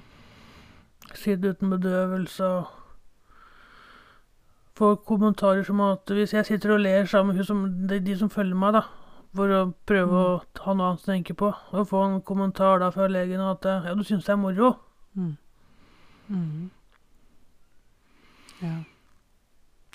Sitte 1.14 1.54
uten 1.54 1.70
bedøvelse 1.72 2.44
og 2.44 2.66
få 4.76 4.94
kommentarer 5.08 5.62
som 5.64 5.80
at 5.80 6.10
hvis 6.12 6.34
jeg 6.34 6.46
sitter 6.46 6.74
og 6.74 6.80
ler 6.80 7.06
sammen 7.08 7.32
med 7.34 7.40
hun 7.40 7.44
som, 7.48 7.62
de, 7.88 7.98
de 8.04 8.16
som 8.18 8.30
følger 8.30 8.54
meg, 8.58 8.72
da, 8.76 8.82
for 9.34 9.48
å 9.54 9.60
prøve 9.88 10.18
å 10.20 10.34
ha 10.66 10.74
noe 10.76 10.90
annet 10.90 11.02
å 11.06 11.08
tenke 11.08 11.34
på, 11.38 11.48
og 11.72 11.88
få 11.88 12.02
en 12.04 12.20
kommentar 12.22 12.78
da 12.82 12.90
fra 12.94 13.08
legen 13.10 13.40
at 13.40 13.64
ja, 13.64 13.94
du 13.96 14.04
syns 14.04 14.26
det 14.28 14.34
er 14.36 14.40
moro. 14.42 14.74
Mm. 15.16 15.32
Mm. 16.28 16.70
Ja. 18.62 18.74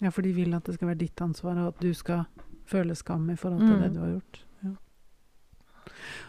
ja, 0.01 0.09
for 0.09 0.21
de 0.25 0.33
vil 0.33 0.53
at 0.57 0.65
det 0.65 0.75
skal 0.79 0.87
være 0.91 1.01
ditt 1.05 1.21
ansvar, 1.21 1.59
og 1.61 1.75
at 1.75 1.81
du 1.83 1.93
skal 1.93 2.25
føle 2.65 2.95
skam 2.95 3.29
i 3.29 3.35
forhold 3.37 3.61
til 3.67 3.75
Mm. 3.77 3.81
det 3.85 3.93
du 3.93 3.99
har 4.01 4.11
gjort. 4.15 4.42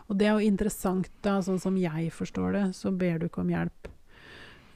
Og 0.08 0.18
det 0.18 0.26
er 0.28 0.32
jo 0.38 0.46
interessant, 0.50 1.08
da, 1.22 1.38
sånn 1.42 1.60
som 1.60 1.76
jeg 1.80 2.10
forstår 2.12 2.52
det, 2.52 2.64
så 2.76 2.90
ber 2.96 3.18
du 3.18 3.26
ikke 3.28 3.40
om 3.44 3.48
hjelp. 3.54 3.90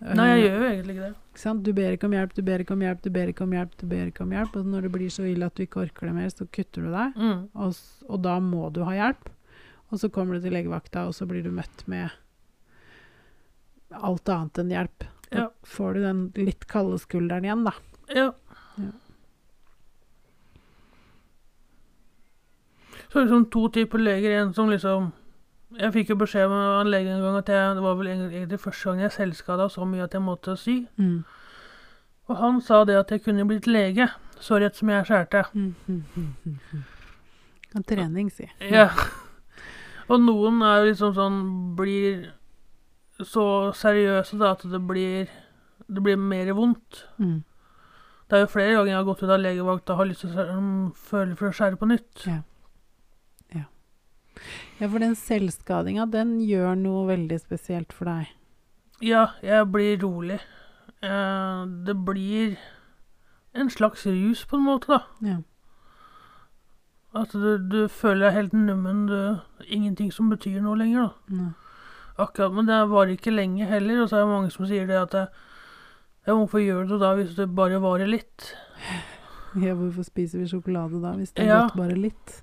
Nei, 0.01 0.27
jeg 0.29 0.39
Eh, 0.39 0.45
gjør 0.47 0.59
jo 0.63 0.67
egentlig 0.71 0.95
ikke 0.95 1.07
det. 1.09 1.15
Ikke 1.33 1.43
sant? 1.43 1.63
Du 1.67 1.73
ber 1.75 1.93
ikke 1.97 2.07
om 2.07 2.13
hjelp, 2.15 2.35
du 2.35 2.43
ber 2.47 2.59
ikke 2.63 2.73
om 2.77 2.81
hjelp, 2.87 3.01
du 3.03 3.11
ber 3.11 3.27
ikke 3.33 3.43
om 3.43 3.51
hjelp, 3.57 3.73
du 3.81 3.87
ber 3.91 4.07
ikke 4.13 4.23
om 4.23 4.31
hjelp. 4.37 4.57
Og 4.61 4.67
når 4.67 4.83
det 4.87 4.93
blir 4.95 5.11
så 5.11 5.25
ille 5.27 5.47
at 5.47 5.55
du 5.59 5.63
ikke 5.65 5.81
orker 5.83 6.07
det 6.07 6.15
mer, 6.15 6.29
så 6.31 6.47
kutter 6.47 6.83
du 6.87 6.91
deg. 6.93 7.17
Mm. 7.19 7.41
Og, 7.55 7.81
og 8.09 8.23
da 8.23 8.37
må 8.41 8.69
du 8.73 8.85
ha 8.87 8.95
hjelp. 8.95 9.29
Og 9.91 9.99
så 9.99 10.11
kommer 10.13 10.35
du 10.39 10.45
til 10.47 10.53
legevakta, 10.55 11.07
og 11.09 11.15
så 11.17 11.27
blir 11.27 11.43
du 11.43 11.51
møtt 11.51 11.83
med 11.89 12.11
alt 14.05 14.29
annet 14.29 14.59
enn 14.63 14.71
hjelp. 14.75 15.07
Da 15.31 15.39
Ja. 15.43 15.49
får 15.65 15.95
du 15.95 16.01
den 16.03 16.21
litt 16.47 16.67
kalde 16.69 16.99
skulderen 17.03 17.45
igjen, 17.45 17.65
da. 17.65 17.73
Ja. 18.15 18.31
Ja. 18.79 18.93
Så 23.09 23.19
det 23.19 23.25
liksom 23.25 23.49
to 23.51 23.69
typer 23.73 23.99
leger. 23.99 24.41
En 24.41 24.55
som 24.55 24.71
liksom 24.71 25.13
Jeg 25.79 25.93
fikk 25.93 26.11
jo 26.11 26.15
beskjed 26.17 26.49
av 26.49 26.81
en 26.81 26.89
lege 26.89 27.13
en 27.13 27.21
gang 27.21 27.35
at 27.37 27.49
jeg, 27.53 27.75
det 27.77 27.83
var 27.85 27.97
vel 27.99 28.07
egentlig 28.09 28.57
første 28.61 28.89
gang 28.89 29.03
jeg 29.03 29.13
selvskada 29.13 29.67
så 29.69 29.85
mye 29.85 30.07
at 30.07 30.15
jeg 30.17 30.23
måtte 30.25 30.55
sy. 30.57 30.87
Mm. 30.97 31.25
Og 32.29 32.37
han 32.41 32.63
sa 32.65 32.85
det 32.89 32.97
at 32.97 33.13
jeg 33.13 33.21
kunne 33.27 33.45
blitt 33.45 33.67
lege, 33.69 34.07
så 34.41 34.57
rett 34.57 34.77
som 34.77 34.89
jeg 34.89 35.05
skjærte. 35.11 35.43
Mm, 35.53 35.75
mm, 35.87 36.05
mm, 36.17 36.31
mm, 36.45 36.57
mm. 36.73 36.87
En 37.77 37.85
trening, 37.85 38.33
si. 38.33 38.49
Ja. 38.79 38.89
Og 40.09 40.23
noen 40.25 40.63
er 40.65 40.87
liksom 40.89 41.13
sånn 41.13 41.41
Blir 41.77 42.31
så 43.19 43.45
seriøse 43.77 44.39
da 44.41 44.55
at 44.55 44.63
det 44.65 44.81
blir 44.89 45.29
Det 45.85 46.01
blir 46.05 46.17
mer 46.17 46.49
vondt. 46.57 47.05
Mm. 47.19 47.43
Det 48.29 48.37
er 48.37 48.45
jo 48.45 48.53
flere 48.53 48.73
ganger 48.73 48.93
jeg 48.93 48.97
har 48.99 49.09
gått 49.09 49.23
ut 49.23 49.31
av 49.33 49.41
legevakta 49.41 49.93
og 49.95 50.01
har 50.03 50.09
lyst 50.09 50.25
til 50.25 50.37
å 50.37 50.47
um, 50.57 50.89
føle 50.93 51.37
for 51.37 51.49
å 51.49 51.57
skjære 51.57 51.79
på 51.81 51.89
nytt. 51.89 52.25
Ja. 52.29 52.41
Ja, 54.81 54.89
for 54.89 54.99
den 55.03 55.15
selvskadinga, 55.19 56.07
den 56.11 56.37
gjør 56.45 56.75
noe 56.79 57.07
veldig 57.11 57.39
spesielt 57.43 57.93
for 57.93 58.05
deg. 58.11 58.29
Ja, 59.05 59.29
jeg 59.43 59.67
blir 59.73 59.99
rolig. 60.03 60.41
Eh, 61.03 61.67
det 61.87 61.95
blir 62.07 62.57
en 63.55 63.71
slags 63.71 64.07
rus, 64.07 64.45
på 64.47 64.57
en 64.59 64.65
måte, 64.67 64.89
da. 64.89 65.01
Ja. 65.23 65.39
At 67.19 67.33
du, 67.33 67.57
du 67.59 67.79
føler 67.89 68.29
deg 68.29 68.37
helt 68.37 68.53
nummen. 68.59 69.07
Du, 69.09 69.65
ingenting 69.65 70.11
som 70.13 70.29
betyr 70.31 70.61
noe 70.63 70.77
lenger, 70.79 71.09
da. 71.09 71.39
Ja. 71.39 71.49
Akkurat, 72.19 72.53
Men 72.53 72.67
det 72.67 72.77
varer 72.91 73.15
ikke 73.15 73.31
lenge 73.35 73.67
heller, 73.71 74.03
og 74.03 74.09
så 74.11 74.19
er 74.19 74.25
det 74.27 74.33
mange 74.33 74.51
som 74.51 74.67
sier 74.67 74.89
det 74.91 74.97
at 74.99 75.15
jeg, 75.15 75.29
ja, 76.27 76.35
Hvorfor 76.35 76.61
gjør 76.61 76.83
du 76.85 76.97
det 76.97 77.01
da 77.01 77.13
hvis 77.17 77.37
det 77.39 77.47
bare 77.57 77.79
varer 77.81 78.11
litt? 78.11 78.51
Ja, 79.57 79.73
hvorfor 79.79 80.05
spiser 80.05 80.43
vi 80.43 80.49
sjokolade 80.51 80.99
da, 81.01 81.15
hvis 81.17 81.31
det 81.33 81.47
Ja. 81.47 81.63
godt 81.63 81.79
bare 81.79 81.95
litt? 81.97 82.43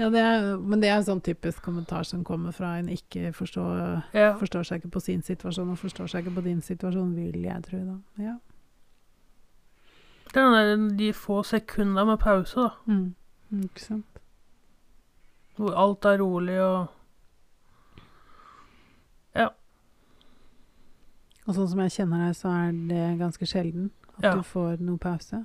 Ja, 0.00 0.08
det 0.08 0.20
er, 0.24 0.54
men 0.56 0.80
det 0.80 0.88
er 0.88 0.96
en 0.96 1.04
sånn 1.04 1.20
typisk 1.20 1.60
kommentar 1.66 2.06
som 2.08 2.22
kommer 2.24 2.54
fra 2.56 2.78
en 2.78 2.86
ikke 2.88 3.34
forstår, 3.36 4.02
Ja. 4.16 4.30
forstår 4.40 4.64
seg 4.64 4.80
ikke 4.80 4.94
på 4.94 5.02
sin 5.04 5.20
situasjon 5.22 5.70
og 5.74 5.76
forstår 5.78 6.08
seg 6.08 6.24
ikke 6.24 6.38
på 6.38 6.44
din 6.46 6.62
situasjon, 6.64 7.10
vil 7.18 7.42
jeg 7.44 7.62
tro, 7.66 7.78
da. 7.84 7.98
Ja. 8.24 8.36
Det 10.32 10.40
er 10.40 10.76
de 10.96 11.12
få 11.12 11.42
sekundene 11.44 12.06
med 12.06 12.18
pause, 12.22 12.54
da. 12.56 12.70
Mm. 12.86 13.14
Mm, 13.50 13.62
Ikke 13.66 13.80
sant? 13.82 14.06
Hvor 15.58 15.74
alt 15.76 16.04
er 16.06 16.18
rolig 16.22 16.60
og 16.62 16.88
Ja. 19.34 19.48
Og 21.46 21.54
sånn 21.54 21.68
som 21.68 21.78
jeg 21.80 21.90
kjenner 21.90 22.26
deg, 22.26 22.36
så 22.38 22.48
er 22.48 22.72
det 22.72 23.18
ganske 23.20 23.46
sjelden 23.46 23.90
at 24.18 24.24
Ja. 24.24 24.34
du 24.36 24.42
får 24.42 24.80
noe 24.80 24.98
pause. 24.98 25.44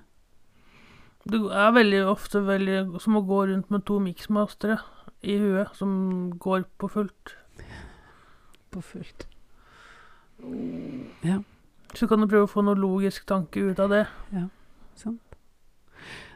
Det 1.26 1.40
er 1.58 1.72
veldig 1.74 2.02
ofte 2.06 2.42
veldig 2.46 3.00
som 3.02 3.18
å 3.18 3.24
gå 3.26 3.40
rundt 3.50 3.72
med 3.74 3.86
to 3.88 3.98
miksmastere 4.04 4.78
i 5.26 5.40
huet 5.42 5.74
som 5.78 6.30
går 6.42 6.68
på 6.78 6.90
fullt. 6.92 7.34
På 8.70 8.82
fullt. 8.86 9.26
Ja, 11.26 11.40
Så 11.96 12.08
kan 12.08 12.22
du 12.22 12.28
prøve 12.28 12.46
å 12.46 12.52
få 12.52 12.62
noe 12.66 12.78
logisk 12.78 13.26
tanke 13.26 13.72
ut 13.72 13.80
av 13.80 13.90
det. 13.90 14.04
sant. 14.96 15.22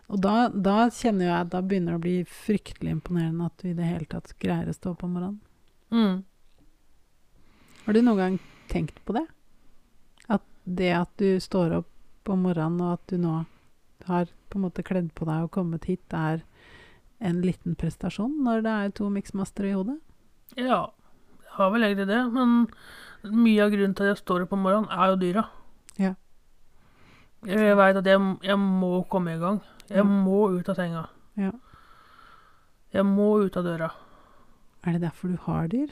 Og 0.10 0.18
da, 0.24 0.48
da 0.50 0.88
kjenner 0.90 1.28
jeg 1.28 1.36
at 1.36 1.52
da 1.54 1.62
begynner 1.62 1.94
det 1.94 2.00
å 2.00 2.06
bli 2.08 2.16
fryktelig 2.26 2.96
imponerende 2.96 3.46
at 3.46 3.62
du 3.62 3.70
i 3.70 3.76
det 3.78 3.86
hele 3.86 4.10
tatt 4.10 4.34
greier 4.42 4.72
å 4.72 4.74
stå 4.74 4.96
opp 4.96 5.04
om 5.06 5.14
morgenen. 5.14 5.40
Mm. 5.94 6.24
Har 7.86 7.94
du 7.94 8.02
noen 8.02 8.18
gang 8.24 8.40
tenkt 8.72 8.98
på 9.06 9.14
det? 9.20 9.28
At 10.26 10.42
det 10.66 10.90
at 10.98 11.14
du 11.22 11.38
står 11.44 11.78
opp 11.84 12.34
om 12.34 12.42
morgenen, 12.48 12.82
og 12.82 12.98
at 12.98 13.06
du 13.14 13.22
nå 13.22 13.36
har 14.10 14.34
på 14.50 14.58
en 14.60 14.66
måte 14.68 14.84
kledd 14.86 15.12
på 15.16 15.26
deg 15.30 15.44
og 15.48 15.52
kommet 15.52 15.86
hit, 15.86 16.14
er 16.14 16.42
en 17.22 17.42
liten 17.44 17.76
prestasjon 17.76 18.38
når 18.46 18.64
det 18.66 18.72
er 18.86 18.90
to 18.96 19.10
miksmastere 19.14 19.70
i 19.72 19.76
hodet? 19.78 19.98
Ja, 20.58 20.88
jeg 21.44 21.52
har 21.58 21.72
vel 21.74 21.84
egentlig 21.84 22.08
det, 22.08 22.22
men 22.34 22.68
mye 23.24 23.64
av 23.66 23.72
grunnen 23.74 23.96
til 23.96 24.08
at 24.08 24.14
jeg 24.16 24.24
står 24.24 24.46
opp 24.46 24.54
om 24.56 24.64
morgenen, 24.64 24.90
er 24.90 25.12
jo 25.14 25.20
dyra. 25.20 25.44
Ja. 26.00 26.14
Jeg 27.48 27.76
veit 27.80 27.96
at 28.00 28.08
jeg, 28.08 28.20
jeg 28.44 28.60
må 28.60 29.04
komme 29.12 29.36
i 29.36 29.40
gang. 29.40 29.62
Jeg 29.90 29.98
Ja. 29.98 30.04
må 30.04 30.50
ut 30.60 30.70
av 30.70 30.76
senga. 30.76 31.06
Ja. 31.40 31.52
Jeg 32.94 33.06
må 33.06 33.40
ut 33.46 33.58
av 33.58 33.64
døra. 33.64 33.92
Er 34.86 34.94
det 34.94 35.02
derfor 35.02 35.28
du 35.30 35.38
har 35.46 35.68
dyr? 35.68 35.88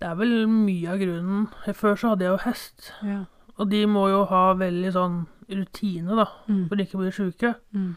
Det 0.00 0.08
er 0.08 0.14
vel 0.18 0.46
mye 0.48 0.88
av 0.90 0.98
grunnen. 0.98 1.48
Før 1.74 1.94
så 1.96 2.08
hadde 2.12 2.24
jeg 2.24 2.32
jo 2.32 2.44
hest, 2.44 2.92
Ja. 3.02 3.24
og 3.58 3.70
de 3.70 3.84
må 3.86 4.08
jo 4.10 4.24
ha 4.24 4.54
veldig 4.54 4.92
sånn 4.92 5.26
rutine, 5.48 6.16
da, 6.16 6.26
Mm. 6.48 6.68
for 6.68 6.76
ikke 6.76 6.94
å 6.98 7.02
bli 7.02 7.10
sjuke. 7.10 7.54
Mm. 7.74 7.96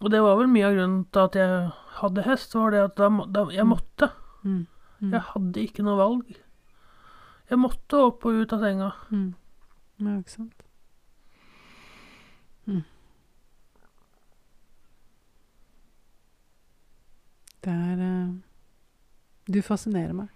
Og 0.00 0.10
det 0.10 0.20
var 0.22 0.36
vel 0.36 0.46
mye 0.48 0.64
av 0.66 0.74
grunnen 0.74 1.04
til 1.12 1.20
at 1.24 1.32
jeg 1.34 1.72
hadde 2.00 2.22
hest, 2.24 2.54
var 2.54 2.70
det 2.70 2.80
at 2.84 2.96
da, 2.96 3.08
da, 3.26 3.44
jeg 3.50 3.64
Mm. 3.64 3.68
måtte. 3.74 4.10
Mm. 4.44 4.66
Mm. 5.00 5.12
Jeg 5.12 5.20
hadde 5.20 5.60
ikke 5.68 5.82
noe 5.84 5.96
valg. 5.96 6.36
Jeg 7.50 7.58
måtte 7.58 7.94
opp 8.06 8.24
og 8.24 8.32
ut 8.42 8.52
av 8.52 8.60
senga. 8.60 8.92
Mm. 9.10 9.34
Ja, 10.00 10.18
ikke 10.18 10.30
sant. 10.30 10.62
Mm. 12.66 12.84
Det 17.62 17.72
er 17.72 18.00
eh, 18.02 18.28
Du 19.52 19.60
fascinerer 19.62 20.12
meg. 20.14 20.28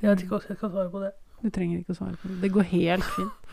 Jeg 0.00 0.08
vet 0.10 0.22
ikke 0.22 0.28
hvordan 0.38 0.48
jeg 0.48 0.56
skal 0.56 0.70
svare 0.72 0.90
på 0.92 1.00
det. 1.02 1.10
Du 1.40 1.48
trenger 1.48 1.80
ikke 1.80 1.94
å 1.94 2.00
svare 2.00 2.18
på 2.20 2.28
det. 2.28 2.38
Det 2.42 2.52
går 2.52 2.66
helt 2.74 3.06
fint. 3.16 3.52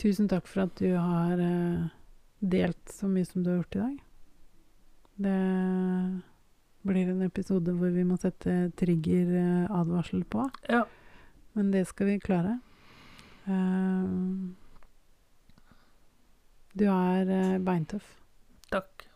Tusen 0.00 0.28
takk 0.30 0.46
for 0.50 0.66
at 0.66 0.74
du 0.78 0.90
har 0.94 1.40
eh, 1.42 1.86
delt 2.42 2.92
så 2.92 3.08
mye 3.10 3.26
som 3.26 3.42
du 3.42 3.50
har 3.50 3.60
gjort 3.62 3.76
i 3.76 3.82
dag. 3.82 3.96
Det 5.24 5.38
blir 6.84 7.10
en 7.10 7.22
episode 7.24 7.72
hvor 7.78 7.94
vi 7.94 8.04
må 8.06 8.18
sette 8.20 8.56
trigger-advarsel 8.78 10.24
på. 10.30 10.48
Ja. 10.70 10.84
Men 11.54 11.70
det 11.74 11.86
skal 11.90 12.10
vi 12.10 12.18
klare. 12.22 12.58
Eh, 13.46 14.10
du 16.74 16.84
er 16.90 17.30
eh, 17.30 17.58
beintøff. 17.62 18.06
Takk. 18.74 19.06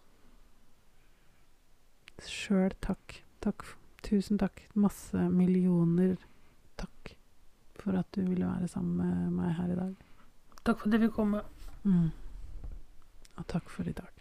Sjøl 2.27 2.75
takk. 2.83 3.21
Takk. 3.43 3.67
Tusen 4.07 4.39
takk. 4.39 4.63
Masse 4.79 5.29
millioner 5.31 6.17
for 7.83 7.99
at 7.99 8.09
du 8.15 8.23
ville 8.27 8.47
være 8.47 8.69
sammen 8.69 8.97
med 8.97 9.35
meg 9.39 9.55
her 9.59 9.73
i 9.73 9.79
dag. 9.79 9.95
Takk 10.65 10.81
for 10.81 10.89
at 10.89 10.97
jeg 10.97 11.07
fikk 11.07 11.17
komme. 11.17 11.43
Mm. 11.85 12.09
Og 13.39 13.47
takk 13.49 13.71
for 13.71 13.89
i 13.89 13.95
dag. 13.97 14.18